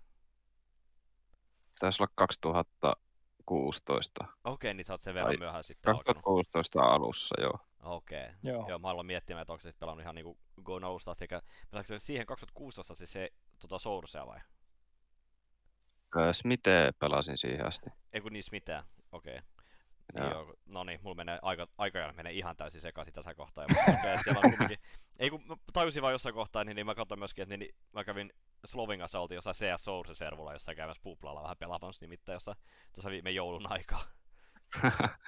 Se 1.63 1.81
taisi 1.81 2.03
olla 2.03 2.13
2016. 2.15 4.27
Okei, 4.45 4.75
niin 4.75 4.85
sä 4.85 4.93
oot 4.93 5.01
sen 5.01 5.15
verran 5.15 5.31
Tai 5.31 5.39
myöhään 5.39 5.65
sitten 5.65 5.91
alkanut. 5.91 6.07
2016 6.07 6.83
alussa, 6.83 7.41
joo. 7.41 7.59
Okei. 7.83 8.29
Joo. 8.43 8.69
Joo, 8.69 8.79
mä 8.79 8.89
aloin 8.89 9.07
miettimään, 9.07 9.43
että 9.43 9.53
onko 9.53 9.63
se 9.63 9.73
pelannut 9.73 10.03
ihan 10.03 10.15
niinku 10.15 10.39
Go 10.63 10.79
Nousta 10.79 11.11
asti, 11.11 11.25
eikä 11.25 11.43
pelaatko 11.71 11.89
se 11.89 11.99
siihen 11.99 12.27
2016 12.27 12.95
siis 12.95 13.13
se 13.13 13.31
tota 13.59 13.79
Sourcea 13.79 14.27
vai? 14.27 14.41
Ö, 16.17 16.33
Smite 16.33 16.93
pelasin 16.99 17.37
siihen 17.37 17.67
asti. 17.67 17.91
Ei 18.13 18.21
kun 18.21 18.33
niissä 18.33 18.51
mitään. 18.53 18.85
Okei. 19.13 19.35
Niin 19.35 19.45
Joo. 20.15 20.31
joo. 20.31 20.55
No 20.67 20.85
niin, 20.85 21.01
mulla 21.03 21.15
menee 21.15 21.39
aika, 21.43 21.67
aika 21.79 22.13
menee 22.17 22.33
ihan 22.33 22.57
täysin 22.57 22.81
sekaisin 22.81 23.15
tässä 23.15 23.35
kohtaa. 23.35 23.65
Ja 23.65 23.75
mä- 23.75 23.99
okei, 23.99 24.23
siellä 24.23 24.41
on 24.45 24.51
kumminkin... 24.51 24.79
Ei 25.19 25.31
kun 25.31 25.43
mä 25.49 25.57
tajusin 25.73 26.03
vaan 26.03 26.15
jossain 26.15 26.35
kohtaa, 26.35 26.65
niin, 26.65 26.77
niin 26.77 26.87
mä 26.87 26.95
katsoin 26.95 27.19
myöskin, 27.19 27.43
että 27.43 27.57
niin, 27.57 27.61
niin, 27.61 27.75
mä 27.93 28.05
kävin 28.05 28.33
Slovingassa, 28.65 29.21
oltiin 29.21 29.37
jossain 29.37 29.57
CS 29.57 29.85
Source-servulla 29.85 30.53
jossain 30.53 30.77
käymässä 30.77 31.03
puplalla 31.03 31.43
vähän 31.43 31.57
pelaamassa 31.57 32.05
nimittäin 32.05 32.35
jossain 32.35 32.57
tuossa 32.93 33.11
viime 33.11 33.31
joulun 33.31 33.73
aikaa. 33.73 34.03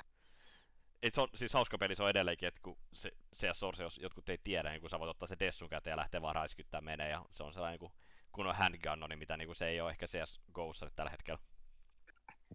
Et 1.03 1.15
se 1.15 1.21
on 1.21 1.29
siis 1.35 1.55
hauska 1.55 1.79
peli, 1.79 1.95
se 1.97 2.03
on 2.03 2.11
edelleenkin, 2.11 2.49
että 2.49 2.61
kun 2.63 2.77
se 2.93 3.11
CS 3.35 3.61
Source, 3.61 3.83
jos 3.83 3.99
jotkut 3.99 4.29
ei 4.29 4.39
tiedä, 4.45 4.71
niin 4.71 4.81
kun 4.81 4.91
sä 4.91 4.99
voit 4.99 5.11
ottaa 5.11 5.27
se 5.27 5.37
Dessun 5.39 5.69
käteen 5.69 5.93
ja 5.93 5.97
lähteä 5.97 6.23
vaan 6.23 6.35
räiskyttää 6.35 6.81
menee, 6.81 7.09
ja 7.09 7.25
se 7.31 7.43
on 7.43 7.53
sellainen 7.53 7.81
niin 7.81 7.93
kun 8.33 8.47
on 8.47 8.57
handgun, 8.57 9.09
niin 9.09 9.19
mitä 9.19 9.37
niin 9.37 9.49
kuin 9.49 9.57
se 9.57 9.67
ei 9.67 9.81
ole 9.81 9.91
ehkä 9.91 10.07
CS 10.07 10.41
Go'ssa 10.59 10.85
nyt 10.85 10.95
tällä 10.97 11.11
hetkellä. 11.11 11.39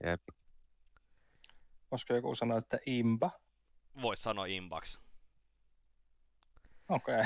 Jep. 0.03 0.21
Olisiko 1.91 2.13
joku 2.13 2.35
sanoa, 2.35 2.57
että 2.57 2.79
imba? 2.85 3.31
Voisi 4.01 4.23
sanoa 4.23 4.45
Inbox. 4.45 4.99
Okei. 6.89 7.17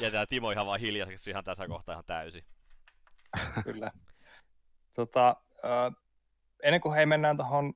ja 0.00 0.10
tää 0.10 0.26
Timo 0.26 0.50
ihan 0.50 0.66
vaan 0.66 0.80
hiljaiseksi 0.80 1.30
ihan 1.30 1.44
tässä 1.44 1.68
kohtaa 1.68 1.92
ihan 1.92 2.04
täysin. 2.04 2.44
Kyllä. 3.64 3.90
Tota, 4.94 5.36
ennen 6.62 6.80
kuin 6.80 6.94
hei 6.94 7.06
mennään 7.06 7.36
tuohon 7.36 7.74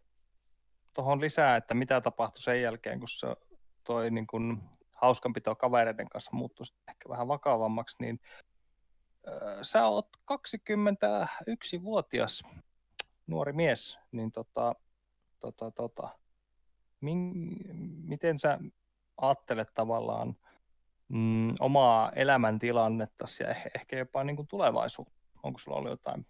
tohon 0.94 1.20
lisää, 1.20 1.56
että 1.56 1.74
mitä 1.74 2.00
tapahtui 2.00 2.42
sen 2.42 2.62
jälkeen, 2.62 2.98
kun 2.98 3.08
se 3.08 3.26
toi 3.84 4.10
niin 4.10 4.26
kun 4.26 4.62
hauskanpito 4.92 5.56
kavereiden 5.56 6.08
kanssa 6.08 6.30
muuttui 6.34 6.66
ehkä 6.88 7.08
vähän 7.08 7.28
vakavammaksi, 7.28 7.96
niin 8.00 8.20
sä 9.62 9.86
oot 9.86 10.08
21-vuotias 10.32 12.42
nuori 13.26 13.52
mies, 13.52 13.98
niin 14.12 14.32
tota, 14.32 14.74
tota, 15.40 15.70
tota, 15.70 16.18
min, 17.00 17.32
miten 18.04 18.38
sä 18.38 18.58
ajattelet 19.16 19.68
tavallaan 19.74 20.36
mm, 21.08 21.54
omaa 21.60 22.10
elämäntilannetta 22.10 23.26
ja 23.40 23.48
ehkä, 23.48 23.70
ehkä 23.74 23.98
jopa 23.98 24.24
niin 24.24 24.36
kuin 24.36 24.48
tulevaisuutta? 24.48 25.22
Onko 25.42 25.58
sulla 25.58 25.76
ollut 25.76 25.90
jotain 25.90 26.26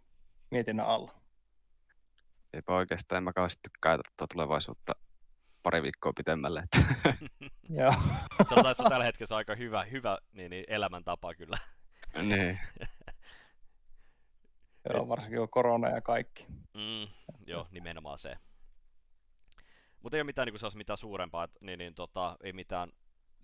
mietinnän 0.50 0.86
alla? 0.86 1.14
Eipä 2.52 2.74
oikeastaan, 2.74 3.16
en 3.16 3.24
mä 3.24 3.32
kauheasti 3.32 3.60
tykkää 3.62 3.96
tuota 3.96 4.34
tulevaisuutta 4.34 4.92
pari 5.62 5.82
viikkoa 5.82 6.12
pitemmälle. 6.16 6.62
Että 6.62 6.94
Joo. 7.80 7.92
Sanotaan, 8.48 8.70
että 8.70 8.74
se 8.74 8.82
on 8.82 8.90
tällä 8.90 9.04
hetkellä 9.04 9.28
se 9.28 9.34
on 9.34 9.38
aika 9.38 9.54
hyvä, 9.54 9.84
hyvä 9.84 10.18
niin, 10.32 10.50
niin 10.50 10.64
elämäntapa 10.68 11.34
kyllä. 11.34 11.58
niin. 12.22 12.60
Joo, 14.90 15.08
varsinkin 15.08 15.40
on 15.40 15.48
korona 15.48 15.88
ja 15.88 16.00
kaikki. 16.00 16.46
Mm, 16.74 17.08
joo, 17.46 17.68
nimenomaan 17.70 18.18
se. 18.18 18.38
Mutta 20.02 20.16
ei 20.16 20.20
ole 20.20 20.24
mitään, 20.26 20.46
niin 20.46 20.60
kuin 20.60 20.72
mitään 20.78 20.96
suurempaa, 20.96 21.44
et, 21.44 21.50
niin, 21.60 21.78
niin, 21.78 21.94
tota, 21.94 22.36
ei 22.42 22.52
mitään 22.52 22.92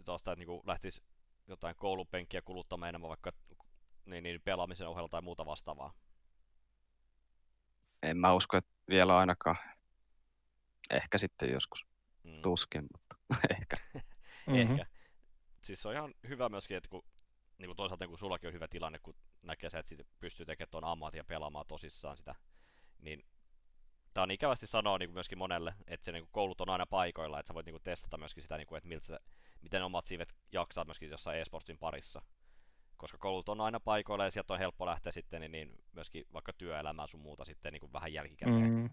tuosta, 0.05 0.33
että 0.33 0.45
niin 0.45 0.61
lähtisi 0.67 1.03
jotain 1.49 1.77
koulupenkkiä 1.77 2.43
kuluttamaan 2.43 2.89
enemmän 2.89 3.09
vaikka 3.09 3.33
niin, 4.05 4.25
niin, 4.25 4.41
pelaamisen 4.41 4.89
ohella 4.89 5.09
tai 5.09 5.23
muuta 5.23 5.47
vastaavaa. 5.47 5.93
En 8.03 8.17
mä 8.17 8.33
usko, 8.33 8.57
että 8.57 8.71
vielä 8.89 9.19
ainakaan. 9.19 9.57
Ehkä 10.91 11.19
sitten 11.19 11.53
joskus 11.53 11.87
Mm. 12.25 12.43
tuskin, 12.43 12.87
mutta 12.93 13.17
ehkä. 13.61 13.77
Mhm. 14.47 14.57
Ehkä. 14.57 14.87
Siis 15.63 15.83
se 15.83 15.89
on 15.89 15.95
ihan 15.95 16.15
hyvä 16.29 16.49
myöskin, 16.49 16.77
että 16.77 16.89
kun, 16.89 17.05
niin 17.59 17.69
kuin 17.69 17.77
toisaalta 17.77 18.09
kun 18.09 18.19
sullakin 18.19 18.49
on 18.49 18.55
hyvä 18.55 18.69
tilanne, 18.69 18.99
kun 18.99 19.15
näkee 19.45 19.71
se, 19.71 19.79
että 19.79 19.95
pystyy 20.21 20.47
tekemään 20.47 20.71
tuon 20.71 20.85
ammatin 20.85 21.19
ja 21.19 21.25
pelaamaan 21.25 21.67
tosissaan 21.67 22.17
sitä, 22.17 22.35
niin 22.99 23.25
tämä 24.15 24.23
on 24.23 24.31
ikävästi 24.31 24.67
sanoa 24.67 24.99
niin 24.99 25.09
kuin 25.09 25.15
myöskin 25.15 25.39
monelle, 25.39 25.75
että 25.87 26.05
se 26.05 26.13
niin 26.13 26.23
kuin 26.23 26.33
koulut 26.33 26.61
on 26.61 26.71
aina 26.71 26.87
paikoilla, 26.87 27.41
että 27.41 27.49
sä 27.49 27.55
voit 27.55 27.67
niin 27.67 27.75
kuin 27.75 27.83
testata 27.83 28.19
myöskin 28.19 28.43
sitä, 28.43 28.57
niin 28.57 28.67
kuin, 28.67 28.77
että 28.77 28.89
miltä 28.89 29.07
se, 29.07 29.19
miten 29.63 29.85
omat 29.85 30.05
siivet 30.05 30.35
jaksaa 30.53 30.85
myöskin 30.85 31.11
jossain 31.11 31.39
e-sportsin 31.41 31.79
parissa. 31.79 32.23
Koska 32.97 33.19
koulut 33.19 33.49
on 33.49 33.61
aina 33.61 33.81
paikoilla 33.81 34.25
ja 34.25 34.31
sieltä 34.31 34.53
on 34.53 34.59
helppo 34.59 34.87
lähteä 34.87 35.13
sitten 35.13 35.41
niin, 35.41 35.53
niin 35.53 35.85
myöskin 35.93 36.25
vaikka 36.33 36.53
työelämään 36.53 37.09
sun 37.09 37.21
muuta 37.21 37.45
sitten 37.45 37.73
niin 37.73 37.81
kuin 37.81 37.93
vähän 37.93 38.13
jälkikäteen. 38.13 38.71
Mm. 38.71 38.91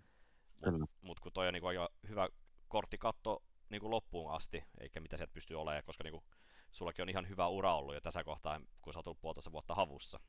Kyllä. 0.63 0.77
Mutta 0.77 0.95
mut 1.01 1.19
kun 1.19 1.31
toi 1.31 1.47
on 1.47 1.53
niinku 1.53 1.67
aika 1.67 1.89
hyvä 2.09 2.29
kortti 2.67 2.97
katto 2.97 3.43
niinku 3.69 3.91
loppuun 3.91 4.31
asti, 4.31 4.63
eikä 4.79 4.99
mitä 4.99 5.17
sieltä 5.17 5.33
pystyy 5.33 5.61
olemaan, 5.61 5.83
koska 5.83 6.03
niinku, 6.03 6.23
sullakin 6.71 7.01
on 7.03 7.09
ihan 7.09 7.29
hyvä 7.29 7.47
ura 7.47 7.75
ollut 7.75 7.93
jo 7.93 8.01
tässä 8.01 8.23
kohtaa, 8.23 8.61
kun 8.81 8.93
sä 8.93 8.99
oot 8.99 9.07
ollut 9.07 9.21
puolitoista 9.21 9.51
vuotta 9.51 9.75
havussa. 9.75 10.19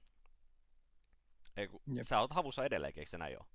Ei, 1.57 1.68
kun, 1.68 1.81
Jep. 1.94 2.03
sä 2.07 2.20
oot 2.20 2.31
havussa 2.31 2.64
edelleenkin, 2.64 3.01
eikö 3.01 3.11
se 3.11 3.18
näin 3.18 3.38
ole? 3.38 3.46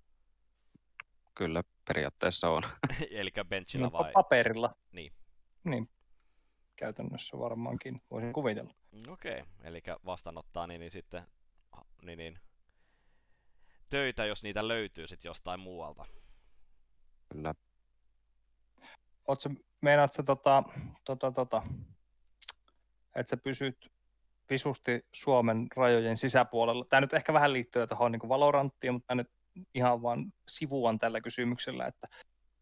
Kyllä 1.36 1.64
periaatteessa 1.88 2.50
on. 2.50 2.64
Eli 3.12 3.32
benchillä 3.50 3.86
No, 3.86 3.92
vai? 3.92 4.12
paperilla. 4.12 4.76
Niin. 4.92 5.14
Niin. 5.64 5.90
Käytännössä 6.76 7.38
varmaankin, 7.40 8.02
voisin 8.12 8.34
kuvitella. 8.34 8.74
Okei, 9.08 9.44
eli 9.64 9.82
vastaanottaa 10.06 10.68
niin, 10.68 10.80
niin 10.80 10.92
sitten 10.92 11.28
niin, 12.02 12.18
niin, 12.18 12.40
töitä, 13.90 14.26
jos 14.26 14.44
niitä 14.44 14.68
löytyy 14.68 15.08
sitten 15.08 15.30
jostain 15.30 15.60
muualta. 15.60 16.06
Kyllä. 17.30 17.56
Ootko, 19.28 19.50
meinaat 19.82 20.14
sä 20.14 20.24
tota, 20.24 20.64
tota, 21.06 21.32
tota, 21.32 21.64
että 23.16 23.30
sä 23.30 23.38
pysyt 23.38 23.92
visusti 24.50 25.06
Suomen 25.14 25.68
rajojen 25.76 26.18
sisäpuolella? 26.18 26.86
Tämä 26.86 27.02
nyt 27.02 27.14
ehkä 27.14 27.34
vähän 27.34 27.54
liittyy 27.54 27.88
tuohon 27.88 28.12
niin 28.12 28.30
Valoranttiin, 28.30 28.94
mutta 28.94 29.16
mä 29.16 29.22
nyt 29.22 29.32
ihan 29.74 30.02
vaan 30.02 30.34
sivuan 30.48 31.00
tällä 31.00 31.22
kysymyksellä, 31.22 31.86
että 31.86 32.08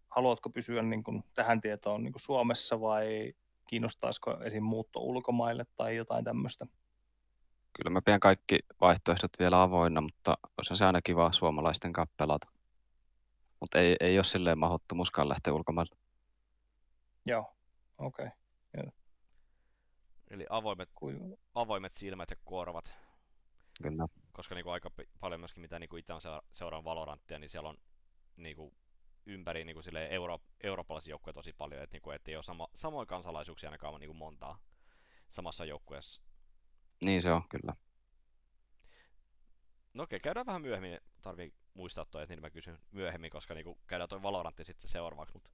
haluatko 0.09 0.49
pysyä 0.49 0.81
niin 0.81 1.03
kuin 1.03 1.23
tähän 1.35 1.61
tietoon 1.61 2.03
niin 2.03 2.13
kuin 2.13 2.21
Suomessa 2.21 2.81
vai 2.81 3.33
kiinnostaisiko 3.67 4.43
esim. 4.43 4.63
muutto 4.63 4.99
ulkomaille 4.99 5.65
tai 5.77 5.95
jotain 5.95 6.25
tämmöistä? 6.25 6.65
Kyllä 7.73 7.89
mä 7.89 8.01
pidän 8.01 8.19
kaikki 8.19 8.59
vaihtoehdot 8.81 9.31
vielä 9.39 9.61
avoinna, 9.61 10.01
mutta 10.01 10.37
olisi 10.57 10.75
se 10.75 10.85
aina 10.85 11.01
kiva 11.01 11.31
suomalaisten 11.31 11.93
kanssa 11.93 12.15
pelata. 12.17 12.47
Mutta 13.59 13.79
ei, 13.79 13.95
ei 13.99 14.17
ole 14.17 14.23
silleen 14.23 14.57
mahdottomuuskaan 14.57 15.29
lähteä 15.29 15.53
ulkomaille. 15.53 15.95
Joo. 17.25 17.55
Okei. 17.97 18.25
Okay. 18.25 18.38
Eli 20.29 20.45
avoimet, 20.49 20.89
Kuin... 20.95 21.37
avoimet 21.55 21.93
silmät 21.93 22.29
ja 22.29 22.35
korvat, 22.43 22.93
Kyllä. 23.83 24.07
koska 24.31 24.55
niinku 24.55 24.69
aika 24.69 24.89
pi- 24.89 25.09
paljon 25.19 25.41
myöskin 25.41 25.61
mitä 25.61 25.79
niinku 25.79 25.97
itse 25.97 26.13
on 26.13 26.21
seura- 26.21 26.41
seuraan 26.53 26.83
Valoranttia, 26.83 27.39
niin 27.39 27.49
siellä 27.49 27.69
on 27.69 27.77
niinku 28.35 28.73
ympäri 29.25 29.65
niinku 29.65 29.81
silleen 29.81 30.11
euro, 30.11 30.39
eurooppalaisia 30.63 31.11
joukkoja 31.11 31.33
tosi 31.33 31.53
paljon, 31.53 31.83
että 31.83 31.93
niinku, 31.93 32.11
et 32.11 32.27
ei 32.27 32.35
ole 32.35 32.43
sama, 32.43 32.67
samoin 32.73 33.07
kansalaisuuksia 33.07 33.69
ainakaan 33.69 33.99
niinku 33.99 34.13
montaa 34.13 34.59
samassa 35.29 35.65
joukkueessa. 35.65 36.21
Niin 37.05 37.21
se 37.21 37.31
on, 37.31 37.49
kyllä. 37.49 37.75
No 39.93 40.03
okei, 40.03 40.19
käydään 40.19 40.45
vähän 40.45 40.61
myöhemmin, 40.61 40.99
tarvii 41.21 41.53
muistaa 41.73 42.05
toi, 42.05 42.23
että 42.23 42.35
niin 42.35 42.41
mä 42.41 42.49
kysyn 42.49 42.79
myöhemmin, 42.91 43.31
koska 43.31 43.53
niinku 43.53 43.79
käydään 43.87 44.09
toi 44.09 44.23
Valorantti 44.23 44.65
sitten 44.65 44.89
seuraavaksi, 44.89 45.33
mutta 45.33 45.49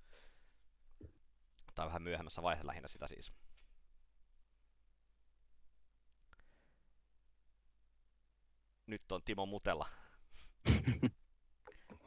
tai 1.76 1.88
vähän 1.88 2.02
myöhemmässä 2.02 2.42
vaiheessa 2.42 2.68
lähinnä 2.68 2.88
sitä 2.88 3.08
siis. 3.08 3.34
Nyt 8.88 9.12
on 9.12 9.22
Timo 9.26 9.46
Mutella. 9.46 9.90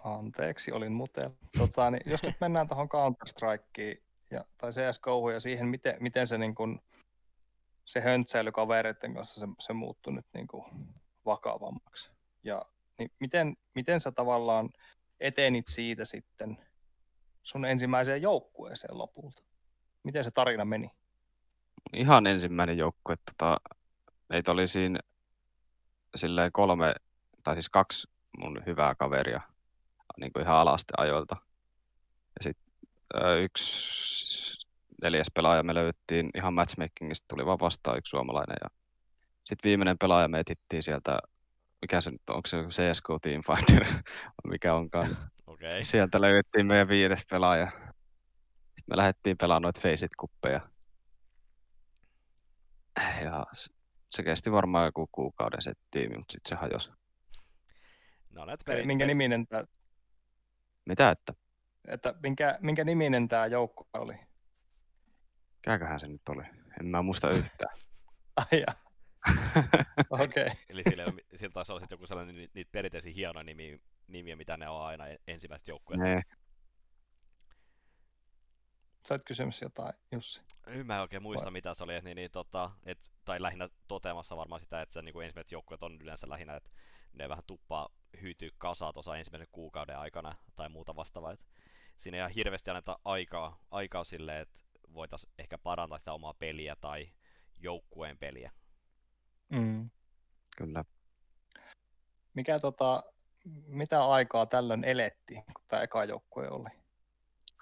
Anteeksi, 0.05 0.73
olin 0.73 0.93
mutel. 0.93 1.31
Tota, 1.59 1.91
niin 1.91 2.03
jos 2.07 2.23
nyt 2.23 2.37
mennään 2.41 2.69
tuohon 2.69 2.89
Counter-Strikeen 2.89 4.03
ja, 4.31 4.45
tai 4.59 4.71
CSGO 4.71 5.31
ja 5.31 5.41
siihen, 5.41 5.69
miten, 5.69 5.97
miten 6.01 6.27
se, 6.27 6.39
niin 6.39 6.55
kun, 6.55 6.81
se 7.85 8.01
höntsäily 8.01 8.53
kavereiden 8.53 9.15
kanssa 9.15 9.41
se, 9.41 9.47
se 9.61 9.73
muuttui 9.73 10.13
nyt 10.13 10.27
niin 10.35 10.47
kun, 10.47 10.65
vakavammaksi. 11.25 12.11
Ja 12.45 12.63
niin 12.99 13.11
miten, 13.19 13.57
miten 13.75 14.01
sä 14.01 14.13
tavallaan 14.13 14.71
etenit 15.21 15.67
siitä 15.67 16.05
sitten 16.05 16.59
sun 17.43 17.65
ensimmäiseen 17.65 18.23
joukkueeseen 18.23 18.99
lopulta? 18.99 19.43
Miten 20.03 20.25
se 20.25 20.31
tarina 20.31 20.65
meni? 20.65 20.91
Ihan 21.93 22.27
ensimmäinen 22.27 22.79
joukkue, 22.79 23.17
tota, 23.17 23.61
meitä 24.29 24.53
oli 24.53 24.69
siinä 24.69 24.99
silleen 26.17 26.53
kolme, 26.53 26.95
tai 27.45 27.55
siis 27.55 27.69
kaksi 27.69 28.09
mun 28.39 28.63
hyvää 28.67 28.95
kaveria 28.95 29.41
niin 30.21 30.33
kuin 30.33 30.43
ihan 30.43 30.57
alaste 30.57 30.95
ajoilta. 30.97 31.37
Ja 32.11 32.43
sitten 32.43 33.43
yksi 33.43 34.67
neljäs 35.03 35.27
pelaaja 35.35 35.63
me 35.63 35.75
löydettiin 35.75 36.31
ihan 36.35 36.55
matchmakingista, 36.55 37.27
tuli 37.29 37.47
vaan 37.47 37.59
vastaan 37.61 37.99
yksi 37.99 38.11
suomalainen. 38.11 38.57
Ja 38.63 38.69
sitten 39.45 39.69
viimeinen 39.69 39.99
pelaaja 39.99 40.29
me 40.29 40.39
etittiin 40.39 40.83
sieltä, 40.83 41.19
mikä 41.83 42.01
se 42.01 42.11
nyt 42.11 42.31
on, 42.31 42.37
onko 42.37 42.47
se 42.47 42.57
joku 42.57 42.69
CSK 42.69 43.07
Team 43.23 43.43
Finder, 43.47 43.87
mikä 44.51 44.75
onkaan. 44.75 45.17
Okay. 45.49 45.83
Sieltä 45.83 46.21
löydettiin 46.21 46.67
meidän 46.67 46.89
viides 46.89 47.25
pelaaja. 47.31 47.67
Sitten 47.67 48.85
me 48.89 48.97
lähdettiin 48.97 49.37
pelaamaan 49.37 49.63
noita 49.63 49.81
Faceit-kuppeja. 49.81 50.61
Ja 53.25 53.47
se 54.11 54.23
kesti 54.23 54.53
varmaan 54.53 54.87
joku 54.87 55.09
kuukauden 55.13 55.63
se 55.63 55.73
tiimi, 55.91 56.17
mutta 56.17 56.33
sitten 56.33 56.49
se 56.59 56.61
hajosi. 56.61 56.91
No 58.31 58.45
näet 58.45 58.61
Eli 58.69 58.87
minkä 58.87 59.07
niminen 59.07 59.47
tää, 59.47 59.65
Mitä 60.87 61.11
että? 61.11 61.35
että 61.89 62.15
minkä, 62.23 62.59
minkä 62.61 62.85
niminen 62.85 63.29
tämä 63.29 63.47
joukkue 63.47 63.87
oli? 63.95 64.15
Mikäköhän 65.57 66.01
se 66.01 66.09
nyt 66.09 66.29
oli? 66.29 66.43
En 66.81 66.87
mä 66.87 67.03
muista 67.03 67.31
yhtään. 67.31 67.77
Ai 68.37 68.61
ja. 68.67 68.75
Okei. 70.11 70.47
Okay. 70.47 70.57
Eli 70.69 70.83
sillä, 70.89 71.05
sillä 71.35 71.53
taisi 71.53 71.73
olla 71.73 71.81
sit 71.81 71.91
joku 71.91 72.07
sellainen 72.07 72.35
ni- 72.35 72.51
niitä 72.55 72.73
perinteisiä 72.73 73.13
hienoja 73.13 73.45
nimiä, 73.45 73.79
nimiä, 74.07 74.37
mitä 74.37 74.57
ne 74.57 74.69
on 74.69 74.83
aina 74.83 75.07
en- 75.07 75.19
ensimmäiset 75.27 75.69
joukkueet. 75.69 76.01
Nee. 79.11 79.19
Sait 79.19 79.25
kysymys 79.25 79.63
jotain, 79.63 79.93
Jussi? 80.13 80.41
Nyt 80.67 80.87
mä 80.87 80.95
en 80.95 81.01
oikein 81.01 81.23
muista, 81.23 81.45
Vai- 81.45 81.53
mitä 81.53 81.75
se 81.75 81.85
oli, 81.85 81.95
et, 81.95 82.05
niin, 82.05 82.17
niin, 82.17 82.31
tota, 82.31 82.71
et, 82.85 82.99
tai 83.25 83.43
lähinnä 83.43 83.69
toteamassa 83.89 84.37
varmaan 84.37 84.61
sitä, 84.61 84.83
että 84.83 84.93
se 84.93 85.03
niin 85.03 85.23
ensimmäiset 85.23 85.53
joukkueet 85.53 85.83
on 85.83 85.99
yleensä 86.01 86.29
lähinnä, 86.29 86.57
että 86.57 86.71
ne 87.13 87.29
vähän 87.29 87.45
tuppaa 87.47 87.89
hyytyy 88.23 88.51
kasaan 88.59 88.95
tuossa 88.95 89.17
ensimmäisen 89.17 89.49
kuukauden 89.53 89.99
aikana 89.99 90.35
tai 90.57 90.69
muuta 90.69 90.97
vastaavaa. 90.97 91.33
Et 91.33 91.47
siinä 91.97 92.17
ei 92.17 92.21
ihan 92.21 92.31
hirveästi 92.31 92.71
anneta 92.71 92.99
aikaa, 93.05 93.59
aikaa 93.71 94.05
sille, 94.05 94.41
että 94.41 94.61
voitaisiin 94.95 95.33
ehkä 95.39 95.59
parantaa 95.59 95.99
sitä 95.99 96.13
omaa 96.13 96.35
peliä 96.35 96.77
tai 96.81 97.13
joukkueen 97.61 98.19
peliä. 98.19 98.53
Mm. 99.49 99.91
Kyllä. 100.57 100.85
Mikä 102.35 102.59
tota, 102.59 103.03
mitä 103.67 104.05
aikaa 104.05 104.47
tällöin 104.47 104.85
elettiin, 104.85 105.45
kun 105.45 105.65
tämä 105.69 105.83
eka 105.83 106.05
joukkue 106.05 106.49
oli? 106.49 106.71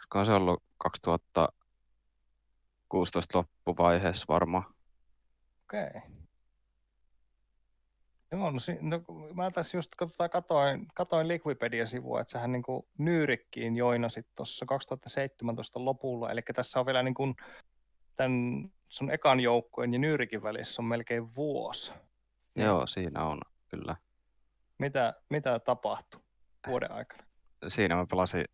Olisikohan 0.06 0.26
se 0.26 0.32
ollut 0.32 0.62
2016 0.78 3.38
loppuvaiheessa 3.38 4.26
varmaan. 4.28 4.64
Okei. 5.64 5.86
Okay. 5.86 6.00
Joo, 8.32 8.50
no, 8.50 8.58
si- 8.58 8.78
no, 8.80 9.00
mä 9.34 9.50
tässä 9.50 9.78
just 9.78 9.92
katoin, 10.30 10.86
katoin 10.94 11.28
Liquipedia-sivua, 11.28 12.20
että 12.20 12.30
sähän 12.30 12.52
niin 12.52 12.62
Nyyrikkiin 12.98 13.76
joinasit 13.76 14.26
tuossa 14.34 14.66
2017 14.66 15.84
lopulla, 15.84 16.30
eli 16.30 16.40
tässä 16.54 16.80
on 16.80 16.86
vielä 16.86 17.02
niin 17.02 17.14
kuin 17.14 17.34
tämän 18.16 18.72
sun 18.88 19.10
ekan 19.10 19.40
joukkueen 19.40 19.92
ja 19.92 19.98
Nyyrikin 19.98 20.42
välissä 20.42 20.82
on 20.82 20.86
melkein 20.86 21.34
vuosi. 21.34 21.92
Joo, 22.54 22.86
siinä 22.86 23.24
on 23.24 23.40
kyllä. 23.68 23.96
Mitä, 24.78 25.14
mitä 25.30 25.58
tapahtui 25.58 26.20
vuoden 26.66 26.92
aikana? 26.92 27.22
Siinä 27.68 27.96
mä 27.96 28.06
pelasin 28.10 28.44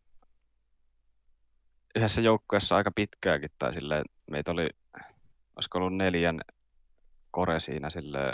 yhdessä 1.96 2.20
joukkueessa 2.20 2.76
aika 2.76 2.90
pitkääkin, 2.90 3.50
tai 3.59 3.74
silleen, 3.74 4.05
meitä 4.31 4.50
oli, 4.50 4.68
olisiko 5.57 5.78
ollut 5.78 5.96
neljän 5.96 6.40
kore 7.31 7.61
siinä 7.61 7.90
silleen 7.90 8.33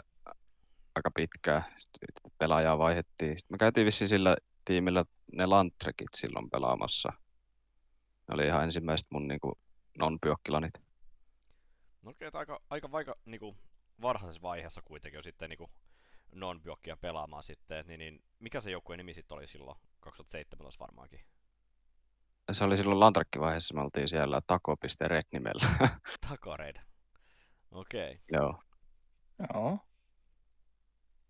aika 0.95 1.11
pitkää. 1.15 1.73
Sitten 1.79 2.33
pelaajaa 2.39 2.79
vaihettiin. 2.79 3.39
Sitten 3.39 3.55
me 3.55 3.59
käytiin 3.59 3.85
vissiin 3.85 4.09
sillä 4.09 4.37
tiimillä 4.65 5.05
ne 5.33 5.47
Lantrekit 5.47 6.09
silloin 6.17 6.51
pelaamassa. 6.51 7.13
Ne 8.29 8.35
oli 8.35 8.47
ihan 8.47 8.65
ensimmäiset 8.65 9.11
mun 9.11 9.29
niinku 9.29 9.59
non-pyokkilanit. 9.99 10.75
No 12.03 12.11
okei, 12.11 12.29
okay, 12.29 12.39
aika, 12.39 12.61
aika 12.71 12.93
vaikka 12.93 13.15
niinku, 13.25 13.57
varhaisessa 14.03 14.43
vaiheessa 14.43 14.83
kuitenkin 14.83 15.25
sitten 15.25 15.51
niinku, 15.51 15.71
non 16.33 16.61
pelaamaan 17.01 17.43
sitten, 17.43 17.87
niin, 17.87 17.99
niin 17.99 18.25
mikä 18.39 18.61
se 18.61 18.71
joukkueen 18.71 18.99
nimi 18.99 19.15
sitten 19.15 19.39
oli 19.39 19.47
silloin 19.47 19.79
2017 20.01 20.85
varmaankin? 20.85 21.21
Se 22.53 22.65
oli 22.65 22.77
silloin 22.77 23.01
Lantrekki-vaiheessa, 23.01 23.75
me 23.75 23.81
oltiin 23.81 24.09
siellä 24.09 24.41
tako.red 24.47 25.23
nimellä. 25.33 25.69
Takared. 26.29 26.77
Okei. 27.71 28.11
Okay. 28.13 28.19
Joo. 28.33 28.63
Joo. 29.55 29.79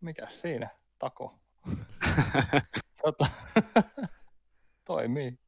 Mikäs 0.00 0.40
siinä? 0.40 0.68
Tako. 0.98 1.38
tota, 3.02 3.26
toimii. 4.87 5.38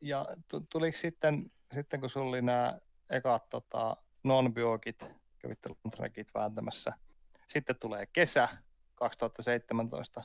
Ja 0.00 0.26
tu- 0.48 0.66
tuliko 0.70 0.96
sitten, 0.96 1.52
sitten 1.74 2.00
kun 2.00 2.10
sulla 2.10 2.28
oli 2.28 2.42
nämä 2.42 2.78
ekat 3.10 3.48
tota, 3.48 3.96
non-biokit, 4.22 5.06
kävitte 5.38 5.68
Lantrekit 5.84 6.34
vääntämässä, 6.34 6.92
sitten 7.46 7.76
tulee 7.78 8.06
kesä 8.06 8.48
2017, 8.94 10.22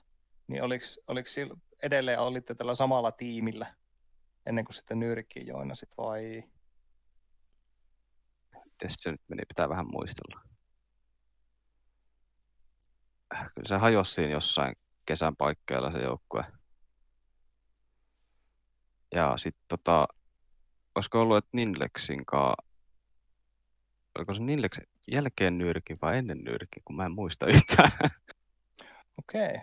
niin 0.47 0.63
oliko, 0.63 0.85
oliko 1.07 1.27
sillä, 1.27 1.55
edelleen 1.83 2.19
olitte 2.19 2.55
tällä 2.55 2.75
samalla 2.75 3.11
tiimillä 3.11 3.75
ennen 4.45 4.65
kuin 4.65 4.75
sitten 4.75 4.99
Nyyrikkiin 4.99 5.47
joinasit 5.47 5.89
vai? 5.97 6.43
Miten 8.65 8.89
se 8.89 9.11
nyt 9.11 9.21
meni? 9.27 9.43
Pitää 9.47 9.69
vähän 9.69 9.87
muistella. 9.91 10.41
Äh, 13.35 13.51
Kyllä 13.55 13.67
se 13.67 13.75
hajosi 13.75 14.13
siinä 14.13 14.31
jossain 14.31 14.75
kesän 15.05 15.35
paikkeilla 15.35 15.91
se 15.91 15.99
joukkue. 15.99 16.43
Ja 19.15 19.37
sitten 19.37 19.63
tota, 19.67 20.07
olisiko 20.95 21.21
ollut, 21.21 21.37
että 21.37 21.49
Ninlexin 21.53 22.25
kaa, 22.25 22.55
oliko 24.15 24.33
se 24.33 24.39
Ninlexin 24.39 24.87
jälkeen 25.11 25.57
nyrkin 25.57 25.97
vai 26.01 26.17
ennen 26.17 26.37
nyrkin, 26.37 26.83
kun 26.85 26.95
mä 26.95 27.05
en 27.05 27.11
muista 27.11 27.47
yhtään. 27.47 27.91
Okei. 29.19 29.61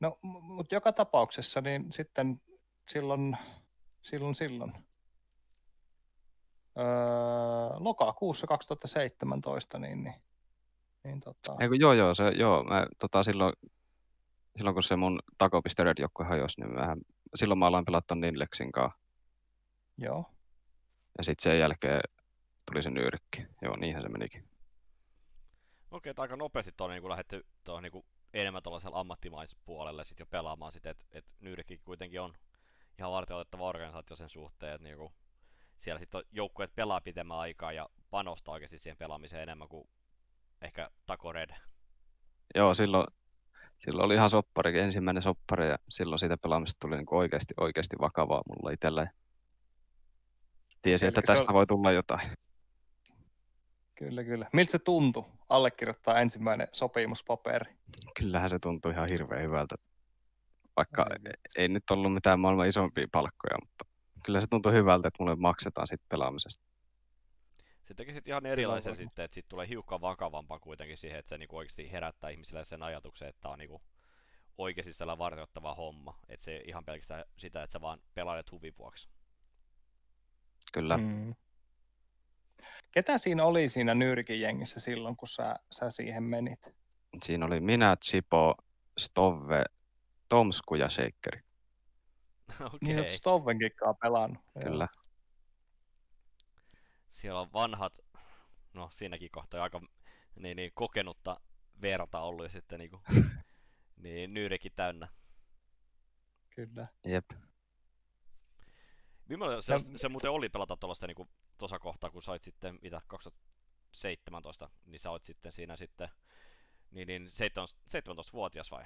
No, 0.00 0.18
mutta 0.22 0.74
joka 0.74 0.92
tapauksessa 0.92 1.60
niin 1.60 1.92
sitten 1.92 2.40
silloin, 2.88 3.36
silloin, 4.02 4.34
silloin 4.34 4.72
öö, 6.78 6.84
lokakuussa 7.78 8.46
2017, 8.46 9.78
niin, 9.78 10.04
niin, 10.04 10.14
niin 11.04 11.20
tota, 11.20 11.56
Ei 11.60 11.68
kun 11.68 11.80
joo 11.80 11.92
joo, 11.92 12.14
se, 12.14 12.28
joo 12.28 12.64
mä, 12.64 12.86
tota, 12.98 13.22
silloin, 13.22 13.52
silloin 14.56 14.74
kun 14.74 14.82
se 14.82 14.96
mun 14.96 15.20
tako.red 15.38 15.98
joukkue 15.98 16.26
hajosi, 16.26 16.60
niin 16.60 16.74
mähän, 16.74 16.98
silloin 17.34 17.58
mä 17.58 17.66
aloin 17.66 17.84
pelata 17.84 18.14
Ninlexin 18.14 18.72
kaa. 18.72 18.92
joo. 19.98 20.24
Ja 21.18 21.24
sitten 21.24 21.42
sen 21.42 21.58
jälkeen 21.58 22.00
tuli 22.70 22.82
se 22.82 22.90
nyrkki. 22.90 23.46
Joo, 23.62 23.76
niinhän 23.76 24.02
se 24.02 24.08
menikin. 24.08 24.48
Okei, 25.90 26.10
okay, 26.10 26.22
aika 26.22 26.36
nopeasti 26.36 26.72
tuonne 26.76 27.00
niin 27.00 27.08
lähdetty 27.08 27.46
tuohon 27.64 27.82
niin 27.82 28.04
enemmän 28.34 28.62
tuollaisella 28.62 29.00
ammattimaispuolelle 29.00 30.04
sit 30.04 30.18
jo 30.18 30.26
pelaamaan 30.26 30.72
sit, 30.72 30.86
että 30.86 31.04
et 31.12 31.24
Nyrkki 31.40 31.78
kuitenkin 31.78 32.20
on 32.20 32.34
ihan 32.98 33.12
varten 33.12 33.36
otettava 33.36 33.64
organisaatio 33.68 34.16
sen 34.16 34.28
suhteen, 34.28 34.74
että 34.74 34.84
niin 34.88 35.10
siellä 35.78 35.98
sitten 35.98 36.22
joukkueet 36.32 36.74
pelaa 36.74 37.00
pitemmän 37.00 37.38
aikaa 37.38 37.72
ja 37.72 37.88
panostaa 38.10 38.52
oikeasti 38.52 38.78
siihen 38.78 38.96
pelaamiseen 38.96 39.42
enemmän 39.42 39.68
kuin 39.68 39.88
ehkä 40.62 40.90
Taco 41.06 41.32
Red. 41.32 41.50
Joo, 42.54 42.74
silloin, 42.74 43.06
silloin 43.78 44.06
oli 44.06 44.14
ihan 44.14 44.30
soppari, 44.30 44.78
ensimmäinen 44.78 45.22
soppari 45.22 45.68
ja 45.68 45.76
silloin 45.88 46.18
siitä 46.18 46.36
pelaamista 46.36 46.78
tuli 46.80 46.96
niin 46.96 47.06
oikeasti, 47.10 47.54
oikeasti 47.60 47.96
vakavaa 48.00 48.42
mulla 48.48 48.70
itsellä. 48.70 49.06
Tiesin, 50.82 51.08
että 51.08 51.22
tästä 51.22 51.46
on- 51.48 51.54
voi 51.54 51.66
tulla 51.66 51.92
jotain. 51.92 52.30
Kyllä, 53.94 54.24
kyllä. 54.24 54.48
Miltä 54.52 54.70
se 54.70 54.78
tuntui 54.78 55.24
allekirjoittaa 55.48 56.20
ensimmäinen 56.20 56.68
sopimuspaperi? 56.72 57.72
Kyllähän 58.18 58.50
se 58.50 58.58
tuntui 58.58 58.92
ihan 58.92 59.08
hirveän 59.10 59.42
hyvältä. 59.42 59.76
Vaikka 60.76 61.06
Ei 61.26 61.32
ei 61.56 61.68
nyt 61.68 61.90
ollut 61.90 62.14
mitään 62.14 62.40
maailman 62.40 62.66
isompia 62.66 63.06
palkkoja, 63.12 63.56
mutta 63.60 63.84
kyllä 64.24 64.40
se 64.40 64.46
tuntui 64.46 64.72
hyvältä, 64.72 65.08
että 65.08 65.22
mulle 65.22 65.36
maksetaan 65.36 65.86
siitä 65.86 66.04
pelaamisesta. 66.08 66.66
Se 67.84 67.94
teki 67.94 68.14
sitten 68.14 68.30
ihan 68.30 68.46
erilaisen 68.46 68.90
varmasti. 68.90 69.04
sitten, 69.04 69.24
että 69.24 69.34
siitä 69.34 69.48
tulee 69.48 69.68
hiukan 69.68 70.00
vakavampaa 70.00 70.58
kuitenkin 70.58 70.96
siihen, 70.96 71.18
että 71.18 71.28
se 71.28 71.38
niinku 71.38 71.56
oikeasti 71.56 71.92
herättää 71.92 72.30
ihmisille 72.30 72.64
sen 72.64 72.82
ajatuksen, 72.82 73.28
että 73.28 73.40
tämä 73.40 73.52
on 73.52 73.58
niinku 73.58 73.82
oikeasti 74.58 74.92
sellainen 74.92 75.18
varteuttava 75.18 75.74
homma. 75.74 76.18
Että 76.28 76.44
se 76.44 76.52
ei 76.52 76.64
ihan 76.66 76.84
pelkästään 76.84 77.24
sitä, 77.38 77.62
että 77.62 77.72
sä 77.72 77.80
vaan 77.80 78.00
pelailet 78.14 78.50
huvin 78.50 78.74
vuoksi. 78.78 79.08
Kyllä. 80.72 80.96
Mm. 80.96 81.34
Ketä 82.94 83.18
siinä 83.18 83.44
oli 83.44 83.68
siinä 83.68 83.94
Nyrkin 83.94 84.40
jengissä 84.40 84.80
silloin, 84.80 85.16
kun 85.16 85.28
sä, 85.28 85.56
sä 85.70 85.90
siihen 85.90 86.22
menit? 86.22 86.68
Siinä 87.22 87.46
oli 87.46 87.60
minä, 87.60 87.96
Chipo, 88.04 88.54
Stove, 88.98 89.64
Tomsku 90.28 90.74
ja 90.74 90.88
Shakeri. 90.88 91.40
Okei. 92.74 92.78
Niin 92.94 93.04
Stovenkin 93.16 93.70
pelannut. 94.02 94.44
Joo. 94.54 94.64
Kyllä. 94.64 94.88
Siellä 97.10 97.40
on 97.40 97.52
vanhat, 97.52 97.98
no 98.72 98.90
siinäkin 98.92 99.30
kohtaa 99.30 99.62
aika 99.62 99.80
niin, 100.38 100.56
niin, 100.56 100.70
kokenutta 100.74 101.40
verta 101.82 102.20
ollut 102.20 102.44
ja 102.44 102.50
sitten 102.50 102.78
niinku, 102.78 103.00
niin 104.02 104.34
Nyyrikin 104.34 104.72
täynnä. 104.76 105.08
Kyllä. 106.50 106.86
Jep. 107.06 107.30
Millainen 109.28 109.62
se, 109.62 109.74
se 109.96 110.08
muuten 110.08 110.30
oli 110.30 110.48
pelata 110.48 110.76
tuollaista 110.76 111.06
niinku, 111.06 111.28
tuossa 111.58 111.78
kohtaa, 111.78 112.10
kun 112.10 112.22
sait 112.22 112.44
sitten, 112.44 112.78
mitä, 112.82 113.02
2017, 113.06 114.70
niin 114.84 114.98
sä 114.98 115.10
oot 115.10 115.24
sitten 115.24 115.52
siinä 115.52 115.76
sitten, 115.76 116.08
niin, 116.90 117.08
niin 117.08 117.26
17-vuotias 117.26 118.70
vai? 118.70 118.84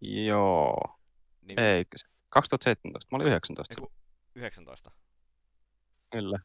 Joo. 0.00 0.98
Niin, 1.40 1.60
Ei, 1.60 1.84
2017. 2.28 3.08
Mä 3.12 3.16
olin 3.16 3.26
19. 3.26 3.74
Eiku, 3.78 3.92
19. 4.34 4.90
Kyllä. 6.10 6.38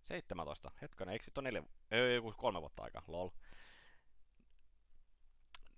17. 0.00 0.70
Hetkonen, 0.82 1.12
eikö 1.12 1.24
sit 1.24 1.38
ole 1.38 1.44
neljä, 1.48 1.62
ei, 1.90 2.14
joku 2.14 2.32
kolme 2.32 2.60
vuotta 2.60 2.82
aikaa, 2.82 3.02
lol. 3.06 3.28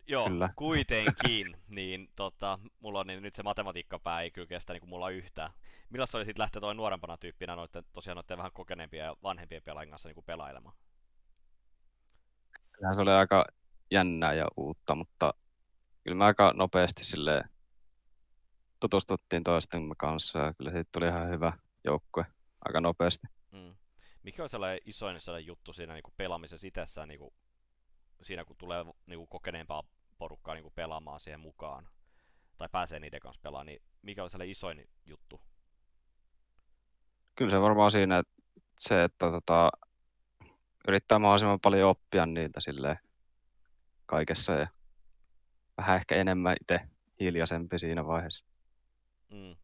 Joo, 0.08 0.28
Kyllä. 0.28 0.50
kuitenkin, 0.56 1.56
niin 1.68 2.08
tota, 2.16 2.58
mulla 2.80 3.00
on 3.00 3.06
niin 3.06 3.22
nyt 3.22 3.34
se 3.34 3.42
matematiikkapää 3.42 4.20
ei 4.20 4.30
kyllä 4.30 4.46
kestä 4.46 4.72
niin 4.72 4.80
kuin 4.80 4.90
mulla 4.90 5.10
yhtään. 5.10 5.50
Millaista 5.90 6.18
oli 6.18 6.24
sitten 6.24 6.42
lähteä 6.42 6.60
toi 6.60 6.74
nuorempana 6.74 7.16
tyyppinä 7.16 7.56
noitten, 7.56 7.84
tosiaan 7.92 8.16
noitten 8.16 8.38
vähän 8.38 8.52
kokeneempien 8.52 9.04
ja 9.04 9.16
vanhempien 9.22 9.62
pelaajien 9.62 9.90
kanssa 9.90 10.08
niin 10.08 10.14
kuin 10.14 10.24
pelailemaan? 10.24 10.76
Kyllähän 12.72 12.94
se 12.94 13.00
oli 13.00 13.10
aika 13.10 13.44
jännää 13.90 14.34
ja 14.34 14.46
uutta, 14.56 14.94
mutta 14.94 15.34
kyllä 16.04 16.16
me 16.16 16.24
aika 16.24 16.52
nopeasti 16.56 17.04
sille 17.04 17.44
tutustuttiin 18.80 19.44
toistemme 19.44 19.94
kanssa 19.98 20.38
ja 20.38 20.54
kyllä 20.54 20.70
siitä 20.70 20.90
tuli 20.92 21.06
ihan 21.06 21.28
hyvä 21.28 21.52
joukkue 21.84 22.26
aika 22.64 22.80
nopeasti. 22.80 23.26
Mm. 23.52 23.76
Mikä 24.22 24.42
on 24.42 24.48
sellainen 24.48 24.80
isoin 24.84 25.20
sellainen 25.20 25.46
juttu 25.46 25.72
siinä 25.72 25.94
niin 25.94 26.02
kuin 26.02 26.14
pelaamisessa 26.16 26.66
itsessään, 26.66 27.08
niin 27.08 27.18
kuin, 27.18 27.34
siinä 28.22 28.44
kun 28.44 28.56
tulee 28.56 28.84
niin 29.06 29.18
kuin 29.18 29.28
kokeneempaa 29.28 29.82
porukkaa 30.18 30.54
niin 30.54 30.62
kuin 30.62 30.74
pelaamaan 30.74 31.20
siihen 31.20 31.40
mukaan, 31.40 31.88
tai 32.57 32.68
pääsee 32.72 32.98
niiden 32.98 33.20
kanssa 33.20 33.40
pelaamaan, 33.42 33.66
niin 33.66 33.83
mikä 34.02 34.24
on 34.24 34.31
sellainen 34.31 34.50
isoin 34.50 34.88
juttu? 35.07 35.40
Kyllä 37.35 37.50
se 37.50 37.61
varmaan 37.61 37.90
siinä, 37.90 38.18
että 38.18 38.33
se, 38.81 39.04
että 39.04 39.31
tota, 39.31 39.70
yrittää 40.88 41.18
mahdollisimman 41.18 41.61
paljon 41.61 41.90
oppia 41.90 42.26
niiltä 42.26 42.61
silleen 42.61 42.98
kaikessa 44.07 44.52
ja 44.52 44.66
vähän 45.76 45.96
ehkä 45.96 46.14
enemmän 46.14 46.57
itse 46.61 46.81
hiljaisempi 47.20 47.78
siinä 47.78 48.07
vaiheessa. 48.07 48.46
Mm. 49.31 49.57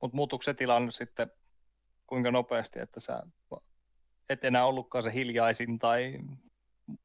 Mutta 0.00 0.16
muuttuuko 0.16 0.42
se 0.42 0.54
tilanne 0.54 0.90
sitten 0.90 1.30
kuinka 2.06 2.30
nopeasti, 2.30 2.78
että 2.80 3.00
sä 3.00 3.22
et 4.28 4.44
enää 4.44 4.66
ollutkaan 4.66 5.02
se 5.02 5.12
hiljaisin 5.12 5.78
tai 5.78 6.18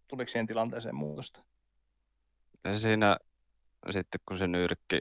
tuliko 0.08 0.27
siihen 0.27 0.47
tilanteeseen 0.47 0.95
muutosta? 0.95 1.43
Ja 2.63 2.78
siinä 2.78 3.17
sitten 3.89 4.21
kun 4.26 4.38
se 4.38 4.47
nyrkki 4.47 4.99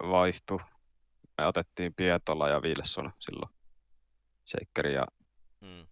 vaihtui, 0.00 0.58
me 1.38 1.46
otettiin 1.46 1.94
Pietola 1.94 2.48
ja 2.48 2.60
Wilson 2.60 3.12
silloin. 3.18 3.54
Shakeri 4.46 4.94
ja 4.94 5.06
Mm. 5.60 5.86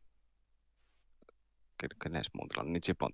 kenes 2.02 2.26
muun 2.34 2.48
niin 2.64 2.80
Chipon. 2.82 3.10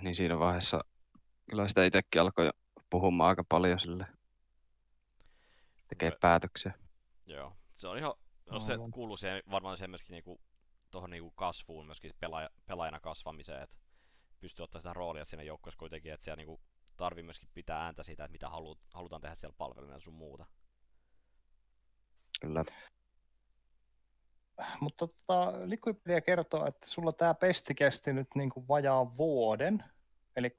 Niin 0.00 0.14
siinä 0.14 0.38
vaiheessa 0.38 0.84
kyllä 1.50 1.68
sitä 1.68 1.84
itsekin 1.84 2.20
alkoi 2.20 2.46
jo 2.46 2.50
puhumaan 2.90 3.28
aika 3.28 3.44
paljon 3.48 3.80
sille. 3.80 4.06
Tekee 5.88 6.12
päätöksiä. 6.20 6.72
Joo, 7.26 7.56
se 7.74 7.88
on 7.88 7.98
ihan, 7.98 8.14
no 8.50 8.60
se 8.60 8.72
kuuluu 8.92 9.16
siihen, 9.16 9.42
varmaan 9.50 9.76
siihen 9.76 9.90
myöskin 9.90 10.12
niinku, 10.12 10.40
tuohon 10.90 11.10
niinku 11.10 11.30
kasvuun, 11.30 11.86
myöskin 11.86 12.12
pelaaja, 12.20 12.50
pelaajana 12.66 13.00
kasvamiseen, 13.00 13.62
että 13.62 13.76
pystyy 14.40 14.62
ottaa 14.62 14.80
sitä 14.80 14.92
roolia 14.92 15.24
siinä 15.24 15.42
joukkueessa 15.42 15.78
kuitenkin, 15.78 16.12
että 16.12 16.24
siellä 16.24 16.36
niinku 16.36 16.60
tarvii 16.96 17.22
myöskin 17.22 17.48
pitää 17.54 17.84
ääntä 17.84 18.02
siitä, 18.02 18.24
että 18.24 18.32
mitä 18.32 18.48
halu, 18.48 18.78
halutaan 18.94 19.20
tehdä 19.20 19.34
siellä 19.34 19.54
palveluna 19.58 19.92
ja 19.92 20.00
sun 20.00 20.14
muuta. 20.14 20.46
Kyllä. 22.40 22.64
Mutta 24.80 25.06
tota, 25.06 25.52
Liquipedia 25.64 26.20
kertoo, 26.20 26.66
että 26.66 26.90
sulla 26.90 27.12
tämä 27.12 27.34
pesti 27.34 27.74
kesti 27.74 28.12
nyt 28.12 28.28
niin 28.34 28.50
kuin 28.50 28.68
vajaan 28.68 29.16
vuoden, 29.16 29.84
eli 30.36 30.58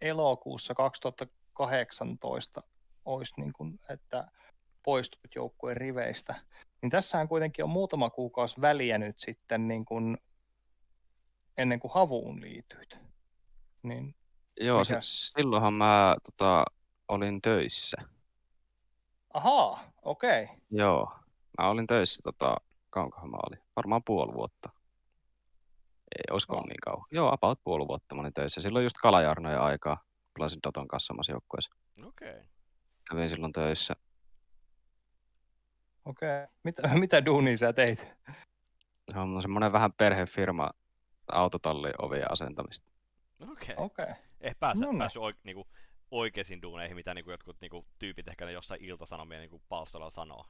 elokuussa 0.00 0.74
2018 0.74 2.62
olisi 3.04 3.34
niin 3.40 3.52
kuin, 3.52 3.80
että 3.88 4.30
poistut 4.82 5.34
joukkueen 5.34 5.76
riveistä. 5.76 6.34
Niin 6.82 6.90
tässähän 6.90 7.28
kuitenkin 7.28 7.64
on 7.64 7.70
muutama 7.70 8.10
kuukausi 8.10 8.60
väliä 8.60 8.98
nyt 8.98 9.20
sitten 9.20 9.68
niin 9.68 9.84
kuin, 9.84 10.18
ennen 11.56 11.80
kuin 11.80 11.92
havuun 11.94 12.40
liityit. 12.40 13.05
Niin, 13.88 14.14
Joo, 14.60 14.84
se, 14.84 14.92
Mikäs? 14.92 15.32
silloinhan 15.36 15.74
mä 15.74 16.16
tota, 16.24 16.64
olin 17.08 17.42
töissä. 17.42 17.96
ahaa, 19.34 19.92
okei. 20.02 20.42
Okay. 20.44 20.56
Joo, 20.70 21.12
mä 21.58 21.68
olin 21.68 21.86
töissä, 21.86 22.20
tota, 22.24 22.56
kauankohan 22.90 23.30
mä 23.30 23.36
olin? 23.48 23.58
Varmaan 23.76 24.02
puoli 24.04 24.32
vuotta. 24.34 24.68
Ei, 26.16 26.24
olisiko 26.32 26.54
No. 26.56 26.62
niin 26.62 26.80
kauan? 26.84 27.06
Joo, 27.10 27.32
about 27.32 27.60
puoli 27.64 27.88
vuotta 27.88 28.14
mä 28.14 28.20
olin 28.20 28.32
töissä. 28.34 28.60
Silloin 28.60 28.84
just 28.84 28.96
Kalajarnojen 29.02 29.60
aikaa. 29.60 30.04
Pelasin 30.34 30.60
Doton 30.66 30.88
kanssa 30.88 31.06
samassa 31.06 31.32
joukkueessa. 31.32 31.74
Okei. 32.06 32.30
Okay. 32.30 32.44
Kävin 33.10 33.30
silloin 33.30 33.52
töissä. 33.52 33.94
Okei. 36.04 36.42
Okay. 36.42 36.54
Mitä, 36.64 36.82
mitä 37.04 37.24
duunia 37.24 37.56
sä 37.56 37.72
teit? 37.72 38.08
Se 39.12 39.18
on 39.18 39.42
semmoinen 39.42 39.72
vähän 39.72 39.92
perhefirma 39.92 40.70
autotallin 41.32 41.94
ovien 41.98 42.32
asentamista. 42.32 42.95
Okei. 43.40 43.74
Okei. 43.78 44.04
Okay. 44.04 44.14
Eh, 44.40 44.56
päässyt, 44.60 44.86
No 44.86 44.90
niin. 44.92 44.98
päässyt 44.98 45.22
oik, 45.22 45.36
niinku, 45.44 45.68
oikeisiin 46.10 46.62
duuneihin, 46.62 46.96
mitä 46.96 47.14
niinku 47.14 47.30
jotkut 47.30 47.60
niinku, 47.60 47.86
tyypit 47.98 48.28
ehkä 48.28 48.44
ne 48.44 48.52
jossain 48.52 48.84
iltasanomien 48.84 49.40
niinku, 49.40 49.62
palstalla 49.68 50.10
sanoo. 50.10 50.44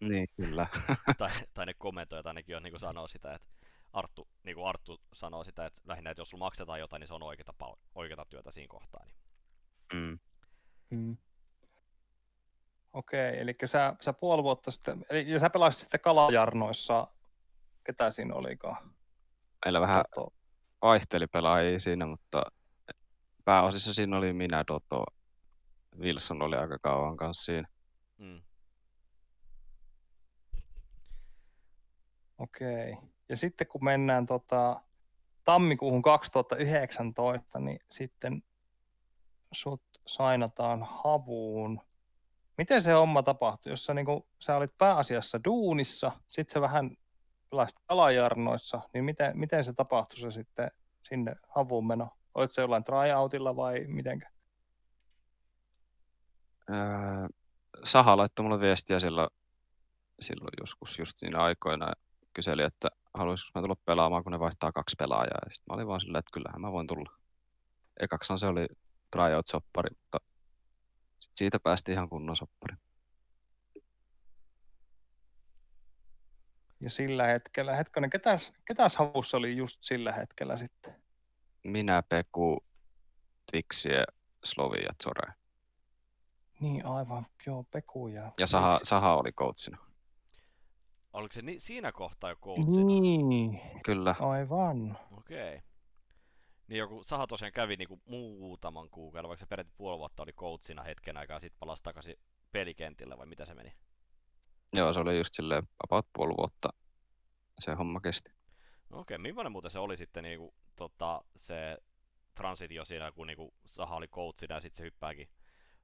Niin, 0.00 0.28
kyllä. 0.36 0.66
tai, 1.18 1.30
tai 1.54 1.66
ne 1.66 1.74
kommentoijat 1.74 2.26
ainakin 2.26 2.56
on, 2.56 2.62
niinku 2.62 2.78
sanoo 2.78 3.08
sitä, 3.08 3.34
että 3.34 3.48
Arttu, 3.92 4.28
niinku 4.42 4.64
Arttu 4.64 5.00
sanoo 5.14 5.44
sitä, 5.44 5.66
että 5.66 5.80
lähinnä, 5.84 6.10
että 6.10 6.20
jos 6.20 6.30
sulla 6.30 6.44
maksetaan 6.44 6.80
jotain, 6.80 7.00
niin 7.00 7.08
se 7.08 7.14
on 7.14 7.22
oikeata, 7.22 7.52
pal- 7.58 7.76
oikeata 7.94 8.24
työtä 8.24 8.50
siinä 8.50 8.68
kohtaa. 8.68 9.04
Niin. 9.04 9.16
Mm. 9.92 10.18
Mm. 10.90 11.16
Okei, 12.92 13.40
eli 13.40 13.54
sä, 13.64 13.94
sä 14.00 14.12
puoli 14.12 14.42
vuotta 14.42 14.70
sitten, 14.70 15.06
eli 15.10 15.30
ja 15.30 15.38
sä 15.38 15.50
pelasit 15.50 15.80
sitten 15.80 16.00
Kalajarnoissa, 16.00 17.06
ketä 17.84 18.10
siinä 18.10 18.34
olikaan? 18.34 18.94
Meillä 19.64 19.80
vähän 19.80 20.04
Toto. 20.14 20.37
Vaihteli 20.82 21.26
pelaajia 21.26 21.80
siinä, 21.80 22.06
mutta 22.06 22.42
pääosissa 23.44 23.94
siinä 23.94 24.16
oli 24.16 24.32
minä, 24.32 24.64
Doto. 24.66 25.04
Wilson 25.98 26.42
oli 26.42 26.56
aika 26.56 26.78
kauan 26.78 27.16
kanssa 27.16 27.44
siinä. 27.44 27.68
Mm. 28.18 28.42
Okei. 32.38 32.96
Ja 33.28 33.36
sitten 33.36 33.66
kun 33.66 33.84
mennään 33.84 34.26
tota, 34.26 34.80
tammikuuhun 35.44 36.02
2019, 36.02 37.58
niin 37.58 37.80
sitten 37.90 38.42
sut 39.52 39.82
sainataan 40.06 40.86
havuun. 40.90 41.80
Miten 42.58 42.82
se 42.82 42.92
homma 42.92 43.22
tapahtui, 43.22 43.72
jos 43.72 43.84
sä, 43.84 43.94
niin 43.94 44.06
kuin, 44.06 44.22
sä 44.38 44.56
olit 44.56 44.78
pääasiassa 44.78 45.40
duunissa, 45.44 46.12
sit 46.26 46.48
sä 46.48 46.60
vähän 46.60 46.90
pelasit 47.50 47.78
alajarnoissa, 47.88 48.80
niin 48.94 49.04
miten, 49.04 49.38
miten 49.38 49.64
se 49.64 49.72
tapahtui 49.72 50.18
se 50.18 50.30
sitten 50.30 50.70
sinne 51.02 51.36
havuun 51.48 51.86
meno? 51.86 52.10
Olit 52.34 52.52
se 52.52 52.62
jollain 52.62 52.84
tryoutilla 52.84 53.56
vai 53.56 53.84
mitenkä? 53.86 54.30
Öö, 56.70 57.28
Saha 57.84 58.16
laittoi 58.16 58.42
mulle 58.42 58.60
viestiä 58.60 59.00
silloin, 59.00 59.28
silloin 60.20 60.50
joskus 60.60 60.98
just 60.98 61.18
siinä 61.18 61.42
aikoina 61.42 61.92
kyseli, 62.34 62.62
että 62.62 62.88
haluaisinko 63.14 63.50
mä 63.54 63.62
tulla 63.62 63.76
pelaamaan, 63.84 64.22
kun 64.22 64.32
ne 64.32 64.38
vaihtaa 64.38 64.72
kaksi 64.72 64.96
pelaajaa. 64.98 65.40
Ja 65.44 65.50
sitten 65.50 65.64
mä 65.70 65.74
olin 65.74 65.86
vaan 65.86 66.00
silleen, 66.00 66.18
että 66.18 66.32
kyllähän 66.32 66.60
mä 66.60 66.72
voin 66.72 66.86
tulla. 66.86 67.10
Ekaksihan 68.00 68.38
se 68.38 68.46
oli 68.46 68.66
tryout-soppari, 69.16 69.90
mutta 69.90 70.18
sit 71.20 71.32
siitä 71.34 71.58
päästiin 71.62 71.92
ihan 71.92 72.08
kunnon 72.08 72.36
soppari. 72.36 72.76
Ja 76.80 76.90
sillä 76.90 77.26
hetkellä, 77.26 77.76
hetkonen, 77.76 78.10
ketäs, 78.10 78.52
ketäs 78.64 78.96
havussa 78.96 79.36
oli 79.36 79.56
just 79.56 79.78
sillä 79.80 80.12
hetkellä 80.12 80.56
sitten? 80.56 80.94
Minä, 81.64 82.02
Peku, 82.08 82.64
Twixi 83.50 83.88
ja 83.88 84.04
Slovi 84.44 84.82
ja 84.82 84.90
Zore. 85.02 85.32
Niin 86.60 86.86
aivan, 86.86 87.26
joo, 87.46 87.64
Peku 87.64 88.08
ja... 88.08 88.32
Ja 88.38 88.46
Saha, 88.46 88.80
Saha 88.82 89.16
oli 89.16 89.32
coachina. 89.32 89.78
Oliko 91.12 91.32
se 91.32 91.42
ni- 91.42 91.60
siinä 91.60 91.92
kohtaa 91.92 92.30
jo 92.30 92.36
coachina? 92.36 92.84
Niin, 92.84 93.60
Kyllä. 93.84 94.14
aivan. 94.20 94.98
Okei. 95.18 95.56
Okay. 95.56 95.68
Niin 96.68 96.78
joku 96.78 97.02
Saha 97.02 97.26
tosiaan 97.26 97.52
kävi 97.52 97.76
niinku 97.76 98.00
muutaman 98.06 98.90
kuukauden, 98.90 99.28
vaikka 99.28 99.44
se 99.44 99.48
peräti 99.48 99.70
puoli 99.76 99.98
vuotta 99.98 100.22
oli 100.22 100.32
coachina 100.32 100.82
hetken 100.82 101.16
aikaa, 101.16 101.36
ja 101.36 101.40
sitten 101.40 101.58
palasi 101.58 101.82
takaisin 101.82 102.16
pelikentille, 102.52 103.18
vai 103.18 103.26
mitä 103.26 103.46
se 103.46 103.54
meni? 103.54 103.72
Joo, 104.72 104.92
se 104.92 105.00
oli 105.00 105.18
just 105.18 105.34
silleen 105.34 105.62
about 105.84 106.06
puoli 106.12 106.34
vuotta 106.36 106.68
se 107.60 107.74
homma 107.74 108.00
kesti. 108.00 108.30
No 108.90 108.98
okei, 108.98 109.14
okay. 109.14 109.22
millainen 109.22 109.52
muuten 109.52 109.70
se 109.70 109.78
oli 109.78 109.96
sitten 109.96 110.24
niinku, 110.24 110.54
tota, 110.76 111.24
se 111.36 111.78
transitio 112.34 112.84
siinä, 112.84 113.12
kun 113.12 113.26
niinku 113.26 113.54
Saha 113.66 113.96
oli 113.96 114.08
coachina 114.08 114.54
ja 114.54 114.60
sitten 114.60 114.76
se 114.76 114.84
hyppääkin 114.84 115.28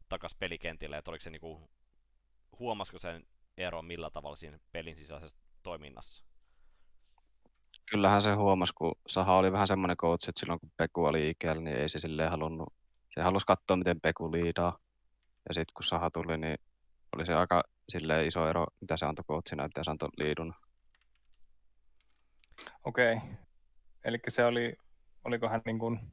takas 0.09 0.35
pelikentille, 0.35 0.97
että 0.97 1.11
oliko 1.11 1.23
se 1.23 1.31
niinku, 1.31 1.71
huomasiko 2.59 2.99
sen 2.99 3.27
eron 3.57 3.85
millä 3.85 4.11
tavalla 4.11 4.37
siinä 4.37 4.59
pelin 4.73 4.97
sisäisessä 4.97 5.39
toiminnassa? 5.63 6.25
Kyllähän 7.91 8.23
se 8.23 8.35
huomasi, 8.35 8.73
kun 8.75 8.95
Saha 9.07 9.37
oli 9.37 9.53
vähän 9.53 9.67
semmoinen 9.67 9.97
coach, 9.97 10.29
että 10.29 10.41
silloin 10.41 10.61
kun 10.61 10.73
Peku 10.77 11.05
oli 11.05 11.31
ikällä, 11.31 11.63
niin 11.63 11.77
ei 11.77 11.89
se 11.89 11.99
silleen 11.99 12.31
halunnut. 12.31 12.75
Se 13.15 13.23
halusi 13.23 13.47
katsoa, 13.47 13.77
miten 13.77 14.01
Peku 14.01 14.33
liidaa. 14.33 14.79
Ja 15.49 15.55
sitten 15.55 15.75
kun 15.75 15.85
Saha 15.85 16.11
tuli, 16.11 16.39
niin 16.39 16.59
oli 17.17 17.27
se 17.27 17.35
aika 17.35 17.63
silleen 17.89 18.27
iso 18.27 18.49
ero, 18.49 18.67
mitä 18.81 18.97
se 18.97 19.07
antoi 19.07 19.25
coachina 19.25 19.63
ja 19.63 19.69
mitä 19.69 19.85
se 19.85 19.91
antoi 19.91 20.09
liidun. 20.17 20.55
Okei. 22.85 23.17
Eli 24.05 24.19
se 24.29 24.45
oli, 24.45 24.77
oliko 25.25 25.49
hän 25.49 25.63
niin 25.67 25.79
kuin, 25.79 26.13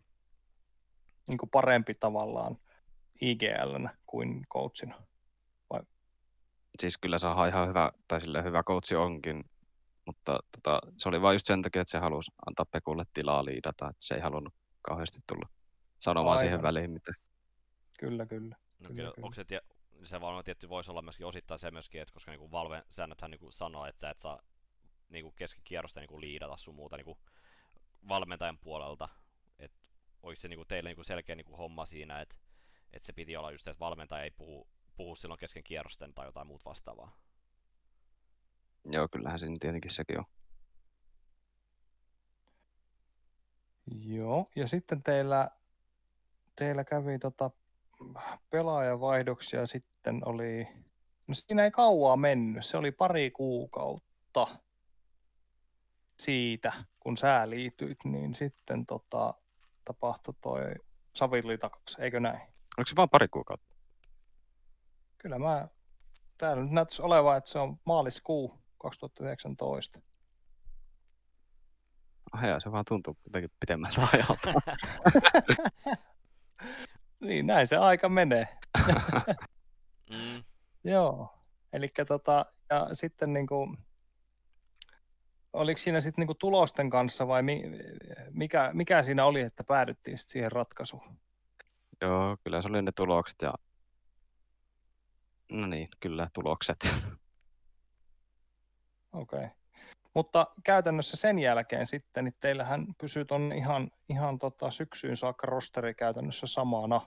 niin 1.27 1.37
kuin 1.37 1.49
parempi 1.49 1.93
tavallaan 1.93 2.57
IGL 3.21 3.87
kuin 4.05 4.45
coachina? 4.53 5.01
Siis 6.79 6.97
kyllä 6.97 7.17
Saha 7.17 7.47
ihan 7.47 7.67
hyvä, 7.67 7.91
tai 8.07 8.21
silleen 8.21 8.45
hyvä 8.45 8.63
coachi 8.63 8.95
onkin, 8.95 9.43
mutta 10.05 10.39
tota, 10.51 10.79
se 10.97 11.09
oli 11.09 11.21
vain 11.21 11.35
just 11.35 11.45
sen 11.45 11.61
takia, 11.61 11.81
että 11.81 11.91
se 11.91 11.97
halusi 11.97 12.31
antaa 12.47 12.65
Pekulle 12.71 13.03
tilaa 13.13 13.45
liidata, 13.45 13.89
että 13.89 14.05
se 14.05 14.15
ei 14.15 14.21
halunnut 14.21 14.53
kauheasti 14.81 15.19
tulla 15.27 15.49
sanomaan 15.99 16.37
siihen 16.37 16.53
Aivan. 16.53 16.63
väliin 16.63 16.91
mitään. 16.91 17.15
Kyllä, 17.99 18.25
kyllä. 18.25 18.55
No 18.79 18.87
Kyllä, 18.87 18.95
kyllä, 18.95 19.11
kyllä. 19.15 19.25
onko 19.25 19.33
se, 19.35 19.43
tie, 19.45 19.61
se 20.07 20.21
varmaan 20.21 20.43
tietty 20.43 20.69
voisi 20.69 20.91
olla 20.91 21.01
myöskin 21.01 21.25
osittain 21.25 21.59
se 21.59 21.71
myöskin, 21.71 22.01
että 22.01 22.13
koska 22.13 22.31
niinku 22.31 22.51
Valven 22.51 22.83
säännöthän 22.89 23.31
niinku 23.31 23.51
sanoo, 23.51 23.85
että 23.85 23.99
sä 23.99 24.09
et 24.09 24.19
saa 24.19 24.41
niinku 25.09 25.31
keskikierrosta 25.31 25.99
niinku 25.99 26.21
liidata 26.21 26.57
sun 26.57 26.75
muuta 26.75 26.97
niinku 26.97 27.17
valmentajan 28.07 28.57
puolelta. 28.57 29.09
Et 29.59 29.71
oliko 30.23 30.39
se 30.39 30.47
niinku 30.47 30.65
teille 30.65 30.89
niinku 30.89 31.03
selkeä 31.03 31.35
niinku 31.35 31.57
homma 31.57 31.85
siinä, 31.85 32.21
että 32.21 32.35
et 32.93 33.01
se 33.01 33.13
piti 33.13 33.37
olla 33.37 33.51
just, 33.51 33.67
että 33.67 33.79
valmentaja 33.79 34.23
ei 34.23 34.31
puhu, 34.31 34.67
puhu 34.95 35.15
silloin 35.15 35.39
kesken 35.39 35.63
kierrosten 35.63 36.13
tai 36.13 36.25
jotain 36.25 36.47
muuta 36.47 36.69
vastaavaa. 36.69 37.17
Joo, 38.93 39.07
kyllähän 39.07 39.39
siinä 39.39 39.55
tietenkin 39.59 39.91
sekin 39.91 40.19
on. 40.19 40.25
Joo, 43.85 44.49
ja 44.55 44.67
sitten 44.67 45.03
teillä, 45.03 45.49
teillä 46.55 46.83
kävi 46.83 47.19
tota 47.19 47.51
pelaajavaihdoksia 48.49 49.67
sitten 49.67 50.21
oli, 50.25 50.67
no 51.27 51.33
siinä 51.33 51.63
ei 51.63 51.71
kauaa 51.71 52.17
mennyt, 52.17 52.65
se 52.65 52.77
oli 52.77 52.91
pari 52.91 53.31
kuukautta 53.31 54.47
siitä, 56.19 56.73
kun 56.99 57.17
sä 57.17 57.49
liityit, 57.49 58.05
niin 58.05 58.33
sitten 58.35 58.85
tota, 58.85 59.33
tapahtui 59.85 60.33
toi 60.41 60.61
Savilli 61.15 61.57
takaksi, 61.57 62.01
eikö 62.01 62.19
näin? 62.19 62.41
Oliko 62.77 62.87
se 62.89 62.95
vaan 62.95 63.09
pari 63.09 63.27
kuukautta? 63.27 63.75
Kyllä 65.17 65.39
mä, 65.39 65.67
täällä 66.37 66.63
nyt 66.63 66.71
näyttäisi 66.71 67.01
olevan, 67.01 67.37
että 67.37 67.49
se 67.49 67.59
on 67.59 67.79
maaliskuu 67.85 68.61
2019. 68.77 69.99
Ah, 72.31 72.43
jaa, 72.43 72.59
se 72.59 72.71
vaan 72.71 72.85
tuntuu 72.87 73.17
jotenkin 73.25 73.51
pitemmältä 73.59 74.01
ajalta. 74.13 74.53
Niin, 77.21 77.47
näin 77.47 77.67
se 77.67 77.77
aika 77.77 78.09
menee. 78.09 78.47
Mm. 80.09 80.43
Joo, 80.83 81.39
eli 81.73 81.87
tota, 82.07 82.45
ja 82.69 82.89
sitten 82.93 83.33
niinku, 83.33 83.75
oliko 85.53 85.77
siinä 85.77 86.01
sitten 86.01 86.21
niinku 86.21 86.35
tulosten 86.35 86.89
kanssa 86.89 87.27
vai 87.27 87.43
mi, 87.43 87.63
mikä, 88.31 88.71
mikä 88.73 89.03
siinä 89.03 89.25
oli, 89.25 89.41
että 89.41 89.63
päädyttiin 89.63 90.17
sit 90.17 90.29
siihen 90.29 90.51
ratkaisuun? 90.51 91.17
Joo, 92.01 92.37
kyllä 92.43 92.61
se 92.61 92.67
oli 92.67 92.81
ne 92.81 92.91
tulokset 92.95 93.41
ja... 93.41 93.53
No 95.51 95.67
niin, 95.67 95.89
kyllä 95.99 96.27
tulokset. 96.33 96.77
Okei. 99.13 99.39
Okay. 99.39 99.60
Mutta 100.13 100.47
käytännössä 100.63 101.17
sen 101.17 101.39
jälkeen 101.39 101.87
sitten, 101.87 102.23
niin 102.25 102.35
teillähän 102.39 102.87
pysyy 102.97 103.25
ton 103.25 103.51
ihan, 103.51 103.91
ihan 104.09 104.37
tota 104.37 104.71
syksyyn 104.71 105.17
saakka 105.17 105.47
rosteri 105.47 105.93
käytännössä 105.93 106.47
samana. 106.47 107.01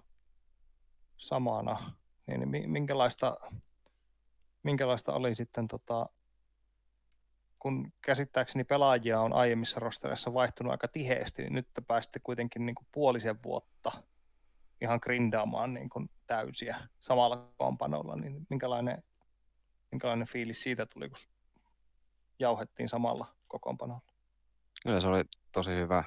samana. 1.16 1.92
Niin, 2.26 2.40
niin 2.40 2.48
mi- 2.48 2.66
minkälaista, 2.66 3.36
minkälaista 4.62 5.12
oli 5.12 5.34
sitten, 5.34 5.68
tota, 5.68 6.08
kun 7.58 7.92
käsittääkseni 8.02 8.64
pelaajia 8.64 9.20
on 9.20 9.32
aiemmissa 9.32 9.80
rostereissa 9.80 10.34
vaihtunut 10.34 10.70
aika 10.70 10.88
tiheesti, 10.88 11.42
niin 11.42 11.52
nyt 11.52 11.68
te 11.74 11.80
pääsitte 11.80 12.20
kuitenkin 12.22 12.66
niin 12.66 12.74
kuin 12.74 12.86
puolisen 12.92 13.42
vuotta 13.42 13.92
ihan 14.80 14.98
grindaamaan 15.02 15.74
niin 15.74 15.90
kuin 15.90 16.10
täysiä 16.26 16.76
samalla 17.00 17.52
kompanolla, 17.56 18.16
niin 18.16 18.46
minkälainen, 18.50 19.02
minkälainen 19.90 20.28
fiilis 20.28 20.62
siitä 20.62 20.86
tuli, 20.86 21.08
kun 21.08 21.18
jauhettiin 22.38 22.88
samalla 22.88 23.26
kokoonpanolla. 23.48 24.12
Kyllä 24.82 25.00
se 25.00 25.08
oli 25.08 25.22
tosi 25.52 25.70
hyvä, 25.70 26.04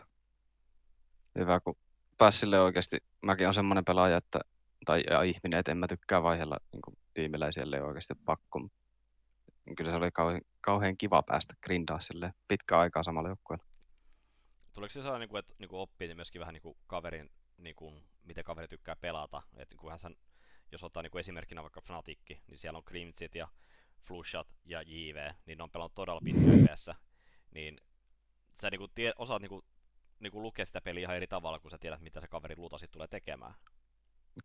hyvä 1.40 1.60
kun 1.60 1.76
pääsi 2.18 2.38
sille 2.38 2.60
oikeasti. 2.60 2.98
Mäkin 3.26 3.48
on 3.48 3.54
semmoinen 3.54 3.86
pelaaja, 3.86 4.18
että, 4.18 4.40
tai 4.86 5.04
ja 5.10 5.22
ihminen, 5.22 5.60
että 5.60 5.72
en 5.72 5.78
mä 5.78 5.88
tykkää 5.88 6.24
vaihella 6.24 6.58
niin 6.74 6.98
tiimiläisiä, 7.14 7.64
ei 7.64 7.80
ole 7.80 7.88
oikeasti 7.88 8.14
pakko. 8.26 8.60
Niin 8.60 9.76
Kyllä 9.76 9.92
se 9.92 9.98
oli 9.98 10.12
kauhean, 10.12 10.42
kauhean 10.62 10.98
kiva 10.98 11.24
päästä 11.24 11.54
grindaa 11.64 12.00
sille 12.00 12.34
pitkään 12.48 12.82
aikaa 12.82 13.04
samalla 13.04 13.30
joukkueella. 13.30 13.66
Tuleeko 14.74 14.94
se 14.94 15.02
sellainen, 15.02 15.20
niinku, 15.20 15.38
että 15.38 15.54
niinku 15.60 15.80
oppii 15.80 16.16
myöskin 16.16 16.40
vähän 16.40 16.54
niinku 16.54 16.78
kaverin, 16.88 17.30
niinku, 17.58 17.94
miten 18.24 18.44
kaveri 18.44 18.68
tykkää 18.68 18.96
pelata? 18.96 19.44
Et 19.56 19.76
kunhan 19.78 20.00
sen, 20.00 20.16
jos 20.72 20.84
ottaa 20.84 21.04
niinku 21.04 21.18
esimerkkinä 21.18 21.62
vaikka 21.62 21.82
Fnaticki, 21.82 22.42
niin 22.48 22.58
siellä 22.58 22.78
on 22.78 22.84
Grimtsit 22.88 23.36
ja 23.36 23.48
Flushat 24.08 24.48
ja 24.66 24.82
JV, 24.82 25.32
niin 25.46 25.58
ne 25.58 25.64
on 25.64 25.72
pelannut 25.72 25.96
todella 25.96 26.22
pitkään 26.24 26.60
yhdessä. 26.60 26.96
Niin 27.52 27.78
sä 28.54 28.70
niinku 28.70 28.88
tie, 28.88 29.12
osaat 29.18 29.42
niinku, 29.42 29.66
niinku 30.20 30.42
lukea 30.42 30.66
sitä 30.66 30.82
peliä 30.82 31.02
ihan 31.02 31.16
eri 31.16 31.28
tavalla, 31.28 31.60
kun 31.60 31.72
sä 31.72 31.78
tiedät, 31.78 32.02
mitä 32.02 32.22
se 32.22 32.28
kaveri 32.28 32.58
luultavasti 32.58 32.88
tulee 32.92 33.08
tekemään. 33.08 33.54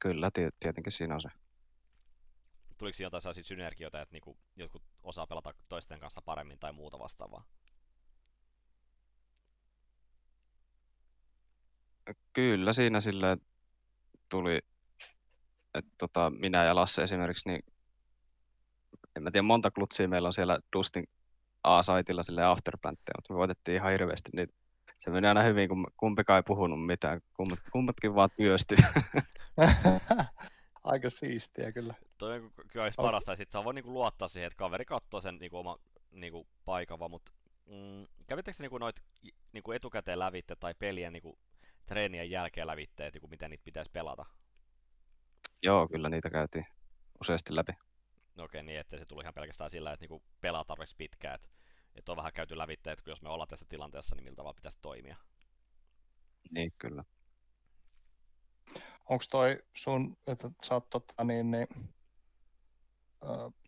Kyllä, 0.01 0.31
tie- 0.31 0.51
tietenkin 0.61 0.93
siinä 0.93 1.15
on 1.15 1.21
se. 1.21 1.29
Tuliko 2.79 2.97
siinä 2.97 3.07
jotain 3.07 3.23
sellaisia 3.23 3.45
synergioita, 3.45 4.01
että 4.01 4.13
niinku 4.13 4.39
jotkut 4.57 4.83
osaa 5.03 5.27
pelata 5.27 5.55
toisten 5.69 6.01
kanssa 6.01 6.23
paremmin 6.23 6.59
tai 6.59 6.73
muuta 6.73 6.99
vastaavaa? 6.99 7.45
Kyllä 12.33 12.73
siinä 12.73 13.01
sille 13.01 13.37
tuli, 14.29 14.59
että 15.75 15.95
tota, 15.99 16.31
minä 16.31 16.65
ja 16.65 16.75
Lasse 16.75 17.03
esimerkiksi, 17.03 17.49
niin 17.49 17.72
en 19.17 19.23
mä 19.23 19.31
tiedä 19.31 19.43
monta 19.43 19.71
klutsia 19.71 20.09
meillä 20.09 20.27
on 20.27 20.33
siellä 20.33 20.59
Dustin 20.77 21.05
A-saitilla 21.65 22.23
sille 22.23 22.45
afterplantteja, 22.45 23.15
mutta 23.17 23.33
me 23.33 23.39
voitettiin 23.39 23.77
ihan 23.77 23.93
hirveästi 23.93 24.31
niitä. 24.37 24.55
Se 25.01 25.11
meni 25.11 25.29
aina 25.29 25.43
hyvin, 25.43 25.69
kun 25.69 25.87
kumpikaan 25.97 26.37
ei 26.37 26.43
puhunut 26.43 26.87
mitään, 26.87 27.21
kummat, 27.37 27.59
kummatkin 27.73 28.15
vaan 28.15 28.31
työsti. 28.37 28.75
Aika 30.85 31.11
siistiä 31.11 31.73
kyllä. 31.73 31.95
toi 32.19 32.39
on 32.39 32.53
kyllä 32.69 32.85
olisi 32.85 33.01
On- 33.01 33.05
parasta, 33.05 33.33
että 33.33 33.43
sit 33.43 33.51
saa 33.51 33.65
voi 33.65 33.75
niinku 33.75 33.93
luottaa 33.93 34.29
siihen, 34.29 34.47
että 34.47 34.57
kaveri 34.57 34.85
katsoo 34.85 35.21
sen 35.21 35.37
niinku 35.37 35.57
oman 35.57 35.79
niinku 36.11 36.47
paikan 36.65 36.99
vaan, 36.99 37.11
mut 37.11 37.23
mm, 37.67 38.07
kävittekö 38.27 38.57
te 38.57 38.63
niinku 38.63 38.79
noit 38.79 38.97
niinku 39.53 39.73
etukäteen 39.73 40.19
lävitte 40.19 40.57
tai 40.57 40.75
pelien 40.79 41.13
niinku 41.13 41.39
treenien 41.87 42.31
jälkeen 42.31 42.67
lävitte, 42.67 43.07
että 43.07 43.17
niinku 43.17 43.29
miten 43.29 43.51
niitä 43.51 43.65
pitäisi 43.65 43.91
pelata? 43.91 44.27
Joo, 45.63 45.89
kyllä 45.89 46.09
niitä 46.09 46.31
käytiin 46.31 46.67
useasti 47.21 47.57
läpi. 47.57 47.73
No 48.35 48.45
okei, 48.45 48.63
niin 48.63 48.81
ettei 48.81 48.99
se 48.99 49.05
tuli 49.05 49.23
ihan 49.23 49.35
pelkästään 49.35 49.71
sillä, 49.71 49.93
että 49.93 50.03
niinku 50.03 50.23
pelaa 50.41 50.65
tarpeeksi 50.65 50.97
pitkään, 50.99 51.35
että 51.35 51.49
et 51.95 52.09
on 52.09 52.17
vähän 52.17 52.33
käyty 52.33 52.59
lävitteet, 52.59 52.99
että 52.99 53.11
jos 53.11 53.23
me 53.23 53.29
ollaan 53.29 53.49
tässä 53.49 53.67
tilanteessa, 53.69 54.17
niin 54.17 54.25
miltä 54.25 54.37
tavalla 54.37 54.55
pitäisi 54.55 54.79
toimia. 54.83 55.17
Niin, 56.51 56.73
kyllä. 56.79 57.05
Onko 59.09 59.25
toi 59.31 59.63
sun, 59.77 60.17
että 60.27 60.51
sä 60.63 60.75
oot 60.75 60.91
tota, 60.91 61.25
niin, 61.25 61.51
niin, 61.51 61.67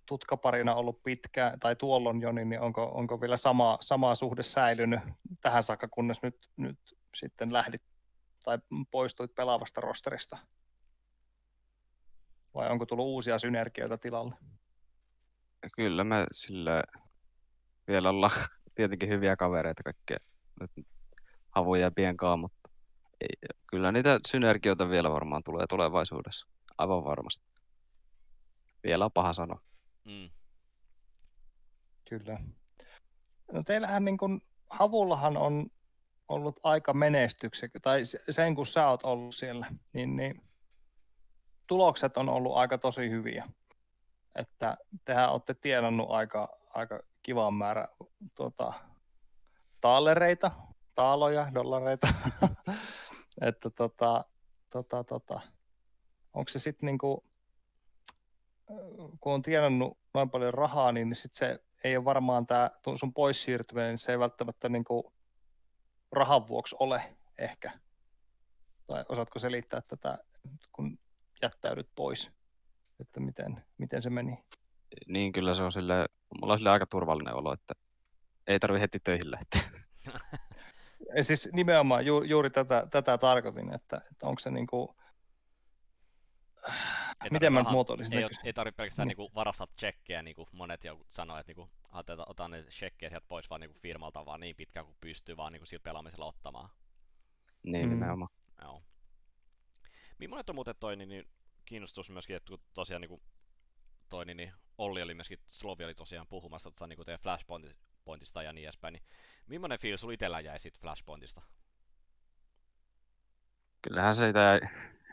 tutkaparina 0.07 0.75
ollut 0.75 1.03
pitkään, 1.03 1.61
tai 1.61 1.77
tuolloin 1.77 2.21
jo, 2.21 2.33
niin, 2.33 2.49
niin 2.49 2.61
onko, 2.61 2.85
onko 2.95 3.21
vielä 3.21 3.37
sama, 3.37 3.79
sama 3.81 4.15
suhde 4.15 4.43
säilynyt 4.43 5.01
tähän 5.41 5.63
saakka, 5.63 5.89
kunnes 5.89 6.23
nyt, 6.23 6.49
nyt 6.57 6.79
sitten 7.15 7.53
lähdit 7.53 7.83
tai 8.45 8.59
poistuit 8.91 9.35
pelaavasta 9.35 9.81
rosterista? 9.81 10.39
Vai 12.55 12.71
onko 12.71 12.87
tullut 12.87 13.07
uusia 13.07 13.39
synergioita 13.39 13.99
tilalle? 13.99 14.35
Kyllä 15.77 16.05
me 16.05 16.27
sille 16.33 16.83
vielä 17.89 18.09
ollaan 18.11 18.33
tietenkin 18.75 19.09
hyviä 19.09 19.37
kavereita 19.37 19.83
kaikkea 19.83 20.19
nyt 20.61 20.87
havuja 21.51 21.81
ja 21.83 21.91
pienkaa, 21.91 22.37
mutta 22.37 22.71
ei, 23.21 23.49
kyllä 23.71 23.93
niitä 23.93 24.19
synergioita 24.29 24.89
vielä 24.89 25.13
varmaan 25.13 25.43
tulee 25.45 25.67
tulevaisuudessa. 25.69 26.47
Aivan 26.79 27.05
varmasti. 27.05 27.47
Vielä 28.85 29.05
on 29.05 29.13
paha 29.13 29.33
sanoa. 29.33 29.61
Mm. 30.05 30.31
Kyllä. 32.09 32.41
No 33.53 33.63
teillähän 33.63 34.05
niin 34.05 34.19
kuin, 34.19 34.41
Havullahan 34.71 35.37
on 35.37 35.67
ollut 36.29 36.61
aika 36.63 36.93
menestyksekä, 36.93 37.81
tai 37.81 38.05
se- 38.05 38.23
sen 38.31 38.55
kun 38.55 38.67
sä 38.67 38.89
oot 38.89 39.03
ollut 39.05 39.35
siellä, 39.35 39.67
niin, 39.93 40.17
niin 40.17 40.43
tulokset 41.67 42.17
on 42.17 42.29
ollut 42.29 42.57
aika 42.57 42.79
tosi 42.79 43.11
hyviä. 43.11 43.49
Että 44.35 44.77
tehän 45.05 45.33
olette 45.33 45.55
tienannut 45.55 46.11
aika, 46.11 46.49
aika 46.75 47.01
kivan 47.23 47.55
määrä 47.55 47.89
tuota, 48.35 48.73
taalereita, 49.81 50.51
taaloja, 50.95 51.51
dollareita. 51.55 52.09
että 53.49 53.71
tota, 53.71 54.25
tota, 54.71 55.05
tota, 55.05 55.41
onko 56.35 56.49
se 56.49 56.59
sitten 56.59 56.87
niinku, 56.87 57.25
kun 59.21 59.35
on 59.35 59.43
tienannut 59.43 59.99
noin 60.15 60.31
paljon 60.31 60.55
rahaa, 60.55 60.93
niin 60.93 61.15
sit 61.15 61.35
se 61.35 61.59
ei 61.85 61.97
ole 61.97 62.05
varmaan 62.05 62.47
tämä 62.47 62.71
sun 62.95 63.15
pois 63.15 63.43
siirtyminen, 63.43 63.91
niin 63.91 63.99
se 63.99 64.13
ei 64.13 64.19
välttämättä 64.19 64.69
niinku 64.69 65.13
rahan 66.13 66.49
vuoksi 66.49 66.77
ole 66.79 67.17
ehkä. 67.39 67.71
Tai 68.87 69.05
osaatko 69.09 69.39
selittää 69.39 69.81
tätä, 69.81 70.19
kun 70.73 70.99
jättäydyt 71.45 71.89
pois, 71.95 72.31
että 73.01 73.21
miten, 73.21 73.65
miten 73.79 74.03
se 74.03 74.11
meni? 74.11 74.45
Niin 75.09 75.33
kyllä 75.33 75.55
se 75.55 75.63
on 75.63 75.73
sille, 75.73 76.07
mulla 76.41 76.53
on 76.53 76.59
sille 76.59 76.71
aika 76.71 76.87
turvallinen 76.87 77.35
olo, 77.35 77.53
että 77.53 77.75
ei 78.47 78.59
tarvi 78.59 78.81
heti 78.81 79.01
töihin 79.01 79.31
lähteä. 79.31 79.61
Ja 81.17 81.25
siis 81.25 81.49
nimenomaan 81.53 82.07
ju, 82.07 82.23
juuri 82.23 82.51
tätä, 82.51 82.87
tätä 82.91 83.19
tarkoitin, 83.19 83.75
että, 83.75 84.01
että 84.13 84.27
onko 84.27 84.39
se 84.41 84.51
niinku, 84.51 84.97
Ei 87.25 87.31
miten 87.31 87.53
mä 87.53 87.63
muotoilisin? 87.71 88.19
Ei, 88.19 88.29
ei 88.45 88.53
tarvitse 88.53 88.77
pelkästään 88.77 89.09
Niin. 89.09 89.17
niinku 89.19 89.35
varastaa 89.35 89.67
tsekkejä, 89.77 90.23
niin 90.23 90.37
kuin 90.37 90.49
monet 90.53 90.85
jo 90.85 91.01
sanoo, 91.11 91.39
että 91.39 91.51
niinku, 91.51 91.71
ajatellaan, 91.93 92.31
otan 92.31 92.51
ne 92.51 92.63
tsekkejä 92.63 93.11
sieltä 93.11 93.27
pois 93.29 93.51
vaan 93.51 93.61
niinku 93.61 93.79
firmalta 93.83 94.27
vaan 94.27 94.41
niin 94.41 94.57
pitkään 94.57 94.87
kuin 94.87 94.97
pystyy 95.01 95.37
vaan 95.37 95.53
niinku 95.53 95.67
sillä 95.67 95.83
pelaamisella 95.83 96.27
ottamaan. 96.27 96.71
Niin 97.63 97.85
Mm. 97.87 97.91
nimenomaan. 97.91 98.31
Joo. 98.63 98.83
Millainen 100.19 100.45
on 100.49 100.55
muuten 100.55 100.75
toi 100.81 100.97
niin, 100.97 101.09
niin 101.09 101.29
kiinnostus 101.65 102.11
myöskin, 102.11 102.37
että 102.37 102.49
kun 102.49 102.61
tosiaan 102.75 103.01
niin 103.01 103.09
kuin, 103.09 103.23
toi 104.09 104.25
niin, 104.25 104.37
niin 104.37 104.53
Olli 104.79 105.03
oli 105.03 105.15
myöskin, 105.15 105.39
Slovi 105.47 105.85
oli 105.85 105.95
tosiaan 105.95 106.27
puhumassa 106.27 106.71
tota, 106.71 106.87
niin 106.87 106.97
kuin 106.97 107.07
teidän 107.07 107.21
Flashpointista 107.21 108.43
ja 108.43 108.53
niin 108.53 108.65
edespäin, 108.65 108.93
niin 108.93 109.03
millainen 109.47 109.79
fiilis 109.79 110.01
sulla 110.01 110.15
itsellä 110.15 110.41
jäi 110.41 110.61
siitä 110.61 110.79
Flashpointista? 110.81 111.43
Kyllähän 113.83 114.17
siitä 114.17 114.39
jäi 114.39 114.61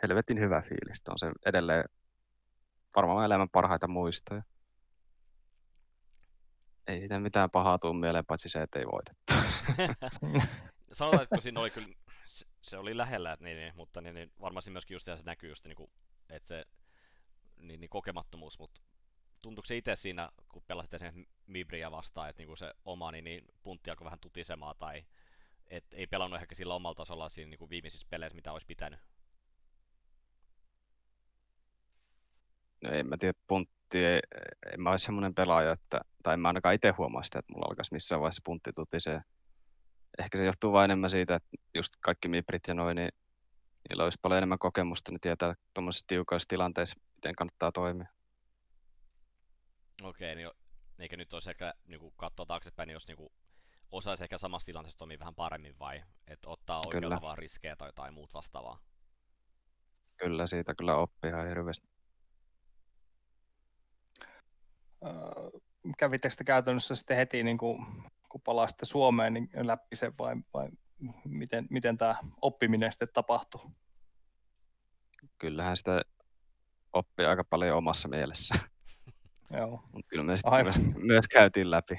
helvetin 0.03 0.39
hyvä 0.39 0.61
fiilis. 0.61 1.01
On 1.09 1.19
se 1.19 1.31
edelleen 1.45 1.83
varmaan 2.95 3.25
elämän 3.25 3.49
parhaita 3.49 3.87
muistoja. 3.87 4.43
Ei 6.87 6.99
siitä 6.99 7.19
mitään 7.19 7.49
pahaa 7.49 7.79
tuu 7.79 7.93
mieleen, 7.93 8.25
paitsi 8.25 8.49
se, 8.49 8.61
että 8.61 8.79
ei 8.79 8.85
voitettu. 8.85 9.33
Sanotaan, 10.93 11.23
että 11.23 11.35
kun 11.35 11.43
siinä 11.43 11.59
oli 11.59 11.69
kyllä, 11.69 11.87
se, 12.61 12.77
oli 12.77 12.97
lähellä, 12.97 13.33
että 13.33 13.45
niin, 13.45 13.57
niin, 13.57 13.73
mutta 13.75 14.01
niin, 14.01 14.15
niin, 14.15 14.31
varmasti 14.41 14.71
myöskin 14.71 14.95
just 14.95 15.05
se 15.05 15.17
näkyy 15.23 15.49
just 15.49 15.65
niin 15.65 15.75
kuin, 15.75 15.91
että 16.29 16.47
se 16.47 16.65
niin, 17.57 17.79
niin 17.79 17.89
kokemattomuus, 17.89 18.59
mutta 18.59 18.81
tuntuuko 19.41 19.65
se 19.65 19.77
itse 19.77 19.95
siinä, 19.95 20.31
kun 20.49 20.63
pelasit 20.67 20.99
sen 20.99 21.27
Mibria 21.47 21.91
vastaan, 21.91 22.29
että 22.29 22.43
niin 22.43 22.57
se 22.57 22.73
oma 22.85 23.11
niin, 23.11 23.23
niin 23.23 23.45
puntti 23.63 23.89
alkoi 23.89 24.05
vähän 24.05 24.19
tutisemaan 24.19 24.75
tai 24.79 25.05
et 25.67 25.85
ei 25.91 26.07
pelannut 26.07 26.41
ehkä 26.41 26.55
sillä 26.55 26.75
omalla 26.75 26.95
tasolla 26.95 27.29
siinä 27.29 27.57
kuin 27.57 27.69
viimeisissä 27.69 28.07
peleissä, 28.09 28.35
mitä 28.35 28.51
olisi 28.51 28.67
pitänyt? 28.67 28.99
No 32.81 32.89
en 32.89 33.07
mä 33.07 33.17
tiedä, 33.17 33.39
puntti, 33.47 34.05
ei, 34.05 34.19
en 34.73 34.81
mä 34.81 34.89
ole 34.89 34.97
semmoinen 34.97 35.35
pelaaja, 35.35 35.71
että, 35.71 36.01
tai 36.23 36.33
en 36.33 36.39
mä 36.39 36.47
ainakaan 36.47 36.75
itse 36.75 36.89
huomaa 36.97 37.23
sitä, 37.23 37.39
että 37.39 37.53
mulla 37.53 37.65
alkaisi 37.69 37.93
missään 37.93 38.21
vaiheessa 38.21 38.41
puntti 38.45 38.71
tutisee. 38.73 39.21
Ehkä 40.19 40.37
se 40.37 40.45
johtuu 40.45 40.71
vain 40.71 40.83
enemmän 40.83 41.09
siitä, 41.09 41.35
että 41.35 41.49
just 41.75 41.93
kaikki 41.99 42.27
miprit 42.27 42.67
ja 42.67 42.73
noin, 42.73 42.95
niin 42.95 43.09
niillä 43.89 44.03
olisi 44.03 44.19
paljon 44.21 44.37
enemmän 44.37 44.59
kokemusta, 44.59 45.11
niin 45.11 45.21
tietää 45.21 45.53
tuommoisissa 45.73 46.07
tiukoissa 46.07 46.47
tilanteissa, 46.47 46.99
miten 47.15 47.35
kannattaa 47.35 47.71
toimia. 47.71 48.07
Okei, 50.03 50.35
niin 50.35 50.49
eikä 50.99 51.17
nyt 51.17 51.33
olisi 51.33 51.49
ehkä 51.49 51.73
niin 51.87 52.13
katsoa 52.17 52.45
taaksepäin, 52.45 52.87
niin 52.87 52.93
jos 52.93 53.07
niin 53.07 53.17
kuin, 53.17 53.33
osaisi 53.91 54.23
ehkä 54.23 54.37
samassa 54.37 54.65
tilanteessa 54.65 54.97
toimia 54.97 55.19
vähän 55.19 55.35
paremmin 55.35 55.79
vai 55.79 56.03
että 56.27 56.49
ottaa 56.49 56.81
oikealla 56.85 57.05
Kyllä. 57.05 57.15
tavalla 57.15 57.35
riskejä 57.35 57.75
tai 57.75 57.87
jotain 57.87 58.13
muut 58.13 58.33
vastaavaa? 58.33 58.79
Kyllä 60.17 60.47
siitä 60.47 60.75
kyllä 60.75 60.95
oppii 60.95 61.29
ihan 61.29 61.47
hirveästi. 61.47 61.87
Kävittekö 65.97 66.35
te 66.37 66.43
käytännössä 66.43 66.95
sitten 66.95 67.17
heti, 67.17 67.43
niin 67.43 67.57
kuin, 67.57 67.85
kun 68.31 68.41
palasitte 68.41 68.85
Suomeen, 68.85 69.33
niin 69.33 69.49
läpi 69.61 69.95
sen 69.95 70.13
vai, 70.19 70.35
vai 70.53 70.69
miten, 71.25 71.67
miten 71.69 71.97
tämä 71.97 72.15
oppiminen 72.41 72.91
sitten 72.91 73.07
tapahtui? 73.13 73.61
Kyllähän 75.37 75.77
sitä 75.77 76.01
oppii 76.93 77.25
aika 77.25 77.43
paljon 77.43 77.77
omassa 77.77 78.07
mielessä, 78.07 78.55
Joo. 79.57 79.83
mutta 79.93 80.07
kyllä 80.09 80.23
me 80.23 80.37
sitten 80.37 80.53
Aivan. 80.53 80.73
myös, 80.77 80.95
myös 80.95 81.27
käytiin 81.27 81.71
läpi, 81.71 81.93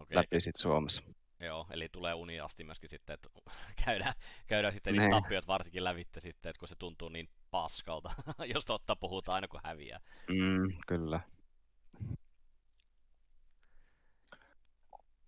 Okei, 0.00 0.16
läpi 0.16 0.40
sit 0.40 0.56
Suomessa. 0.56 1.02
Joo, 1.40 1.66
eli 1.70 1.88
tulee 1.88 2.14
uni 2.14 2.40
asti 2.40 2.64
myöskin 2.64 2.90
sitten, 2.90 3.14
että 3.14 3.28
käydään, 3.84 4.14
käydään 4.46 4.72
sitten 4.74 4.92
niitä 4.92 5.06
Niin. 5.08 5.22
tappiot 5.22 5.46
varsinkin 5.46 5.84
lävitte 5.84 6.20
sitten, 6.20 6.50
että 6.50 6.58
kun 6.60 6.68
se 6.68 6.74
tuntuu 6.78 7.08
niin 7.08 7.28
paskalta, 7.50 8.10
jos 8.54 8.64
totta 8.64 8.96
puhutaan 8.96 9.34
aina 9.34 9.48
kun 9.48 9.60
häviää. 9.64 10.00
Mm, 10.28 10.72
kyllä. 10.86 11.20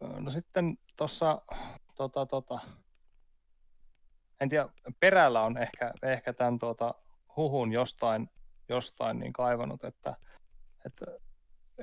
No 0.01 0.30
sitten 0.30 0.78
tuossa, 0.97 1.42
tota, 1.94 2.26
tota, 2.26 2.59
en 4.40 4.49
tiedä, 4.49 4.68
perällä 5.01 5.42
on 5.42 5.59
ehkä, 5.59 5.92
ehkä 6.03 6.32
tämän 6.32 6.59
tuota, 6.59 6.94
huhun 7.36 7.72
jostain, 7.72 8.30
jostain 8.68 9.18
niin 9.18 9.32
kaivannut, 9.32 9.84
että, 9.84 10.16
että 10.86 11.07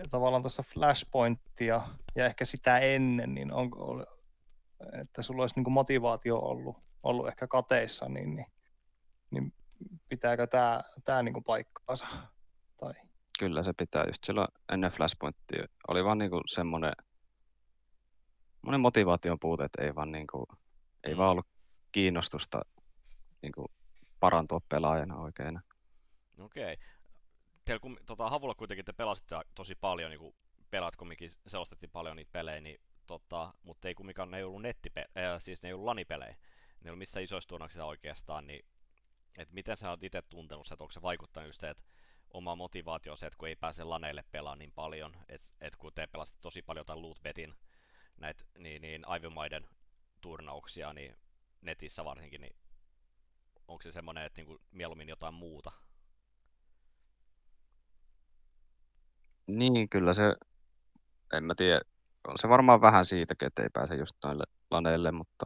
tavallaan 0.09 0.41
tuossa 0.41 0.63
Flashpointia 0.63 1.81
ja 2.15 2.25
ehkä 2.25 2.45
sitä 2.45 2.79
ennen, 2.79 3.33
niin 3.33 3.51
oli- 3.53 4.05
että 5.01 5.21
sulla 5.21 5.43
olisi 5.43 5.55
niin 5.55 5.63
kuin 5.63 5.73
motivaatio 5.73 6.39
ollut, 6.39 6.77
ollut 7.03 7.27
ehkä 7.27 7.47
kateissa, 7.47 8.09
niin, 8.09 8.35
niin, 8.35 8.45
niin 9.31 9.53
pitääkö 10.09 10.47
tämä, 10.47 10.83
tämä 11.03 11.23
niin 11.23 11.33
kuin 11.33 11.43
paikkaansa? 11.43 12.07
Tai, 12.77 12.93
Kyllä 13.39 13.63
se 13.63 13.73
pitää. 13.77 14.03
Just 14.07 14.23
silloin 14.23 14.47
ennen 14.73 14.91
Flashpointia 14.91 15.65
oli 15.87 16.03
vaan 16.05 16.17
niinku 16.17 16.41
semmoinen, 16.47 16.93
semmoinen 18.63 18.81
motivaation 18.81 19.39
puute, 19.39 19.63
että 19.63 19.83
ei 19.83 19.95
vaan, 19.95 20.11
niinku, 20.11 20.47
ei 21.03 21.13
Mm. 21.13 21.17
vaan 21.17 21.31
ollut 21.31 21.47
kiinnostusta 21.91 22.61
niinku, 23.41 23.65
parantua 24.19 24.59
pelaajana 24.69 25.15
oikein. 25.17 25.59
Okei. 26.39 26.77
Teillä 27.65 27.79
kun, 27.79 27.97
tota, 28.05 28.29
Havulla 28.29 28.55
kuitenkin 28.55 28.85
te 28.85 28.93
pelasitte 28.93 29.35
tosi 29.55 29.75
paljon, 29.75 30.11
niin 30.11 30.19
kuin 30.19 30.35
pelaat 30.69 30.95
kumminkin, 30.95 31.29
selostettiin 31.47 31.89
paljon 31.91 32.15
niitä 32.15 32.31
pelejä, 32.31 32.61
niin, 32.61 32.81
tota, 33.07 33.53
mutta 33.63 33.87
ei 33.87 33.95
kumminkaan 33.95 34.31
ne 34.31 34.37
ei 34.37 34.43
ollut 34.43 34.61
nettipe- 34.61 35.21
äh, 35.21 35.41
siis 35.41 35.61
ne 35.61 35.69
ei 35.69 35.73
ollut 35.73 35.85
lanipelejä. 35.85 36.31
Ne 36.31 36.37
ei 36.85 36.89
ollut 36.89 36.99
missään 36.99 37.23
isoissa 37.23 37.85
oikeastaan, 37.85 38.47
niin 38.47 38.65
et 39.37 39.51
miten 39.51 39.77
sä 39.77 39.89
oot 39.89 40.03
itse 40.03 40.21
tuntenut 40.21 40.71
että 40.71 40.83
onko 40.83 40.91
se 40.91 41.01
vaikuttanut 41.01 41.49
just 41.49 41.61
se, 41.61 41.69
että 41.69 41.83
oma 42.33 42.55
motivaatio 42.55 43.11
on 43.11 43.17
se, 43.17 43.25
että 43.25 43.37
kun 43.37 43.47
ei 43.47 43.55
pääse 43.55 43.83
laneille 43.83 44.23
pelaamaan 44.31 44.59
niin 44.59 44.71
paljon, 44.71 45.13
että 45.29 45.47
et 45.61 45.75
kun 45.75 45.91
te 45.95 46.07
pelasitte 46.07 46.41
tosi 46.41 46.61
paljon 46.61 46.81
jotain 46.81 47.01
lootbetin 47.01 47.53
näitä 48.17 48.43
niin, 48.57 48.81
niin 48.81 49.07
aivomaiden 49.07 49.67
turnauksia, 50.21 50.93
niin 50.93 51.17
netissä 51.61 52.05
varsinkin, 52.05 52.41
niin 52.41 52.55
onko 53.67 53.81
se 53.81 53.91
semmoinen, 53.91 54.25
että 54.25 54.41
niinku 54.41 54.61
mieluummin 54.71 55.09
jotain 55.09 55.33
muuta? 55.33 55.71
Niin, 59.47 59.89
kyllä 59.89 60.13
se, 60.13 60.35
en 61.33 61.43
mä 61.43 61.55
tiedä, 61.55 61.81
on 62.27 62.37
se 62.37 62.49
varmaan 62.49 62.81
vähän 62.81 63.05
siitäkin, 63.05 63.47
että 63.47 63.63
ei 63.63 63.69
pääse 63.73 63.95
just 63.95 64.15
noille 64.23 64.43
laneille, 64.71 65.11
mutta 65.11 65.45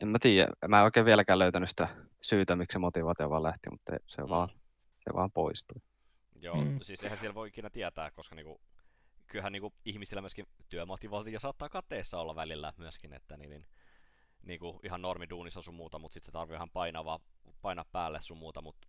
en 0.00 0.08
mä 0.08 0.18
tiedä, 0.18 0.48
mä 0.68 0.78
en 0.78 0.84
oikein 0.84 1.06
vieläkään 1.06 1.38
löytänyt 1.38 1.68
sitä 1.68 1.88
syytä, 2.22 2.56
miksi 2.56 2.72
se 2.72 2.78
motivaatio 2.78 3.30
vaan 3.30 3.42
lähti, 3.42 3.70
mutta 3.70 3.92
se, 4.06 4.22
Mm. 4.22 4.28
vaan, 4.28 4.48
se 5.04 5.10
vaan 5.14 5.32
poistui. 5.32 5.82
Joo, 6.40 6.56
mm. 6.64 6.80
siis 6.82 7.02
eihän 7.02 7.18
siellä 7.18 7.34
voi 7.34 7.48
ikinä 7.48 7.70
tietää, 7.70 8.10
koska 8.10 8.34
niinku, 8.34 8.60
kyllähän 9.32 9.52
niinku 9.52 9.72
ihmisillä 9.84 10.22
myöskin 10.22 10.46
työmotivaatio 10.68 11.40
saattaa 11.40 11.68
kateessa 11.68 12.20
olla 12.20 12.36
välillä 12.36 12.72
myöskin, 12.76 13.12
että 13.12 13.36
niin, 13.36 13.50
niin 13.50 13.66
niinku 14.42 14.80
ihan 14.84 15.02
normiduunissa 15.02 15.62
sun 15.62 15.74
muuta, 15.74 15.98
mutta 15.98 16.14
sitten 16.14 16.26
se 16.26 16.32
tarvii 16.32 16.56
ihan 16.56 16.70
painavaa, 16.70 17.20
painaa 17.62 17.84
päälle 17.92 18.22
sun 18.22 18.38
muuta, 18.38 18.62
mutta 18.62 18.88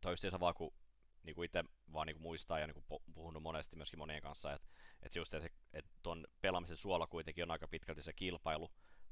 toi 0.00 0.14
vaan 0.40 0.54
kun 0.54 0.74
niinku 1.22 1.42
itse 1.42 1.64
vaan 1.92 2.06
niinku 2.06 2.22
muistaa 2.22 2.58
ja 2.58 2.66
niinku 2.66 2.84
po- 2.94 3.12
puhunut 3.14 3.42
monesti 3.42 3.76
myöskin 3.76 3.98
monien 3.98 4.22
kanssa, 4.22 4.52
että 4.52 4.68
et 5.02 5.16
just 5.16 5.30
se, 5.30 5.50
että 5.72 5.90
ton 6.02 6.26
pelaamisen 6.40 6.76
suola 6.76 7.06
kuitenkin 7.06 7.44
on 7.44 7.50
aika 7.50 7.68
pitkälti 7.68 8.02
se 8.02 8.12
kilpailu, 8.12 8.70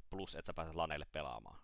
plus 0.09 0.35
että 0.35 0.49
sä 0.49 0.53
pääset 0.53 0.75
laneille 0.75 1.05
pelaamaan. 1.11 1.59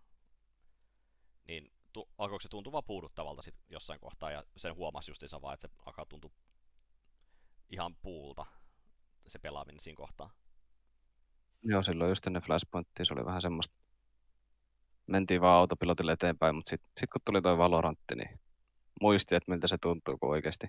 Niin 1.47 1.71
tu- 1.93 2.09
alkoiko 2.17 2.39
se 2.39 2.49
tuntua 2.49 2.71
vaan 2.73 2.83
puuduttavalta 2.83 3.41
sit 3.41 3.55
jossain 3.69 3.99
kohtaa 3.99 4.31
ja 4.31 4.43
sen 4.57 4.75
huomasi 4.75 5.11
justiinsa 5.11 5.41
vaan, 5.41 5.53
että 5.53 5.67
se 5.67 5.73
alkaa 5.85 6.05
tuntua 6.05 6.31
ihan 7.71 7.95
puulta 7.95 8.45
se 9.27 9.39
pelaaminen 9.39 9.79
siinä 9.79 9.97
kohtaa. 9.97 10.29
Joo, 11.63 11.83
silloin 11.83 12.09
just 12.09 12.27
ennen 12.27 12.41
Flashpointtia 12.41 13.05
se 13.05 13.13
oli 13.13 13.25
vähän 13.25 13.41
semmoista, 13.41 13.75
mentiin 15.07 15.41
vaan 15.41 15.57
autopilotille 15.57 16.11
eteenpäin, 16.11 16.55
mutta 16.55 16.69
sitten 16.69 16.91
sit 16.99 17.09
kun 17.09 17.21
tuli 17.25 17.41
toi 17.41 17.57
Valorantti, 17.57 18.15
niin 18.15 18.39
muisti, 19.01 19.35
että 19.35 19.51
miltä 19.51 19.67
se 19.67 19.77
tuntuu, 19.81 20.17
kun 20.17 20.29
oikeasti, 20.29 20.67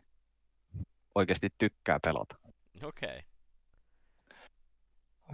oikeasti 1.15 1.49
tykkää 1.59 2.01
pelata. 2.01 2.37
Okei. 2.83 3.09
Okay. 3.09 3.23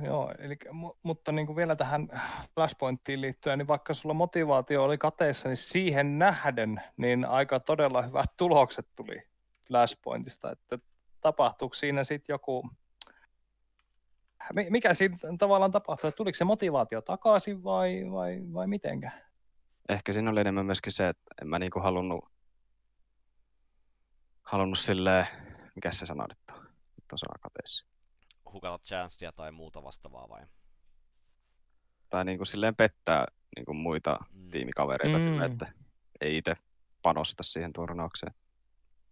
Joo, 0.03 0.35
eli, 0.39 0.57
mu- 0.67 0.99
mutta 1.03 1.33
niin 1.33 1.47
kuin 1.47 1.57
vielä 1.57 1.77
tähän 1.77 2.09
Flashpointtiin 2.55 3.21
liittyen, 3.21 3.59
niin 3.59 3.69
vaikka 3.69 3.95
sulla 3.95 4.15
motivaatio 4.15 4.85
oli 4.85 4.99
kateessa, 4.99 5.49
niin 5.49 5.57
siihen 5.57 6.19
nähden 6.19 6.83
niin 6.97 7.25
aika 7.25 7.61
todella 7.61 8.03
hyvät 8.03 8.37
tulokset 8.37 8.89
tuli 8.97 9.23
Flashpointista, 9.69 10.53
että 10.53 10.79
tapahtuuko 11.21 11.75
siinä 11.75 12.05
sitten 12.05 12.35
joku, 12.35 12.71
Mi- 14.55 14.71
mikä 14.71 14.95
siinä 14.95 15.17
tavallaan 15.39 15.71
tapahtui, 15.71 16.09
että 16.09 16.17
tuliko 16.17 16.35
se 16.37 16.45
motivaatio 16.45 17.01
takaisin 17.03 17.65
vai, 17.65 18.05
vai, 18.13 18.41
vai 18.55 18.67
mitenkä? 18.67 19.11
Ehkä 19.89 20.13
siinä 20.13 20.31
oli 20.31 20.41
enemmän 20.41 20.67
myöskin 20.67 20.93
se, 20.93 21.09
että 21.09 21.23
en 21.43 21.49
mä 21.49 21.59
niinku 21.59 21.81
halunnut, 21.81 22.25
halunnut 24.43 24.79
silleen, 24.79 25.27
mikä 25.75 25.93
se 25.93 26.07
sana 26.07 26.27
nyt 26.29 26.59
on, 26.59 26.65
nyt 26.65 27.13
on 27.13 27.19
sana. 27.19 27.69
Hukata 28.53 28.85
chancea 28.85 29.33
tai 29.33 29.53
muuta 29.53 29.83
vastaavaa 29.83 30.29
vai? 30.29 30.47
Tai 32.09 32.25
niinku 32.25 32.45
silleen 32.45 32.77
pettää 32.77 33.27
niinku 33.57 33.75
muita 33.75 34.19
Mm. 34.31 34.51
tiimikavereita, 34.51 35.19
mm. 35.19 35.25
Mm. 35.25 35.43
että 35.43 35.73
ei 36.21 36.37
itse 36.37 36.55
panosta 37.03 37.43
siihen 37.43 37.73
turnaukseen. 37.73 38.35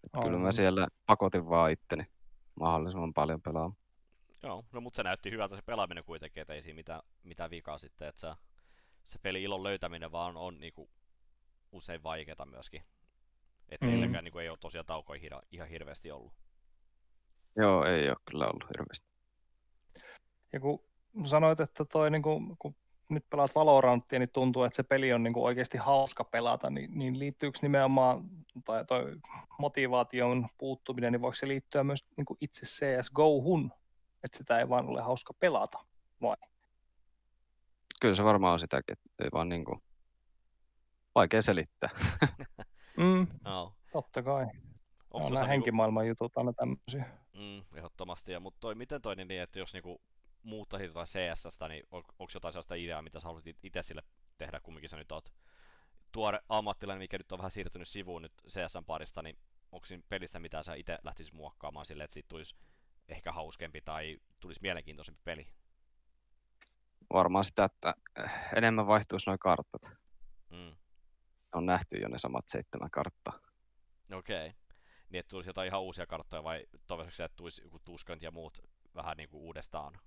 Et 0.06 0.12
kyllä 0.22 0.30
mä 0.30 0.36
Aivan. 0.36 0.52
siellä 0.52 0.88
pakotin 1.06 1.48
vaan 1.48 1.70
itteni 1.70 2.06
mahdollisimman 2.60 3.14
paljon 3.14 3.42
pelaamaan. 3.42 3.76
Joo, 4.42 4.64
no 4.72 4.80
mutta 4.80 4.96
se 4.96 5.02
näytti 5.02 5.30
hyvältä 5.30 5.56
se 5.56 5.62
pelaaminen 5.62 6.04
kuitenkin, 6.04 6.40
että 6.40 6.54
ei 6.54 6.62
siinä 6.62 6.76
mitään, 6.76 7.02
mitään 7.22 7.50
vikaa 7.50 7.78
sitten, 7.78 8.08
että 8.08 8.20
se, 8.20 8.28
se 9.02 9.18
peli 9.18 9.42
ilon 9.42 9.62
löytäminen 9.62 10.12
vaan 10.12 10.36
on 10.36 10.60
niinku 10.60 10.90
usein 11.72 12.02
vaikeaa 12.02 12.46
myöskin. 12.50 12.82
Että 13.68 13.86
Mm. 13.86 13.92
teilläkään 13.92 14.24
niinku 14.24 14.38
ei 14.38 14.48
ole 14.48 14.58
tosiaan 14.60 14.86
taukoja 14.86 15.20
hira, 15.20 15.40
ihan 15.52 15.68
hirveästi 15.68 16.10
ollut. 16.10 16.32
Joo, 17.56 17.84
ei 17.84 18.08
ole 18.08 18.16
kyllä 18.30 18.44
ollut 18.46 18.64
hirveästi. 18.78 19.08
Ja 20.52 20.60
kun 20.60 20.80
sanoit, 21.24 21.60
että 21.60 21.84
toi, 21.84 22.10
niin 22.10 22.22
kuin, 22.22 22.56
kun 22.58 22.74
nyt 23.08 23.24
pelaat 23.30 23.54
Valoranttia, 23.54 24.18
niin 24.18 24.30
tuntuu, 24.32 24.62
että 24.62 24.76
se 24.76 24.82
peli 24.82 25.12
on 25.12 25.22
niin 25.22 25.32
kuin 25.34 25.44
oikeasti 25.44 25.78
hauska 25.78 26.24
pelata, 26.24 26.70
niin, 26.70 26.98
niin 26.98 27.18
liittyykö 27.18 27.58
nimenomaan, 27.62 28.24
tai 28.64 28.84
toi 28.84 29.16
motivaation 29.58 30.46
puuttuminen, 30.58 31.12
niin 31.12 31.20
voiko 31.20 31.34
se 31.34 31.48
liittyä 31.48 31.84
myös 31.84 32.04
niin 32.16 32.24
kuin 32.24 32.38
itse 32.40 32.66
CSGO-hun, 32.66 33.72
että 34.24 34.38
sitä 34.38 34.58
ei 34.58 34.68
vaan 34.68 34.86
ole 34.86 35.00
hauska 35.02 35.34
pelata, 35.40 35.78
vai? 36.20 36.36
Kyllä 38.00 38.14
se 38.14 38.24
varmaan 38.24 38.52
on 38.52 38.60
sitäkin, 38.60 38.92
että 38.92 39.24
ei 39.24 39.30
vaan 39.32 39.48
niinku 39.48 39.82
vaikea 41.14 41.42
selittää. 41.42 41.90
Mm, 42.96 43.26
No, 43.44 43.72
totta 43.92 44.22
kai. 44.22 44.46
onko 45.10 45.28
nämä 45.28 45.40
niinku, 45.40 45.46
henkimaailman 45.50 46.06
jutut 46.08 46.38
aina 46.38 46.52
tämmöisiä. 46.52 47.04
mm, 47.32 47.78
ehdottomasti, 47.78 48.32
ja, 48.32 48.40
mutta 48.40 48.60
toi, 48.60 48.74
miten 48.74 49.02
toi 49.02 49.16
niin, 49.16 49.30
että 49.30 49.58
jos 49.58 49.72
niinku 49.72 50.00
muuttaisit 50.46 50.86
jotain 50.86 51.06
CSstä, 51.06 51.68
niin 51.68 51.82
on, 51.90 52.02
onko 52.18 52.30
jotain 52.34 52.52
sellaista 52.52 52.74
ideaa, 52.74 53.02
mitä 53.02 53.20
sä 53.20 53.26
haluaisit 53.26 53.64
itse 53.64 53.82
sille 53.82 54.02
tehdä, 54.38 54.60
kumminkin 54.60 54.90
sä 54.90 54.96
nyt 54.96 55.12
oot 55.12 55.32
tuore 56.12 56.40
ammattilainen, 56.48 57.02
mikä 57.02 57.18
nyt 57.18 57.32
on 57.32 57.38
vähän 57.38 57.50
siirtynyt 57.50 57.88
sivuun 57.88 58.22
nyt 58.22 58.32
CSn 58.48 58.84
parista, 58.86 59.22
niin 59.22 59.38
onko 59.72 59.86
siinä 59.86 60.02
pelistä 60.08 60.38
mitä 60.38 60.62
sä 60.62 60.74
itse 60.74 60.98
lähtisit 61.02 61.34
muokkaamaan 61.34 61.86
silleen, 61.86 62.04
että 62.04 62.14
siitä 62.14 62.28
tulisi 62.28 62.56
ehkä 63.08 63.32
hauskempi 63.32 63.80
tai 63.80 64.18
tulisi 64.40 64.60
mielenkiintoisempi 64.62 65.20
peli? 65.24 65.46
Varmaan 67.12 67.44
sitä, 67.44 67.64
että 67.64 67.94
eh, 68.24 68.30
enemmän 68.56 68.86
vaihtuisi 68.86 69.30
nuo 69.30 69.36
kartat. 69.40 69.82
Mm. 70.50 70.76
On 71.52 71.66
nähty 71.66 71.98
jo 71.98 72.08
ne 72.08 72.18
samat 72.18 72.48
seitsemän 72.48 72.90
karttaa. 72.90 73.40
Okei. 74.12 74.54
Niin, 75.08 75.20
että 75.20 75.30
tulisi 75.30 75.50
jotain 75.50 75.68
ihan 75.68 75.82
uusia 75.82 76.06
karttoja 76.06 76.44
vai 76.44 76.66
toivottavasti 76.86 77.22
että 77.22 77.36
tulisi 77.36 77.62
joku 77.62 77.78
Tuskant 77.78 78.22
ja 78.22 78.30
muut 78.30 78.58
vähän 78.94 79.16
niin 79.16 79.28
kuin 79.28 79.42
uudestaan? 79.42 80.00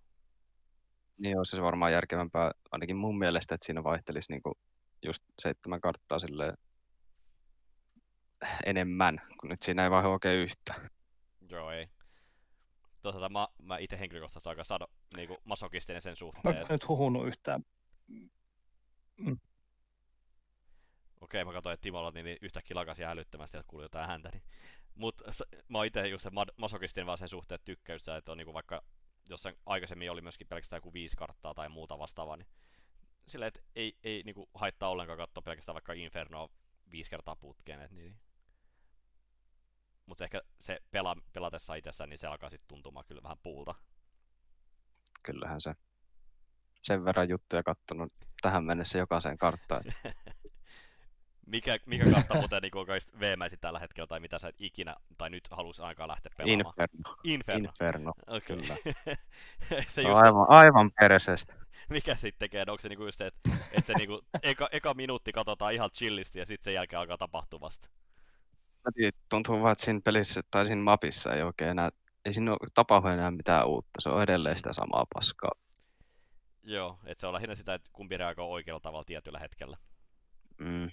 Niin 1.20 1.38
olisi 1.38 1.56
se 1.56 1.62
varmaan 1.62 1.92
järkevämpää, 1.92 2.52
ainakin 2.72 2.98
mun 2.98 3.18
mielestä, 3.18 3.56
että 3.56 3.66
siinä 3.66 3.84
vaihtelisi 3.84 4.32
niinku 4.32 4.58
just 5.06 5.24
seitsemän 5.42 5.82
karttaa 5.82 6.20
silleen 6.20 6.58
enemmän, 8.66 9.22
kun 9.40 9.50
nyt 9.50 9.62
siinä 9.62 9.84
ei 9.84 9.92
vaihdu 9.92 10.10
oikein 10.10 10.40
yhtä. 10.40 10.74
Joo, 11.50 11.72
ei. 11.72 11.88
Toisaalta 13.02 13.30
mä, 13.30 13.48
mä 13.62 13.78
itse 13.78 14.00
henkilökohtaisesti 14.00 14.50
aika 14.50 14.64
sado, 14.64 14.88
niinku 15.16 15.38
masokistinen 15.44 16.02
sen 16.02 16.12
Mä 16.12 16.16
suhteen. 16.16 16.56
en 16.56 16.62
että 16.62 16.74
nyt 16.74 16.88
huhunut 16.88 17.28
yhtään. 17.28 17.64
Okei, 21.22 21.46
mä 21.46 21.54
katsoin, 21.54 21.74
että 21.74 21.82
Timolla 21.84 22.12
niin 22.12 22.38
yhtäkkiä 22.42 22.76
lakasi 22.76 23.06
älyttömästi, 23.06 23.58
että 23.58 23.68
kuului 23.68 23.86
jotain 23.86 24.08
häntä. 24.08 24.30
Niin. 24.34 24.44
Mut 24.96 25.22
s- 25.32 25.44
mä 25.68 25.78
oon 25.78 25.88
itse 25.88 26.08
just 26.08 26.24
se 26.24 26.30
masokistinen 26.58 27.06
vaan 27.06 27.18
sen 27.18 27.30
suhteen, 27.30 27.56
että 27.56 27.98
sitä, 27.98 28.18
että 28.18 28.32
on 28.32 28.38
niinku 28.38 28.54
vaikka 28.54 28.84
jossain 29.30 29.56
aikaisemmin 29.66 30.12
oli 30.12 30.22
myöskin 30.22 30.48
pelkästään 30.48 30.78
joku 30.78 30.94
viisi 30.94 31.16
karttaa 31.16 31.54
tai 31.54 31.70
muuta 31.70 32.00
vastaavaa, 32.00 32.38
niin 32.38 32.48
silleen, 33.28 33.48
että 33.48 33.60
ei, 33.76 33.98
ei 34.04 34.24
niinku 34.24 34.50
haittaa 34.54 34.90
ollenkaan 34.90 35.18
katsoa 35.18 35.42
pelkästään 35.42 35.74
vaikka 35.74 35.94
Infernoa 35.94 36.50
viisi 36.92 37.10
kertaa 37.10 37.36
putkeen. 37.36 37.82
Et 37.82 37.92
niin. 37.92 38.20
Mutta 40.06 40.24
ehkä 40.24 40.42
se 40.62 40.80
pela, 40.92 41.16
pelatessa 41.34 41.76
itsessään, 41.76 42.10
niin 42.10 42.18
se 42.18 42.28
alkaa 42.28 42.50
sitten 42.50 42.68
tuntumaan 42.68 43.06
kyllä 43.06 43.24
vähän 43.24 43.38
puulta. 43.44 43.76
Kyllähän 45.24 45.62
se 45.62 45.76
sen 46.82 47.06
verran 47.06 47.30
juttuja 47.30 47.64
kattonut 47.64 48.14
tähän 48.42 48.64
mennessä 48.64 48.98
jokaiseen 48.98 49.38
karttaan. 49.38 49.84
Mikä, 51.50 51.78
mikä 51.86 52.04
kartta 52.14 52.36
muuten 52.36 52.62
niin 52.62 52.78
oikeasti 52.78 53.20
veemäisin 53.20 53.60
tällä 53.60 53.80
hetkellä, 53.80 54.08
tai 54.08 54.20
mitä 54.20 54.40
sä 54.40 54.48
et 54.48 54.56
ikinä, 54.60 54.96
tai 55.18 55.30
nyt 55.30 55.48
halusi 55.52 55.82
ainakaan 55.82 56.10
lähteä 56.10 56.32
pelaamaan? 56.38 56.74
Inferno. 56.78 57.16
Inferno. 57.24 57.70
Inferno. 57.70 58.14
Okei. 58.28 58.58
kyllä. 58.58 58.76
se 59.90 60.02
just, 60.02 60.14
on 60.14 60.18
aivan, 60.18 60.46
aivan 60.50 60.92
perseestä. 61.00 61.54
mikä 61.90 62.16
sitten 62.16 62.40
tekee, 62.40 62.62
onko 62.68 62.82
se 62.82 62.90
niinku 62.90 63.06
just 63.06 63.18
se, 63.18 63.28
että, 63.28 63.50
että 63.72 63.82
se 63.82 63.94
niinku, 63.94 64.22
eka, 64.44 64.68
eka 64.72 64.94
minuutti 64.94 65.32
katsotaan 65.32 65.74
ihan 65.74 65.90
chillisti 65.92 66.40
ja 66.40 66.46
sitten 66.46 66.64
sen 66.64 66.74
jälkeen 66.74 67.00
alkaa 67.00 67.18
tapahtua 67.18 67.60
vasta. 67.60 67.90
Tuntuu 69.30 69.62
vaan, 69.62 69.72
että 69.72 69.84
siinä 69.86 70.02
pelissä 70.04 70.42
tai 70.52 70.66
siinä 70.66 70.82
mapissa 70.82 71.34
ei 71.34 71.44
oikein 71.44 71.72
enää, 71.72 71.90
ei 72.26 72.34
siinä 72.34 72.58
tapahdu 72.74 73.08
enää 73.08 73.32
mitään 73.32 73.68
uutta. 73.68 74.02
Se 74.02 74.10
on 74.10 74.24
edelleen 74.24 74.58
sitä 74.58 74.74
samaa 74.74 75.06
paskaa. 75.14 75.52
Joo, 76.64 77.00
että 77.06 77.22
se 77.22 77.28
on 77.28 77.34
lähinnä 77.34 77.56
sitä, 77.56 77.74
että 77.74 77.90
kumpi 77.94 78.18
reagoi 78.18 78.46
oikealla 78.46 78.80
tavalla 78.80 79.04
tietyllä 79.04 79.40
hetkellä. 79.40 79.78
Mm. 80.58 80.92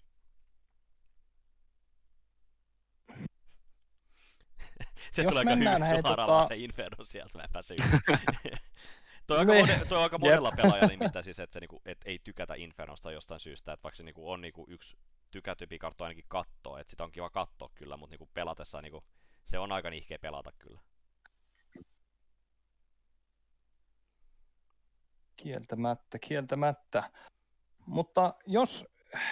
Se 5.17 5.23
Jos 5.23 5.29
tulee 5.29 5.41
aika 5.41 5.51
mennään, 5.51 5.83
hyvin 5.83 5.89
hei, 5.89 6.03
suoraan 6.07 6.45
tota- 6.45 6.49
se 6.49 6.57
Inferno 6.57 7.05
sieltä, 7.05 7.39
yli. 7.71 8.51
toi, 9.27 9.39
on 9.41 9.51
aika 9.51 9.61
mone, 9.61 9.85
toi 9.89 9.99
on 9.99 10.03
aika 10.03 10.14
Jep. 10.17 10.21
monella 10.21 10.53
pelaajalla 10.57 10.89
nimittäin 10.89 11.25
siis, 11.25 11.39
että, 11.39 11.53
se, 11.55 11.61
niinku, 11.61 11.83
et 11.85 11.99
ei 12.05 12.19
tykätä 12.25 12.55
Infernosta 12.55 13.12
jostain 13.12 13.41
syystä, 13.41 13.73
että 13.73 13.83
vaikka 13.83 13.97
se 13.97 14.03
niinku, 14.03 14.31
on 14.31 14.41
niinku, 14.41 14.67
yksi 14.69 14.97
tykätympiä 15.31 15.79
karttoja 15.79 16.07
ainakin 16.07 16.25
katsoa, 16.29 16.81
että 16.81 16.91
sitä 16.91 17.05
on 17.05 17.12
kiva 17.12 17.31
katsoa 17.31 17.71
kyllä, 17.75 17.97
mutta 17.97 18.12
niinku 18.12 18.29
pelatessa 18.35 18.83
niinku, 18.83 19.05
se 19.45 19.59
on 19.59 19.73
aika 19.73 19.91
nihkeä 19.91 20.19
pelata 20.19 20.53
kyllä. 20.59 20.81
Kieltämättä, 25.37 26.19
kieltämättä. 26.19 27.11
Mutta 27.87 28.35
jos, 28.47 28.87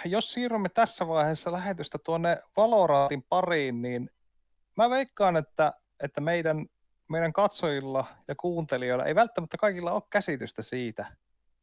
jos 0.05 0.33
siirrymme 0.33 0.69
tässä 0.69 1.07
vaiheessa 1.07 1.51
lähetystä 1.51 1.97
tuonne 1.97 2.41
Valorantin 2.57 3.23
pariin, 3.23 3.81
niin 3.81 4.09
mä 4.75 4.89
veikkaan, 4.89 5.37
että, 5.37 5.73
että 6.03 6.21
meidän, 6.21 6.65
meidän 7.09 7.33
katsojilla 7.33 8.05
ja 8.27 8.35
kuuntelijoilla 8.35 9.05
ei 9.05 9.15
välttämättä 9.15 9.57
kaikilla 9.57 9.91
ole 9.91 10.03
käsitystä 10.09 10.61
siitä, 10.61 11.05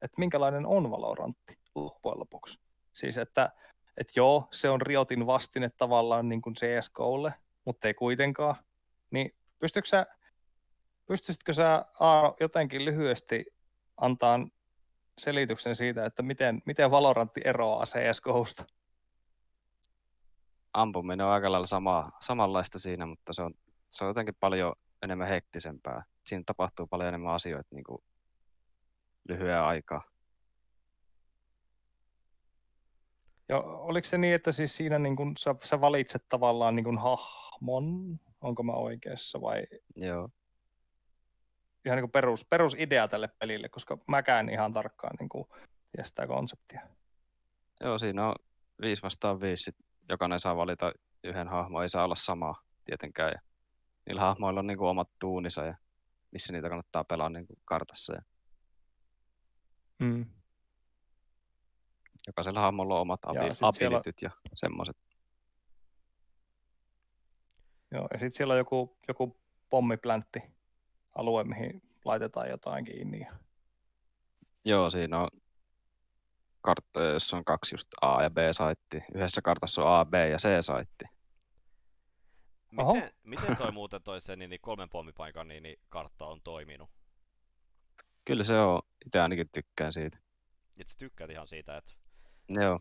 että 0.02 0.18
minkälainen 0.18 0.66
on 0.66 0.90
Valorantti 0.90 1.58
loppujen 1.74 2.18
lopuksi. 2.18 2.58
Siis 2.94 3.18
että, 3.18 3.50
että 3.96 4.12
joo, 4.16 4.48
se 4.50 4.70
on 4.70 4.82
Riotin 4.82 5.26
vastine 5.26 5.70
tavallaan 5.70 6.28
niin 6.28 6.42
kuin 6.42 6.54
CSGOlle, 6.54 7.34
mutta 7.64 7.88
ei 7.88 7.94
kuitenkaan. 7.94 8.54
Niin 9.10 9.34
pystytkö 9.58 9.88
sä, 9.88 10.06
pystyisitkö 11.06 11.52
sä 11.52 11.84
Aaro 12.00 12.36
jotenkin 12.40 12.84
lyhyesti 12.84 13.46
antaa 13.96 14.38
selityksen 15.18 15.76
siitä, 15.76 16.06
että 16.06 16.22
miten, 16.22 16.62
miten 16.66 16.90
Valorantti 16.90 17.40
eroaa 17.44 17.84
CSGOsta? 17.84 18.64
ampuminen 20.74 21.26
on 21.26 21.32
aika 21.32 21.52
lailla 21.52 21.66
sama, 21.66 22.12
samanlaista 22.20 22.78
siinä, 22.78 23.06
mutta 23.06 23.32
se 23.32 23.42
on, 23.42 23.54
se 23.88 24.04
on 24.04 24.08
jotenkin 24.10 24.36
paljon 24.40 24.74
enemmän 25.02 25.28
hektisempää. 25.28 26.04
Siinä 26.24 26.42
tapahtuu 26.46 26.86
paljon 26.86 27.08
enemmän 27.08 27.32
asioita 27.32 27.74
niin 27.74 27.84
kuin 27.84 28.02
lyhyen 29.28 29.60
aikaa. 29.60 30.02
Ja 33.48 33.58
oliko 33.60 34.08
se 34.08 34.18
niin, 34.18 34.34
että 34.34 34.52
siis 34.52 34.76
siinä 34.76 34.98
niin 34.98 35.16
kun 35.16 35.36
sä, 35.36 35.54
sä 35.64 35.80
valitset 35.80 36.28
tavallaan 36.28 36.76
niin 36.76 36.84
kun 36.84 36.98
hahmon, 36.98 38.20
onko 38.40 38.62
mä 38.62 38.72
oikeassa 38.72 39.40
vai? 39.40 39.66
Joo. 39.96 40.28
Ihan 41.84 41.98
niin 41.98 42.10
perus, 42.10 42.44
perusidea 42.44 43.08
tälle 43.08 43.28
pelille, 43.28 43.68
koska 43.68 43.98
mäkään 44.08 44.48
ihan 44.48 44.72
tarkkaan 44.72 45.16
niin 45.20 45.28
kuin 45.28 45.44
tiedä 45.92 46.04
sitä 46.04 46.26
konseptia. 46.26 46.80
Joo, 47.80 47.98
siinä 47.98 48.28
on 48.28 48.34
5 48.80 49.02
vastaan 49.02 49.40
5 49.40 49.72
jokainen 50.08 50.40
saa 50.40 50.56
valita 50.56 50.92
yhden 51.24 51.48
hahmon, 51.48 51.82
ei 51.82 51.88
saa 51.88 52.04
olla 52.04 52.14
sama 52.14 52.54
tietenkään. 52.84 53.32
Ja 53.34 53.40
niillä 54.06 54.20
hahmoilla 54.20 54.60
on 54.60 54.66
niin 54.66 54.78
kuin 54.78 54.88
omat 54.88 55.08
duunissa 55.20 55.64
ja 55.64 55.74
missä 56.30 56.52
niitä 56.52 56.68
kannattaa 56.68 57.04
pelaa 57.04 57.28
niin 57.28 57.46
kuin 57.46 57.58
kartassa. 57.64 58.12
Ja 58.14 58.22
Mm. 59.98 60.26
jokaisella 62.26 62.60
hahmolla 62.60 62.94
on 62.94 63.00
omat 63.00 63.20
Ja 63.34 63.42
abi- 63.42 63.54
sit 63.54 63.58
siellä- 63.74 63.96
abilityt 63.96 64.22
ja 64.22 64.30
semmoiset. 64.54 64.96
Joo, 67.90 68.08
ja 68.12 68.18
sitten 68.18 68.32
siellä 68.32 68.52
on 68.52 68.58
joku, 68.58 68.96
joku 69.08 69.36
pommiplantti 69.70 70.40
alue, 71.14 71.44
mihin 71.44 71.82
laitetaan 72.04 72.48
jotain 72.50 72.84
kiinni. 72.84 73.20
ja- 73.20 73.32
Joo, 74.64 74.90
siinä 74.90 75.18
on 75.20 75.28
karttoja, 76.62 77.10
jossa 77.10 77.36
on 77.36 77.44
kaksi 77.44 77.74
just 77.74 77.88
A- 78.02 78.22
ja 78.22 78.30
B-saitti. 78.30 79.02
Yhdessä 79.14 79.42
kartassa 79.42 79.82
on 79.82 80.00
A, 80.00 80.04
B 80.04 80.14
ja 80.14 80.36
C-saitti. 80.36 81.04
Oho. 82.76 82.94
Miten, 82.94 83.12
miten 83.22 83.56
toi 83.56 83.72
muuten 83.72 84.02
toi 84.02 84.20
se 84.20 84.36
niin, 84.36 84.50
niin 84.50 84.60
kolmen 84.60 84.88
pommipaikan 84.88 85.48
niin, 85.48 85.62
niin 85.62 85.80
kartta 85.88 86.26
on 86.26 86.42
toiminut? 86.42 86.90
Kyllä 88.24 88.44
se 88.44 88.58
on, 88.58 88.82
itse 89.06 89.20
ainakin 89.20 89.48
tykkään 89.52 89.92
siitä. 89.92 90.18
Et 90.76 90.88
sä 90.88 90.96
tykkäät 90.98 91.30
ihan 91.30 91.48
siitä, 91.48 91.76
että 91.76 91.92
Joo, 92.48 92.80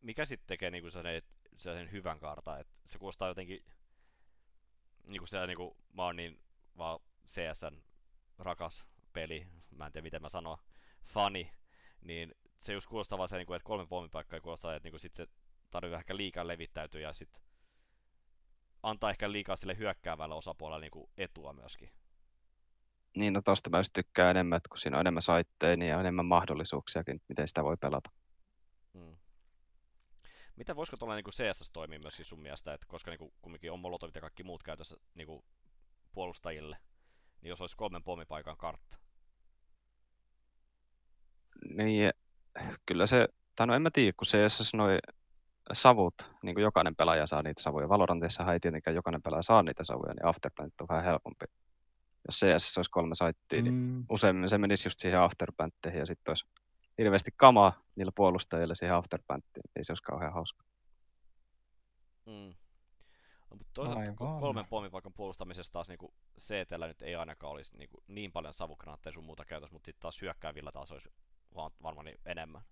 mikä 0.00 0.24
sitten 0.24 0.46
tekee 0.46 0.70
niinku 0.70 0.90
sen, 0.90 1.04
sen 1.56 1.92
hyvän 1.92 2.20
kartan, 2.20 2.60
että 2.60 2.74
se 2.86 2.98
kuulostaa 2.98 3.28
jotenkin 3.28 3.64
niinku 5.04 5.26
se 5.26 5.46
niinku, 5.46 5.76
mä 5.92 6.04
oon 6.04 6.16
niin 6.16 6.40
vaan 6.78 7.00
CSN 7.26 7.82
rakas 8.38 8.84
peli, 9.12 9.46
mä 9.70 9.86
en 9.86 9.92
tiedä 9.92 10.02
miten 10.02 10.22
mä 10.22 10.28
sanon, 10.28 10.58
fani, 11.04 11.52
niin 12.00 12.34
se 12.58 12.72
just 12.72 12.86
kuulostaa 12.86 13.18
vaan 13.18 13.28
se, 13.28 13.36
niinku, 13.36 13.54
että 13.54 13.66
kolme 13.66 13.86
pommipaikkaa 13.86 14.40
kuulostaa, 14.40 14.74
että 14.74 14.86
niinku 14.86 14.98
sit 14.98 15.14
se 15.14 15.26
tarvii 15.70 15.94
ehkä 15.94 16.16
liikaa 16.16 16.46
levittäytyä 16.46 17.00
ja 17.00 17.12
sit 17.12 17.42
antaa 18.82 19.10
ehkä 19.10 19.32
liikaa 19.32 19.56
sille 19.56 19.78
hyökkäävälle 19.78 20.34
osapuolelle 20.34 20.80
niinku 20.84 21.10
etua 21.16 21.52
myöskin. 21.52 21.90
niin 23.18 23.32
no 23.32 23.42
tosta 23.42 23.70
mä 23.70 23.80
tykkään 23.92 24.30
enemmän, 24.30 24.56
että 24.56 24.68
kun 24.68 24.78
siinä 24.78 24.96
on 24.96 25.00
enemmän 25.00 25.22
saitteja 25.22 25.76
niin 25.76 25.90
ja 25.90 26.00
enemmän 26.00 26.26
mahdollisuuksiakin, 26.26 27.22
miten 27.28 27.48
sitä 27.48 27.64
voi 27.64 27.76
pelata. 27.76 28.10
Mm. 28.94 29.16
Miten 30.56 30.76
voisiko 30.76 30.96
tuolla 30.96 31.14
niinku 31.14 31.30
CSS 31.30 31.70
toimia 31.72 31.98
myöskin 31.98 32.24
sun 32.24 32.40
mielestä, 32.42 32.74
että 32.74 32.86
koska 32.86 33.10
niinku 33.10 33.34
kumminkin 33.42 33.72
on 33.72 33.80
molotovit 33.80 34.14
ja 34.14 34.20
kaikki 34.20 34.42
muut 34.42 34.62
käytössä 34.62 34.96
niinku 35.14 35.44
puolustajille, 36.12 36.76
niin 37.40 37.48
jos 37.48 37.60
olisi 37.60 37.76
kolmen 37.76 38.04
pommipaikan 38.04 38.56
kartta. 38.56 38.98
Niin, 41.74 42.10
kyllä 42.86 43.06
se, 43.06 43.28
tai 43.56 43.66
no 43.66 43.74
en 43.74 43.82
mä 43.82 43.90
tiedä, 43.92 44.12
kun 44.16 44.26
CSS 44.26 44.74
noi 44.74 44.98
savut, 45.72 46.14
niin 46.42 46.54
kuin 46.54 46.62
jokainen 46.62 46.96
pelaaja 46.96 47.26
saa 47.26 47.42
niitä 47.42 47.62
savuja. 47.62 47.88
Valorantissa 47.88 48.52
ei 48.52 48.60
tietenkään 48.60 48.94
jokainen 48.94 49.22
pelaaja 49.22 49.42
saa 49.42 49.62
niitä 49.62 49.84
savuja, 49.84 50.14
niin 50.14 50.26
Afterplant 50.26 50.80
on 50.80 50.86
vähän 50.88 51.04
helpompi. 51.04 51.44
Jos 52.28 52.36
CSS 52.40 52.78
olisi 52.78 52.90
kolme 52.90 53.14
saittia, 53.14 53.62
niin 53.62 53.74
Mm. 53.74 54.04
useimmin 54.10 54.48
se 54.48 54.58
menisi 54.58 54.86
just 54.88 54.98
siihen 54.98 55.20
Afterplantteihin 55.20 55.98
ja 55.98 56.06
sitten 56.06 56.30
olisi 56.30 56.46
hirveästi 56.98 57.30
kamaa 57.36 57.82
niillä 57.96 58.12
puolustajilla 58.14 58.74
siihen 58.74 58.96
Afterplanttiin. 58.96 59.70
Ei 59.76 59.84
se 59.84 59.92
olisi 59.92 60.02
kauhean 60.02 60.32
hauska. 60.32 60.64
Mm. 62.26 62.54
No, 63.50 63.56
mutta 63.56 63.70
toisaalta 63.74 64.00
Aivan. 64.00 64.14
ko- 64.14 64.40
kolmen 64.40 64.66
pommipaikan 64.70 65.12
puolustamisessa 65.12 65.72
taas 65.72 65.88
niinku 65.88 66.14
CTllä 66.40 66.86
nyt 66.86 67.02
ei 67.02 67.14
ainakaan 67.16 67.52
olisi 67.52 67.76
niinku 67.78 68.02
niin 68.06 68.32
paljon 68.32 68.54
savukranaatteja 68.54 69.12
sun 69.12 69.24
muuta 69.24 69.44
käytössä, 69.44 69.72
mutta 69.72 69.86
sitten 69.86 70.00
taas 70.02 70.22
hyökkäävillä 70.22 70.72
taas 70.72 70.90
olisi 70.92 71.08
vaan, 71.54 71.70
varmaan 71.82 72.04
niin 72.04 72.20
enemmän. 72.26 72.62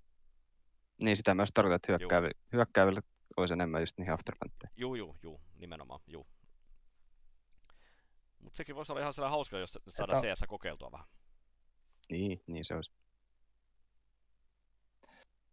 Niin 0.98 1.16
sitä 1.16 1.34
myös 1.34 1.50
tarkoitan, 1.54 1.76
että 1.76 1.92
hyökkäävi, 1.92 2.30
hyökkäävillä 2.52 3.00
olisi 3.36 3.54
enemmän 3.54 3.82
just 3.82 3.98
niihin 3.98 4.14
Afterplantteihin. 4.14 4.74
Juu, 4.76 4.94
juu, 4.94 5.16
juu, 5.22 5.40
nimenomaan, 5.54 6.00
juu. 6.06 6.26
Mutta 8.40 8.56
sekin 8.56 8.74
voisi 8.76 8.92
olla 8.92 9.00
ihan 9.00 9.12
sellainen 9.12 9.30
hauska, 9.36 9.58
jos 9.58 9.78
saadaan 9.88 10.24
Että- 10.24 10.34
CS 10.34 10.44
kokeiltua 10.48 10.92
vähän. 10.92 11.06
Niin, 12.10 12.42
niin 12.46 12.64
se 12.64 12.74
olisi. 12.74 12.92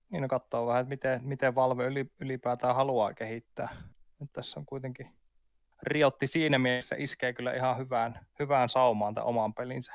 Niin 0.09 0.21
no 0.21 0.27
katsoo 0.27 0.67
vähän, 0.67 0.81
että 0.81 0.89
miten, 0.89 1.19
miten 1.23 1.55
Valve 1.55 1.85
yli, 1.85 2.05
ylipäätään 2.19 2.75
haluaa 2.75 3.13
kehittää. 3.13 3.83
Nyt 4.19 4.29
tässä 4.33 4.59
on 4.59 4.65
kuitenkin 4.65 5.15
Riotti 5.81 6.27
siinä 6.27 6.59
mielessä 6.59 6.95
iskee 6.99 7.33
kyllä 7.33 7.53
ihan 7.53 7.77
hyvään, 7.77 8.27
hyvään 8.39 8.69
saumaan 8.69 9.15
tämän 9.15 9.27
oman 9.27 9.53
pelinsä. 9.53 9.93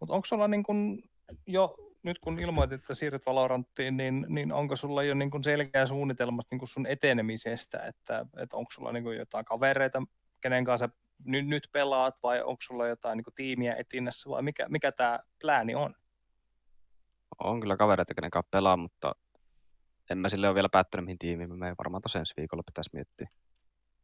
Mutta 0.00 0.14
onko 0.14 0.24
sulla 0.26 0.48
niin 0.48 0.62
kun 0.62 1.02
jo, 1.46 1.76
nyt 2.02 2.18
kun 2.18 2.38
ilmoitit, 2.38 2.80
että 2.80 2.94
siirryt 2.94 3.26
Valoranttiin, 3.26 3.96
niin, 3.96 4.26
niin 4.28 4.52
onko 4.52 4.76
sulla 4.76 5.02
jo 5.02 5.14
niin 5.14 5.30
kun 5.30 5.44
selkeä 5.44 5.86
suunnitelma 5.86 6.42
niin 6.50 6.58
kun 6.58 6.68
sun 6.68 6.86
etenemisestä, 6.86 7.82
että, 7.82 8.26
että 8.36 8.56
onko 8.56 8.70
sulla 8.70 8.92
niin 8.92 9.04
kun 9.04 9.16
jotain 9.16 9.44
kavereita, 9.44 10.02
kenen 10.40 10.64
kanssa 10.64 10.88
nyt, 11.24 11.46
nyt 11.46 11.68
pelaat, 11.72 12.14
vai 12.22 12.42
onko 12.42 12.62
sulla 12.62 12.86
jotain 12.86 13.16
niin 13.16 13.24
kun 13.24 13.32
tiimiä 13.36 13.74
etinnässä, 13.74 14.30
vai 14.30 14.42
mikä, 14.42 14.66
mikä 14.68 14.92
tämä 14.92 15.18
plääni 15.40 15.74
on? 15.74 15.94
On 17.44 17.60
kyllä 17.60 17.76
kavereita, 17.76 18.14
kenen 18.14 18.30
kanssa 18.30 18.48
pelaa, 18.50 18.76
mutta 18.76 19.12
en 20.10 20.18
mä 20.18 20.28
sille 20.28 20.48
ole 20.48 20.54
vielä 20.54 20.68
päättänyt, 20.68 21.04
mihin 21.04 21.18
tiimiin 21.18 21.58
menen. 21.58 21.74
Varmaan 21.78 22.02
tosiaan 22.02 22.20
ensi 22.20 22.34
viikolla 22.36 22.62
pitäisi 22.62 22.90
miettiä. 22.92 23.28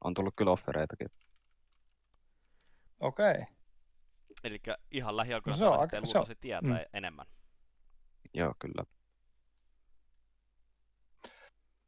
On 0.05 0.14
tullut 0.14 0.35
kyllä 0.37 0.51
offereitakin. 0.51 1.09
Okei. 3.01 3.31
Okay. 3.31 3.61
Eli 4.45 4.61
ihan 4.90 5.16
lähiaikoina 5.16 5.55
No 5.55 5.59
se 5.59 5.64
on 5.66 5.80
aika- 5.80 5.90
se 5.90 5.97
on- 5.97 6.03
luultavasti 6.05 6.34
tietää 6.40 6.70
mm. 6.78 6.84
enemmän. 6.93 7.26
Joo, 8.34 8.55
kyllä. 8.59 8.84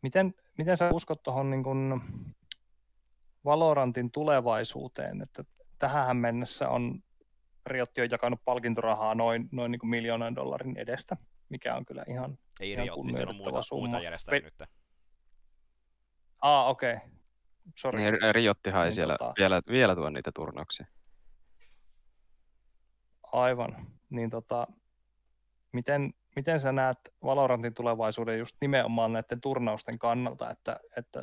Miten, 0.03 0.35
miten 0.59 0.77
sä 0.77 0.91
uskot 0.93 1.23
tuohon 1.23 1.51
niin 1.51 1.63
kun 1.65 2.03
Valorantin 3.45 4.11
tulevaisuuteen, 4.11 5.23
että 5.23 5.45
tähän 5.79 6.17
mennessä 6.17 6.69
on 6.69 7.03
Riotti 7.67 8.01
on 8.01 8.11
jakanut 8.11 8.41
palkintorahaa 8.45 9.15
noin, 9.15 9.49
noin 9.53 9.73
niin 9.73 9.79
kuin 9.81 9.91
miljoonan 9.91 10.35
dollarin 10.37 10.77
edestä, 10.77 11.17
mikä 11.49 11.75
on 11.75 11.85
kyllä 11.85 12.05
ihan... 12.09 12.39
Ei 12.61 12.71
Ihan 12.73 12.85
Riotti, 12.85 13.13
siellä 13.13 13.31
on 13.31 13.37
muita, 13.37 13.63
summa. 13.63 13.81
muita 13.89 14.05
järjestäjiä 14.05 14.41
Pe- 14.41 14.45
nyt. 14.65 14.71
Aa, 16.41 16.69
okei. 16.69 16.95
Okay. 16.95 17.09
Sorry. 17.79 18.03
Niin, 18.05 18.15
Ri- 18.15 18.33
Riottihan 18.33 18.81
ei 18.83 18.87
Niin 18.87 18.93
siellä 18.95 19.17
tota- 19.23 19.33
vielä, 19.39 19.61
vielä 19.69 19.95
tuo 19.95 20.11
niitä 20.11 20.31
turnauksia. 20.35 20.87
Aivan. 23.35 23.87
Niin 24.11 24.31
tota, 24.31 24.67
miten, 25.73 26.15
miten 26.37 26.61
sä 26.61 26.73
näet 26.73 26.99
Valorantin 27.25 27.75
tulevaisuuden 27.75 28.39
just 28.39 28.57
nimenomaan 28.61 29.13
näiden 29.13 29.41
turnausten 29.41 29.99
kannalta, 29.99 30.51
että, 30.51 30.81
että 30.97 31.23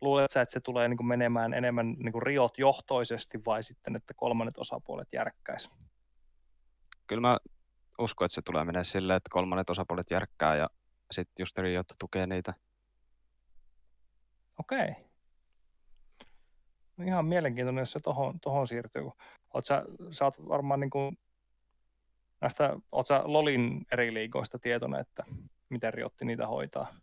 luulet 0.00 0.30
sä, 0.30 0.40
että 0.42 0.52
se 0.52 0.60
tulee 0.60 0.88
niin 0.88 1.06
menemään 1.06 1.54
enemmän 1.54 1.96
niin 1.98 2.22
Riot 2.22 2.58
johtoisesti 2.58 3.40
vai 3.46 3.62
sitten, 3.62 3.96
että 3.96 4.14
kolmannet 4.14 4.58
osapuolet 4.58 5.08
järkkäis? 5.12 5.70
Kyllä 7.06 7.20
mä 7.20 7.38
uskon, 7.98 8.26
että 8.26 8.34
se 8.34 8.42
tulee 8.42 8.64
menee 8.64 8.84
silleen, 8.84 9.16
että 9.16 9.30
kolmannet 9.32 9.70
osapuolet 9.70 10.10
järkkää 10.10 10.56
ja 10.56 10.68
sitten 11.10 11.42
just 11.42 11.58
Riot 11.58 11.86
tukee 11.98 12.26
niitä 12.26 12.54
Okei. 14.58 14.94
No 16.96 17.04
ihan 17.04 17.24
mielenkiintoinen, 17.24 17.82
jos 17.82 17.92
se 17.92 18.00
tohon, 18.00 18.40
tohon 18.40 18.68
siirtyy. 18.68 19.02
Oot 19.54 19.66
sä, 19.66 19.84
sä 20.10 20.24
oot 20.24 20.48
varmaan 20.48 20.80
niin 20.80 20.90
kuin 20.90 21.18
näistä, 22.40 22.76
oot 22.92 23.06
sä 23.06 23.22
Lolin 23.24 23.86
eri 23.92 24.14
liigoista 24.14 24.58
tietoinen, 24.58 25.00
että 25.00 25.24
miten 25.68 25.94
Riotti 25.94 26.24
niitä 26.24 26.46
hoitaa? 26.46 26.94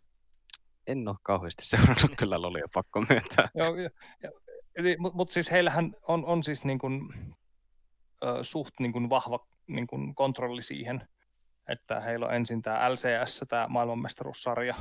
En 0.86 1.08
ole 1.08 1.16
kauheasti 1.22 1.64
seurannut 1.64 2.16
kyllä 2.20 2.42
lolia, 2.42 2.66
pakko 2.74 3.04
myöntää. 3.08 3.48
Joo, 3.54 3.76
ja, 3.76 3.90
eli, 4.76 4.96
mutta 4.98 5.16
mut 5.16 5.30
siis 5.30 5.50
heillähän 5.50 5.92
on, 6.08 6.24
on 6.24 6.44
siis 6.44 6.64
niin 6.64 6.78
kuin, 6.78 7.14
ö, 8.24 8.38
suht 8.42 8.74
niin 8.80 8.92
kuin 8.92 9.10
vahva 9.10 9.46
niin 9.66 9.86
kuin 9.86 10.14
kontrolli 10.14 10.62
siihen, 10.62 11.08
että 11.68 12.00
heillä 12.00 12.26
on 12.26 12.34
ensin 12.34 12.62
tämä 12.62 12.92
LCS, 12.92 13.44
tämä 13.48 13.66
maailmanmestaruussarja, 13.68 14.74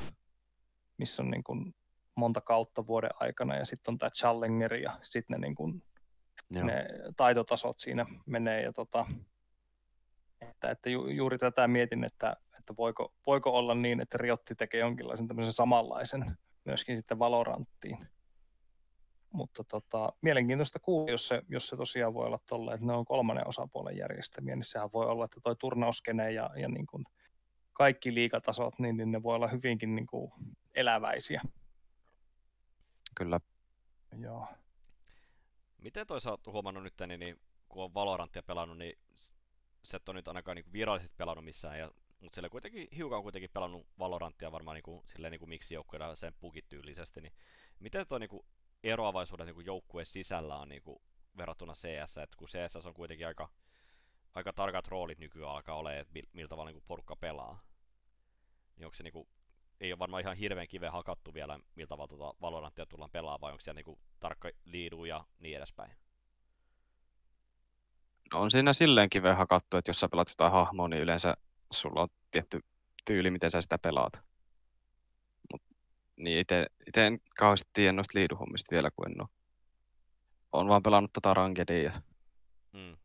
missä 0.97 1.23
on 1.23 1.31
niin 1.31 1.43
kuin 1.43 1.75
monta 2.15 2.41
kautta 2.41 2.87
vuoden 2.87 3.09
aikana, 3.19 3.55
ja 3.55 3.65
sitten 3.65 3.91
on 3.91 3.97
tämä 3.97 4.09
Challenger, 4.09 4.73
ja 4.73 4.99
sitten 5.01 5.41
ne, 5.41 5.47
niin 5.47 5.81
Joo. 6.55 6.65
ne 6.65 6.87
taitotasot 7.17 7.79
siinä 7.79 8.05
menee, 8.25 8.61
ja 8.61 8.73
tota, 8.73 9.05
että, 10.49 10.71
että 10.71 10.89
ju, 10.89 11.07
juuri 11.07 11.37
tätä 11.37 11.67
mietin, 11.67 12.03
että, 12.03 12.37
että 12.59 12.73
voiko, 12.77 13.13
voiko 13.27 13.57
olla 13.57 13.75
niin, 13.75 14.01
että 14.01 14.17
Riotti 14.17 14.55
tekee 14.55 14.79
jonkinlaisen 14.79 15.27
tämmöisen 15.27 15.53
samanlaisen 15.53 16.37
myöskin 16.65 16.97
sitten 16.97 17.19
Valoranttiin. 17.19 18.07
Mutta 19.31 19.63
tota, 19.63 20.13
mielenkiintoista 20.21 20.79
kuulla, 20.79 21.11
jos 21.11 21.27
se, 21.27 21.41
jos 21.49 21.67
se 21.67 21.77
tosiaan 21.77 22.13
voi 22.13 22.25
olla 22.25 22.39
tolle, 22.45 22.73
että 22.73 22.85
ne 22.85 22.93
on 22.93 23.05
kolmannen 23.05 23.47
osapuolen 23.47 23.97
järjestämiä, 23.97 24.55
niin 24.55 24.63
sehän 24.63 24.91
voi 24.93 25.05
olla, 25.05 25.25
että 25.25 25.39
toi 25.43 25.55
turnauskene 25.55 26.31
ja, 26.31 26.49
ja 26.55 26.67
niin 26.67 26.87
kuin 26.87 27.05
kaikki 27.73 28.13
liikatasot, 28.13 28.79
niin, 28.79 28.97
niin 28.97 29.11
ne 29.11 29.23
voi 29.23 29.35
olla 29.35 29.47
hyvinkin 29.47 29.95
niin 29.95 30.07
kuin 30.07 30.31
eläväisiä. 30.75 31.41
Kyllä. 33.15 33.39
Joo. 34.17 34.47
Miten 35.77 36.07
toi 36.07 36.21
sä 36.21 36.31
oot 36.31 36.47
huomannut 36.47 36.83
nyt, 36.83 36.93
niin, 37.07 37.19
niin 37.19 37.39
kun 37.69 37.83
on 37.83 37.93
Valorantia 37.93 38.43
pelannut, 38.43 38.77
niin 38.77 38.99
s- 39.85 39.89
sä 39.89 39.97
et 39.97 40.09
ole 40.09 40.15
nyt 40.17 40.27
ainakaan 40.27 40.55
niin 40.55 40.73
virallisesti 40.73 41.15
pelannut 41.17 41.45
missään, 41.45 41.79
ja, 41.79 41.91
mutta 42.19 42.35
siellä 42.35 42.49
kuitenkin 42.49 42.87
hiukan 42.95 43.23
kuitenkin 43.23 43.49
pelannut 43.53 43.87
Valorantia 43.99 44.51
varmaan 44.51 44.75
niin 44.75 44.83
kuin, 44.83 45.07
silleen 45.07 45.31
niin 45.31 45.39
kuin 45.39 45.49
miksi 45.49 45.73
joukkueella 45.73 46.15
sen 46.15 46.33
pukityylisesti, 46.39 47.21
niin 47.21 47.33
miten 47.79 48.07
toi 48.07 48.19
niin 48.19 48.29
kuin 48.29 48.45
eroavaisuudet 48.83 49.45
niin 49.45 49.55
kuin 49.55 49.65
joukkueen 49.65 50.05
sisällä 50.05 50.57
on 50.57 50.69
niin 50.69 50.81
kuin, 50.81 50.99
verrattuna 51.37 51.73
CS, 51.73 52.17
että 52.17 52.37
kun 52.37 52.47
CS 52.47 52.85
on 52.85 52.93
kuitenkin 52.93 53.27
aika, 53.27 53.49
aika 54.33 54.53
tarkat 54.53 54.87
roolit 54.87 55.19
nykyään 55.19 55.51
alkaa 55.51 55.75
olemaan, 55.75 56.01
että 56.01 56.19
mil- 56.19 56.29
millä 56.33 56.47
tavalla 56.47 56.69
niin 56.69 56.75
kuin 56.75 56.87
porukka 56.87 57.15
pelaa, 57.15 57.61
niin 58.75 58.85
onko 58.85 58.95
se 58.95 59.03
niin 59.03 59.13
kuin, 59.13 59.27
ei 59.79 59.91
ole 59.91 59.99
varmaan 59.99 60.21
ihan 60.21 60.37
hirveän 60.37 60.67
kiveen 60.67 60.91
hakattu 60.91 61.33
vielä, 61.33 61.59
miltä 61.75 61.89
tavalla 61.89 62.07
tuota 62.07 62.37
Valorantia 62.41 62.85
tullaan 62.85 63.11
pelaamaan, 63.11 63.41
vai 63.41 63.51
onko 63.51 63.61
siellä 63.61 63.77
niinku 63.77 63.99
tarkka 64.19 64.49
liidu 64.65 65.05
ja 65.05 65.25
niin 65.39 65.57
edespäin? 65.57 65.91
No 68.33 68.41
on 68.41 68.51
siinä 68.51 68.73
silleen 68.73 69.09
kiveen 69.09 69.37
hakattu, 69.37 69.77
että 69.77 69.89
jos 69.89 69.99
sä 69.99 70.09
pelaat 70.09 70.29
jotain 70.29 70.51
hahmoa, 70.51 70.87
niin 70.87 71.01
yleensä 71.01 71.37
sulla 71.71 72.01
on 72.01 72.07
tietty 72.31 72.59
tyyli, 73.05 73.31
miten 73.31 73.51
sä 73.51 73.61
sitä 73.61 73.77
pelaat. 73.77 74.21
Mut, 75.53 75.61
niin 76.17 76.39
ite, 76.39 76.65
ite 76.87 77.07
en 77.07 77.19
kauheasti 77.37 77.69
tiedä 77.73 77.91
noista 77.91 78.19
liiduhommista 78.19 78.75
vielä, 78.75 78.89
kun 78.95 79.11
en 79.11 79.21
oo. 79.21 79.27
Oon 80.51 80.67
vaan 80.67 80.83
pelannut 80.83 81.13
tota 81.13 81.33
rankedia 81.33 81.83
ja 81.83 82.01
Mm. 82.73 82.97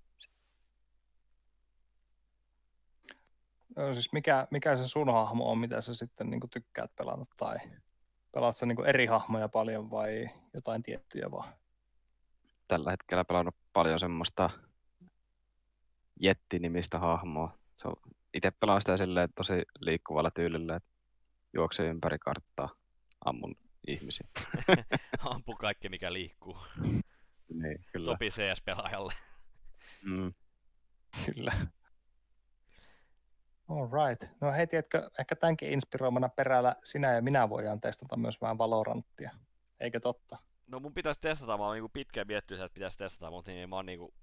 Joo, 3.76 3.94
siis 3.94 4.12
mikä, 4.12 4.48
mikä 4.50 4.76
se 4.76 4.88
sun 4.88 5.12
hahmo 5.12 5.50
on, 5.50 5.58
mitä 5.58 5.80
sä 5.80 5.94
sitten 5.94 6.30
niin 6.30 6.40
kuin 6.40 6.50
tykkäät 6.50 6.96
pelata, 6.96 7.26
tai 7.36 7.58
pelaat 8.32 8.56
sä 8.56 8.66
niin 8.66 8.76
kuin 8.76 8.88
eri 8.88 9.06
hahmoja 9.06 9.48
paljon 9.48 9.90
vai 9.90 10.30
jotain 10.54 10.82
tiettyjä 10.82 11.30
vaan? 11.30 11.52
tällä 12.68 12.90
hetkellä 12.90 13.24
pelannut 13.24 13.54
paljon 13.72 14.00
semmoista 14.00 14.50
Jetti-nimistä 16.20 16.98
hahmoa. 16.98 17.58
Se 17.76 17.88
on, 17.88 17.96
itse 18.34 18.50
pelaan 18.50 18.80
sitä 18.80 18.96
silleen 18.96 19.28
tosi 19.34 19.62
liikkuvalla 19.80 20.30
tyylillä, 20.30 20.76
että 20.76 20.90
juoksee 21.52 21.88
ympäri 21.88 22.18
karttaa, 22.18 22.68
ammun 23.24 23.56
ihmisiä. 23.86 24.28
Ampu 25.34 25.56
kaikki 25.56 25.88
mikä 25.88 26.12
liikkuu. 26.12 26.58
Niin, 27.54 27.84
kyllä. 27.92 28.04
Sopii 28.04 28.30
CS-pelaajalle. 28.30 29.12
Mm. 30.02 30.34
Kyllä. 31.26 31.52
All 33.68 33.88
right. 34.06 34.40
No 34.40 34.52
hei, 34.52 34.66
tiedätkö, 34.66 35.10
ehkä 35.18 35.36
tämänkin 35.36 35.72
inspiroimana 35.72 36.28
perällä 36.28 36.76
sinä 36.84 37.14
ja 37.14 37.22
minä 37.22 37.48
voidaan 37.48 37.80
testata 37.80 38.16
myös 38.16 38.40
vähän 38.40 38.58
Valoranttia. 38.58 39.30
Eikö 39.80 40.00
totta? 40.00 40.38
No 40.66 40.80
mun 40.80 40.94
pitäisi 40.94 41.20
testata, 41.20 41.58
mä 41.58 41.64
oon 41.64 41.74
niinku 41.74 41.88
pitkään 41.88 42.26
miettinyt, 42.26 42.62
että 42.62 42.74
pitäisi 42.74 42.98
testata, 42.98 43.30
mutta 43.30 43.50
niin 43.50 43.68
mä 43.68 43.76
oon 43.76 43.86
niinku 43.86 44.14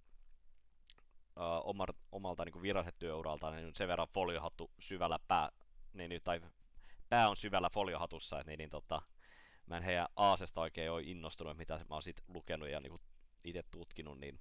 uh, 1.37 1.69
omar, 1.69 1.93
omalta 2.11 2.45
niinku 2.45 2.61
viralliset 2.61 2.99
työuralta 2.99 3.51
niin 3.51 3.75
sen 3.75 3.87
verran 3.87 4.07
foliohattu 4.13 4.71
syvällä 4.79 5.19
pää, 5.27 5.49
niin, 5.93 6.09
niin, 6.09 6.21
tai 6.23 6.41
pää 7.09 7.29
on 7.29 7.35
syvällä 7.35 7.69
foliohatussa, 7.73 8.39
että 8.39 8.51
niin, 8.51 8.57
niin 8.57 8.69
tota, 8.69 9.01
mä 9.65 9.77
en 9.77 9.83
heidän 9.83 10.07
aasesta 10.15 10.61
oikein 10.61 10.91
ole 10.91 11.01
innostunut, 11.01 11.57
mitä 11.57 11.77
mä 11.77 11.95
oon 11.95 12.03
sit 12.03 12.21
lukenut 12.27 12.69
ja 12.69 12.79
niinku 12.79 13.01
itse 13.43 13.63
tutkinut, 13.71 14.19
niin 14.19 14.39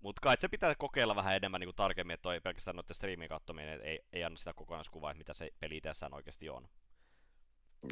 mutta 0.00 0.20
kai 0.22 0.36
se 0.38 0.48
pitää 0.48 0.74
kokeilla 0.78 1.16
vähän 1.16 1.36
enemmän 1.36 1.60
niinku 1.60 1.72
tarkemmin, 1.72 2.14
että 2.14 2.22
toi 2.22 2.40
pelkästään 2.40 2.76
noiden 2.76 2.94
striimin 2.94 3.28
katsominen 3.28 3.80
ei, 3.80 4.00
ei 4.12 4.24
anna 4.24 4.38
sitä 4.38 4.54
kokonaiskuvaa, 4.54 5.10
että 5.10 5.18
mitä 5.18 5.34
se 5.34 5.50
peli 5.60 5.76
itsessään 5.76 6.14
oikeasti 6.14 6.48
on. 6.48 6.68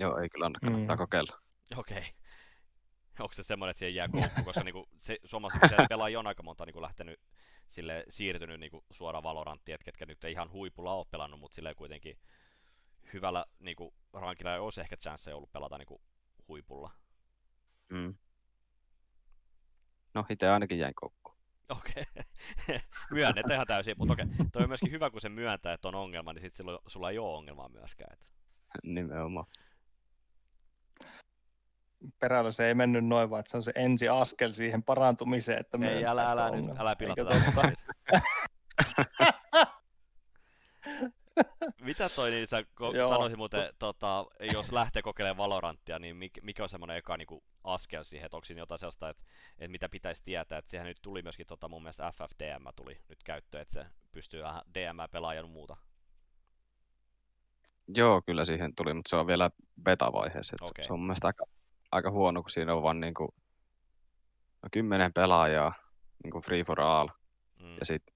Joo, 0.01 0.18
ei 0.18 0.29
kyllä 0.29 0.47
anna, 0.47 0.59
kannattaa 0.61 0.97
Mm. 0.97 0.99
kokeilla. 0.99 1.41
Okei. 1.77 1.99
Okay. 1.99 2.11
Onko 3.20 3.32
se 3.32 3.42
semmoinen, 3.42 3.70
että 3.70 3.78
siihen 3.78 3.94
jää 3.94 4.08
koukku, 4.08 4.44
koska 4.44 4.64
niinku, 4.64 4.88
se, 4.98 5.18
suomalaisilla 5.24 5.68
siellä 5.68 5.86
pelaajia 5.88 6.18
on 6.18 6.26
aika 6.26 6.42
monta 6.42 6.66
niinku, 6.66 6.82
lähtenyt 6.82 7.20
sille 7.68 8.04
siirtynyt 8.08 8.60
niinku, 8.60 8.84
suoraan 8.90 9.24
Valoranttiin, 9.24 9.74
että 9.74 9.84
ketkä 9.84 10.06
nyt 10.06 10.24
ei 10.24 10.32
ihan 10.32 10.50
huipulla 10.50 10.94
ole 10.94 11.06
pelannut, 11.10 11.40
mutta 11.40 11.54
silleen 11.54 11.76
kuitenkin 11.76 12.18
hyvällä 13.12 13.44
niinku, 13.58 13.94
rankilla 14.12 14.54
ei 14.54 14.58
olisi 14.58 14.80
ehkä 14.80 14.96
chance 14.96 15.34
ollut 15.34 15.52
pelata 15.52 15.78
niinku, 15.78 16.00
huipulla. 16.48 16.90
Mm. 17.88 18.14
No, 20.14 20.26
itse 20.30 20.48
ainakin 20.48 20.78
jäin 20.78 20.94
koukkuun. 20.94 21.36
Okei. 21.68 22.04
Okay. 22.68 22.78
Myönnetään 23.10 23.54
ihan 23.54 23.66
täysin, 23.66 23.94
mutta 23.98 24.12
okei. 24.12 24.24
Okay. 24.24 24.46
Toi 24.52 24.62
on 24.62 24.68
myöskin 24.68 24.90
hyvä, 24.90 25.10
kun 25.10 25.20
se 25.20 25.28
myöntää, 25.28 25.72
että 25.72 25.88
on 25.88 25.94
ongelma, 25.94 26.32
niin 26.32 26.40
sit 26.40 26.54
silloin 26.54 26.78
sulla 26.86 27.10
ei 27.10 27.18
ole 27.18 27.36
ongelmaa 27.36 27.68
myöskään. 27.68 28.12
Et. 28.12 28.26
Nimenomaan. 28.82 29.46
Perällä 32.18 32.50
se 32.50 32.68
ei 32.68 32.74
mennyt 32.74 33.07
noin, 33.07 33.30
vaan 33.30 33.40
että 33.40 33.50
se 33.50 33.57
on 33.57 33.62
se 33.62 33.72
ensi 33.74 34.09
askel 34.09 34.52
siihen 34.52 34.82
parantumiseen. 34.82 35.61
Että 35.61 35.78
Ei, 35.88 36.07
älä, 36.07 36.30
älä 36.30 36.50
nyt, 36.50 36.70
älä 36.78 36.96
pilata? 36.96 37.30
Mitä 41.80 42.09
toi, 42.09 42.30
niin 42.30 42.46
sä 42.46 42.61
ko- 42.61 42.96
Joo. 42.96 43.09
sanoisit 43.09 43.38
muuten, 43.38 43.74
tota, 43.78 44.26
jos 44.52 44.72
lähtee 44.72 45.02
kokeilemaan 45.02 45.36
Valoranttia, 45.36 45.98
niin 45.98 46.16
mikä, 46.16 46.40
mikä 46.44 46.62
on 46.62 46.68
semmoinen 46.68 46.96
eka 46.96 47.16
niin 47.16 47.42
askel 47.64 48.05
siihen, 48.05 48.26
että 48.26 48.36
onko 48.36 48.44
siinä 48.44 48.61
jotain 48.61 48.78
sellaista, 48.78 49.09
että, 49.09 49.24
että 49.59 49.68
mitä 49.68 49.88
pitäisi 49.88 50.22
tietää, 50.24 50.59
että 50.59 50.70
siihen 50.70 50.86
nyt 50.86 50.98
tuli 51.02 51.22
myöskin 51.22 51.46
tota, 51.46 51.68
mun 51.68 51.82
mielestä 51.82 52.12
FFDM 52.12 52.66
tuli 52.76 53.00
nyt 53.09 53.22
käyttöön, 53.24 53.62
että 53.62 53.72
se 53.72 53.86
pystyy 54.12 54.42
vähän 54.42 54.62
DM 54.74 54.96
pelaajan 55.11 55.44
ja 55.44 55.48
muuta. 55.48 55.76
Joo, 57.88 58.22
kyllä 58.22 58.44
siihen 58.44 58.74
tuli, 58.74 58.94
mutta 58.94 59.09
se 59.09 59.16
on 59.16 59.26
vielä 59.26 59.50
beta-vaiheessa. 59.82 60.57
Okei. 60.61 60.84
Se 60.84 60.92
on 60.92 60.98
mun 60.98 61.07
mielestä 61.07 61.26
aika, 61.26 61.44
aika 61.95 62.11
huono, 62.11 62.42
kun 62.42 62.51
siinä 62.51 62.74
on 62.74 62.82
vaan 62.82 63.01
niinku, 63.01 63.34
no, 64.62 64.68
kymmenen 64.72 65.12
pelaajaa, 65.12 65.72
niinku 66.24 66.40
free 66.40 66.64
for 66.64 66.80
all, 66.80 67.09
Mm. 67.61 67.76
ja 67.78 67.84
sitten 67.84 68.14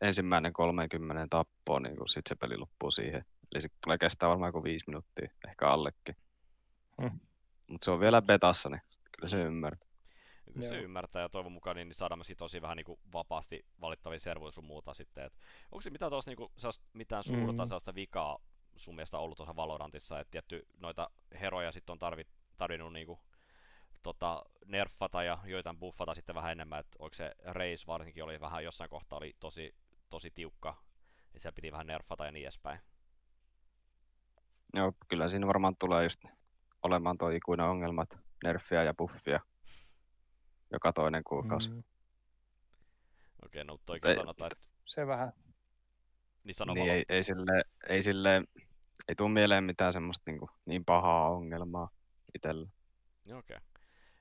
ensimmäinen 0.00 0.52
30 0.52 1.26
tappoa, 1.30 1.80
niin 1.80 1.96
sitten 2.08 2.28
se 2.28 2.34
peli 2.34 2.56
loppuu 2.56 2.90
siihen. 2.90 3.24
Eli 3.52 3.60
se 3.62 3.68
tulee 3.84 3.98
kestää 3.98 4.28
varmaan 4.28 4.48
joku 4.48 4.64
viisi 4.64 4.84
minuuttia, 4.86 5.28
ehkä 5.48 5.68
allekin. 5.68 6.16
Hmm. 7.02 7.20
Mutta 7.70 7.84
se 7.84 7.90
on 7.90 8.00
vielä 8.00 8.22
betassa, 8.22 8.68
niin 8.68 8.80
kyllä 9.16 9.28
se 9.28 9.42
ymmärtää. 9.42 9.88
Kyllä 10.52 10.68
se 10.68 10.74
Joo. 10.74 10.84
ymmärtää 10.84 11.22
ja 11.22 11.28
toivon 11.28 11.52
mukaan 11.52 11.76
niin, 11.76 11.88
niin 11.88 11.94
saadaan 11.94 12.18
myöskin 12.18 12.36
tosi 12.36 12.62
vähän 12.62 12.76
niin 12.76 12.84
kuin, 12.84 13.00
vapaasti 13.12 13.66
valittavia 13.80 14.18
servoja 14.18 14.50
sun 14.50 14.64
muuta 14.64 14.94
sitten. 14.94 15.24
Et, 15.24 15.32
onko 15.72 15.80
se 15.80 15.90
mitään, 15.90 16.10
tuossa, 16.10 16.30
niin 16.30 16.36
kuin, 16.36 16.50
mitään 16.92 17.24
suurta 17.24 17.62
Mm. 17.62 17.68
sellaista 17.68 17.94
vikaa 17.94 18.38
sun 18.76 18.94
mielestä 18.94 19.18
ollut 19.18 19.36
tuossa 19.36 19.56
Valorantissa, 19.56 20.20
että 20.20 20.30
tietty 20.30 20.68
noita 20.78 21.10
heroja 21.40 21.72
sitten 21.72 21.92
on 21.92 21.98
tarvit, 21.98 22.28
tarvinnut 22.56 22.92
niin 22.92 23.06
kuin, 23.06 23.20
tota, 24.02 24.44
nerfata 24.66 25.22
ja 25.22 25.38
joitain 25.44 25.78
buffata 25.78 26.14
sitten 26.14 26.34
vähän 26.34 26.52
enemmän, 26.52 26.80
että 26.80 26.96
onko 26.98 27.14
se 27.14 27.34
Reis 27.52 27.86
varsinkin 27.86 28.24
oli 28.24 28.40
vähän 28.40 28.64
jossain 28.64 28.90
kohtaa 28.90 29.18
oli 29.18 29.36
tosi, 29.40 29.74
tosi 30.10 30.30
tiukka, 30.30 30.82
ja 31.34 31.40
siellä 31.40 31.54
piti 31.54 31.72
vähän 31.72 31.86
nerfata 31.86 32.24
ja 32.24 32.32
niin 32.32 32.44
edespäin. 32.44 32.80
Joo, 34.74 34.92
kyllä 35.08 35.28
siinä 35.28 35.46
varmaan 35.46 35.76
tulee 35.76 36.04
just 36.04 36.24
olemaan 36.82 37.18
tuo 37.18 37.28
ikuinen 37.28 37.66
ongelma, 37.66 38.02
että 38.02 38.18
nerffiä 38.44 38.82
ja 38.82 38.94
buffia 38.94 39.40
joka 40.70 40.92
toinen 40.92 41.24
kuukausi. 41.24 41.70
Mm, 41.70 41.82
Okei, 43.44 43.64
no 43.64 43.78
toi 43.86 44.00
kyllä 44.00 44.14
sanotaan, 44.14 44.50
että 44.52 44.66
se 44.84 45.06
vähän. 45.06 45.32
niin 46.44 46.54
sano 46.54 46.74
Niin 46.74 46.90
ei, 46.90 47.04
ei, 47.08 47.22
sille, 47.22 47.64
ei 47.88 48.02
sille, 48.02 48.44
Ei 49.08 49.14
tule 49.14 49.30
mieleen 49.30 49.64
mitään 49.64 49.92
semmoista 49.92 50.30
niin, 50.30 50.40
niin 50.64 50.84
pahaa 50.84 51.30
ongelmaa 51.30 51.88
itsellä. 52.34 52.68
Joo, 53.24 53.38
Okei. 53.38 53.56
Okay. 53.56 53.68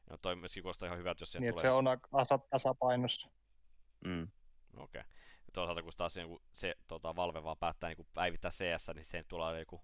No 0.09 0.17
toi 0.17 0.35
myöskin 0.35 0.63
kuulostaa 0.63 0.87
ihan 0.87 0.99
hyvältä, 0.99 1.21
jos 1.21 1.31
siihen 1.31 1.41
Niin, 1.41 1.49
että 1.49 1.61
tulee... 1.61 2.25
se 2.27 2.33
on 2.33 2.39
tasapainossa. 2.49 3.29
Mm. 4.05 4.27
Okei. 4.77 5.01
Okay. 5.01 5.11
Toisaalta 5.53 5.83
kun 5.83 5.91
taas 5.97 6.15
niin 6.15 6.39
se 6.51 6.75
tota, 6.87 7.15
Valve 7.15 7.43
vaan 7.43 7.57
päättää 7.57 7.89
niin 7.89 8.07
päivittää 8.13 8.51
CS, 8.51 8.87
niin 8.93 9.03
sitten 9.03 9.25
tulee 9.27 9.59
joku 9.59 9.81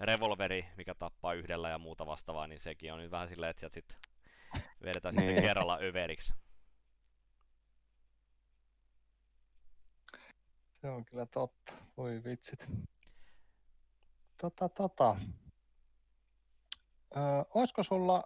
revolveri, 0.00 0.66
mikä 0.76 0.94
tappaa 0.94 1.34
yhdellä 1.34 1.70
ja 1.70 1.78
muuta 1.78 2.06
vastaavaa, 2.06 2.46
niin 2.46 2.60
sekin 2.60 2.92
on 2.92 2.98
nyt 2.98 3.10
vähän 3.10 3.28
silleen, 3.28 3.50
että 3.50 3.60
sieltä 3.60 3.74
sitten 3.74 3.98
vedetään 4.82 5.14
sitten 5.14 5.34
Niin. 5.34 5.42
kerralla 5.42 5.78
överiksi. 5.82 6.34
Se 10.72 10.88
on 10.88 11.04
kyllä 11.04 11.26
totta. 11.26 11.72
Voi 11.96 12.24
vitsit. 12.24 12.66
Tota, 14.40 14.68
tota. 14.68 15.16
Öö, 17.16 17.22
olisiko 17.54 17.82
sulla 17.82 18.22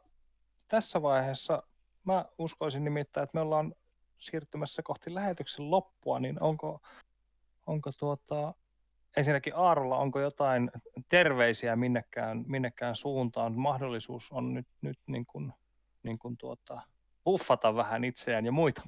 tässä 0.68 1.02
vaiheessa, 1.02 1.62
mä 2.04 2.24
uskoisin 2.38 2.84
nimittäin, 2.84 3.24
että 3.24 3.36
me 3.36 3.40
ollaan 3.40 3.74
siirtymässä 4.18 4.82
kohti 4.82 5.14
lähetyksen 5.14 5.70
loppua, 5.70 6.20
niin 6.20 6.42
onko, 6.42 6.80
onko 7.66 7.90
tuota, 7.98 8.54
ensinnäkin 9.16 9.56
Aarolla, 9.56 9.98
onko 9.98 10.20
jotain 10.20 10.70
terveisiä 11.08 11.76
minnekään, 11.76 12.44
minnekään 12.46 12.96
suuntaan? 12.96 13.58
Mahdollisuus 13.58 14.32
on 14.32 14.54
nyt, 14.54 14.66
nyt 14.80 14.98
niin 15.06 15.26
kuin, 15.26 15.52
niin 16.02 16.18
kuin 16.18 16.36
tuota, 16.36 16.82
buffata 17.24 17.74
vähän 17.74 18.04
itseään 18.04 18.46
ja 18.46 18.52
muita. 18.52 18.82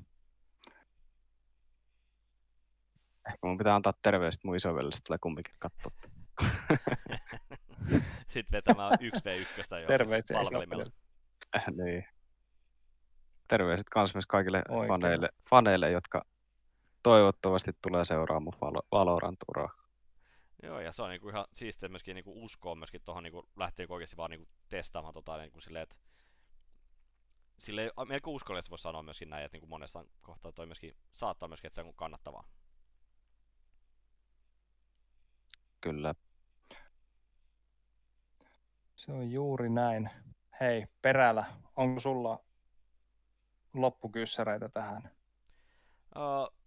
Ehkä 3.27 3.47
mun 3.47 3.59
pitää 3.59 3.75
antaa 3.75 3.95
terveiset 4.03 4.45
mun 4.45 4.57
isovelle, 4.57 4.93
se 4.93 5.03
tulee 5.05 5.19
kumminkin 5.19 5.55
katsoa. 5.59 5.93
Sitten 8.29 8.57
vetämään 8.57 8.93
1v1 8.93 9.81
jo 9.81 9.87
Terveisiä 9.87 10.37
palvelimella. 10.37 10.85
isolle. 11.57 11.85
niin. 11.85 12.05
Terveiset 13.49 13.89
kans 13.89 14.15
myös 14.15 14.27
kaikille 14.27 14.63
Oikein. 14.69 14.89
faneille, 14.89 15.29
faneille, 15.51 15.91
jotka 15.91 16.25
toivottavasti 17.03 17.71
tulee 17.83 18.05
seuraamaan 18.05 18.59
Valo- 18.61 18.87
Valorant-uraa. 18.93 19.83
Joo, 20.63 20.81
ja 20.81 20.93
se 20.93 21.03
on 21.03 21.11
niinku 21.11 21.29
ihan 21.29 21.45
siistiä 21.55 21.89
myöskin 21.89 22.15
niinku 22.15 22.45
uskoa 22.45 22.75
myöskin 22.75 23.01
tuohon 23.05 23.23
niinku 23.23 23.49
lähtee 23.57 23.87
oikeasti 23.89 24.17
vaan 24.17 24.31
niinku 24.31 24.49
testaamaan 24.69 25.15
tota 25.15 25.37
niinku 25.37 25.61
silleen, 25.61 25.83
että 25.83 25.97
silleen 27.59 27.91
melko 28.09 28.31
uskollisesti 28.31 28.71
voisi 28.71 28.83
sanoa 28.83 29.03
myöskin 29.03 29.31
näin, 29.31 29.45
että 29.45 29.55
niinku 29.55 29.67
monessa 29.67 30.05
kohtaa 30.23 30.53
toi 30.53 30.67
myöskin 30.67 30.97
saattaa 31.13 31.49
myöskin, 31.49 31.67
että 31.69 31.83
se 31.83 31.89
on 31.89 31.95
kannattavaa. 31.95 32.45
Kyllä. 35.81 36.15
Se 39.05 39.13
on 39.13 39.31
juuri 39.33 39.69
näin. 39.69 40.11
Hei, 40.61 40.87
Perälä, 41.03 41.45
onko 41.77 42.01
sulla 42.01 42.45
loppukyssäreitä 43.75 44.69
tähän? 44.69 45.11
Uh, 46.17 46.59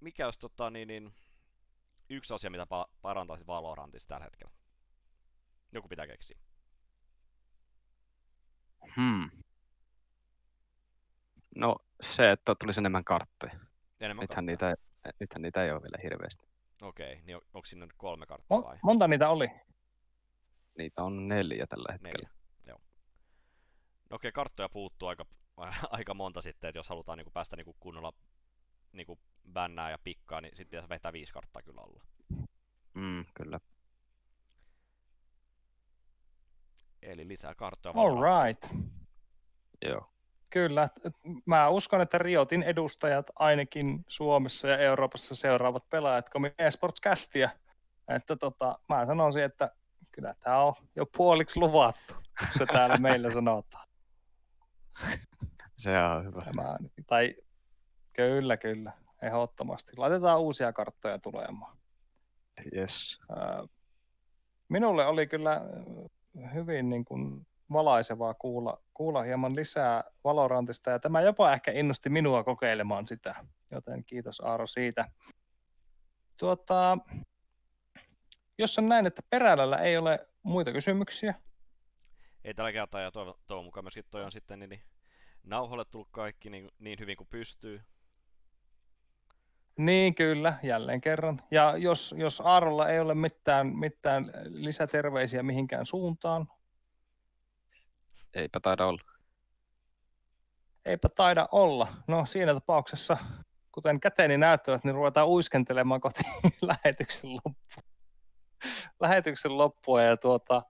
mikä 0.00 0.24
olisi 0.24 0.40
tota, 0.40 0.70
niin, 0.70 0.88
niin, 0.88 1.14
yksi 2.10 2.34
asia, 2.34 2.50
mitä 2.50 2.64
pa- 2.64 2.90
parantaisi 3.02 3.46
Valorantissa 3.46 4.08
tällä 4.08 4.24
hetkellä? 4.24 4.52
Joku 5.72 5.88
pitää 5.88 6.06
keksiä. 6.06 6.38
Hmm. 8.96 9.30
No 11.56 11.76
se, 12.00 12.30
että 12.30 12.54
tulisi 12.60 12.80
enemmän 12.80 13.04
kartteja. 13.04 13.52
Enemmän 14.00 14.22
Nythän 14.22 14.46
niitä, 14.46 14.74
nythän 15.20 15.42
niitä 15.42 15.64
ei 15.64 15.72
ole 15.72 15.82
vielä 15.82 15.98
hirveästi. 16.02 16.46
Okei, 16.82 17.20
niin 17.24 17.36
on- 17.36 17.42
onko 17.54 17.66
siinä 17.66 17.84
nyt 17.86 17.94
kolme 17.96 18.26
karttaa 18.26 18.62
vai? 18.62 18.78
monta 18.82 19.08
niitä 19.08 19.28
oli? 19.28 19.50
Niitä 20.78 21.02
on 21.02 21.28
neljä 21.28 21.66
tällä 21.66 21.92
hetkellä. 21.92 22.28
Neljä. 22.28 22.30
Joo. 22.66 22.78
No 24.10 24.14
okei, 24.14 24.32
karttoja 24.32 24.68
puuttuu 24.68 25.08
aika, 25.08 25.26
aika 25.90 26.14
monta 26.14 26.42
sitten, 26.42 26.68
että 26.68 26.78
jos 26.78 26.88
halutaan 26.88 27.18
niinku 27.18 27.30
päästä 27.30 27.56
niinku 27.56 27.76
kunnolla 27.80 28.12
niinku 28.92 29.18
bännää 29.52 29.90
ja 29.90 29.98
pikkaa, 30.04 30.40
niin 30.40 30.56
sitten 30.56 30.70
pitäisi 30.70 30.88
vetää 30.88 31.12
viisi 31.12 31.32
karttaa 31.32 31.62
kyllä 31.62 31.80
olla. 31.80 32.02
Mm, 32.94 33.24
kyllä. 33.34 33.60
Eli 37.02 37.28
lisää 37.28 37.54
karttoja 37.54 37.94
All 37.96 38.16
right. 38.22 38.88
Joo. 39.84 40.12
Kyllä. 40.50 40.88
Mä 41.46 41.68
uskon, 41.68 42.00
että 42.00 42.18
Riotin 42.18 42.62
edustajat 42.62 43.30
ainakin 43.34 44.04
Suomessa 44.08 44.68
ja 44.68 44.78
Euroopassa 44.78 45.34
seuraavat 45.34 45.90
pelaajat 45.90 46.28
Komi 46.28 46.52
eSports-kästiä. 46.58 47.50
Että 48.08 48.36
tota, 48.36 48.78
mä 48.88 49.06
sanoisin, 49.06 49.42
että 49.42 49.70
kyllä 50.12 50.34
tämä 50.40 50.58
on 50.58 50.74
jo 50.96 51.06
puoliksi 51.16 51.60
luvattu, 51.60 52.14
kun 52.38 52.48
se 52.58 52.66
täällä 52.66 52.96
meillä 52.96 53.30
sanotaan. 53.30 53.88
Se 55.78 55.98
on 56.02 56.24
hyvä. 56.24 56.38
Tämä, 56.54 56.76
tai 57.06 57.34
kyllä, 58.12 58.56
kyllä, 58.56 58.92
ehdottomasti. 59.22 59.92
Laitetaan 59.96 60.40
uusia 60.40 60.72
karttoja 60.72 61.18
tulemaan. 61.18 61.76
Yes. 62.76 63.20
Minulle 64.68 65.06
oli 65.06 65.26
kyllä 65.26 65.60
hyvin 66.54 66.90
niin 66.90 67.04
kuin 67.04 67.46
valaisevaa 67.72 68.34
kuulla, 68.34 68.80
kuulla 68.94 69.22
hieman 69.22 69.56
lisää 69.56 70.04
Valorantista, 70.24 70.90
ja 70.90 70.98
tämä 70.98 71.20
jopa 71.20 71.52
ehkä 71.52 71.72
innosti 71.72 72.08
minua 72.08 72.44
kokeilemaan 72.44 73.06
sitä, 73.06 73.34
joten 73.70 74.04
kiitos 74.04 74.40
Aaro 74.40 74.66
siitä. 74.66 75.08
Tuota, 76.36 76.98
jos 78.62 78.78
on 78.78 78.88
näin, 78.88 79.06
että 79.06 79.22
Perälällä 79.30 79.76
ei 79.78 79.96
ole 79.96 80.28
muita 80.42 80.72
kysymyksiä, 80.72 81.34
Ei 82.44 82.54
tällä 82.54 82.72
kertaa, 82.72 83.00
ja 83.00 83.10
toivon, 83.10 83.34
toivon 83.46 83.64
mukaan 83.64 83.84
myöskin 83.84 84.04
toi 84.10 84.24
on 84.24 84.32
sitten 84.32 84.58
niin, 84.58 84.70
niin 84.70 84.82
nauhoille 85.42 85.84
tullut 85.84 86.08
kaikki 86.10 86.50
niin, 86.50 86.70
niin 86.78 86.98
hyvin 86.98 87.16
kuin 87.16 87.28
pystyy. 87.30 87.80
Niin 89.76 90.14
kyllä, 90.14 90.58
jälleen 90.62 91.00
kerran. 91.00 91.42
Ja 91.50 91.76
jos, 91.76 92.14
jos 92.18 92.40
Aarolla 92.40 92.88
ei 92.88 93.00
ole 93.00 93.14
mitään, 93.14 93.66
mitään 93.66 94.32
lisäterveisiä 94.44 95.42
mihinkään 95.42 95.86
suuntaan, 95.86 96.48
Eipä 98.34 98.60
taida 98.60 98.86
olla. 98.86 99.02
eipä 100.84 101.08
taida 101.08 101.48
olla. 101.52 101.88
No 102.06 102.26
siinä 102.26 102.54
tapauksessa, 102.54 103.16
kuten 103.72 104.00
käteeni 104.00 104.38
näyttävät, 104.38 104.84
niin 104.84 104.94
ruvetaan 104.94 105.28
uiskentelemaan 105.28 106.00
kohti 106.00 106.22
lähetyksen 106.70 107.30
loppua. 107.34 107.91
lähetyksen 109.00 109.58
loppua 109.58 110.02
ja 110.02 110.16
tuota, 110.16 110.62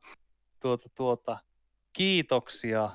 tuota, 0.60 0.88
tuota, 0.94 1.38
kiitoksia 1.92 2.90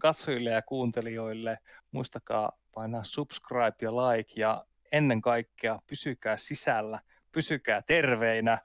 katsojille 0.00 0.50
ja 0.50 0.62
kuuntelijoille. 0.62 1.58
Muistakaa 1.92 2.52
painaa 2.74 3.04
subscribe 3.04 3.76
ja 3.82 3.90
like 3.96 4.40
ja 4.40 4.64
ennen 4.92 5.20
kaikkea 5.20 5.78
pysykää 5.86 6.36
sisällä, 6.36 7.00
pysykää 7.32 7.82
terveinä. 7.82 8.58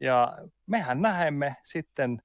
Ja 0.00 0.38
mehän 0.66 1.02
näemme 1.02 1.56
sitten 1.64 2.22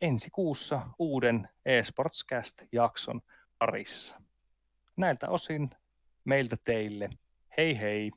ensi 0.00 0.30
kuussa 0.30 0.80
uuden 0.98 1.48
eSportscast-jakson 1.64 3.20
parissa. 3.58 4.20
Näiltä 4.96 5.28
osin 5.28 5.70
meiltä 6.24 6.56
teille. 6.64 7.10
Hei 7.56 7.78
hei! 7.78 8.10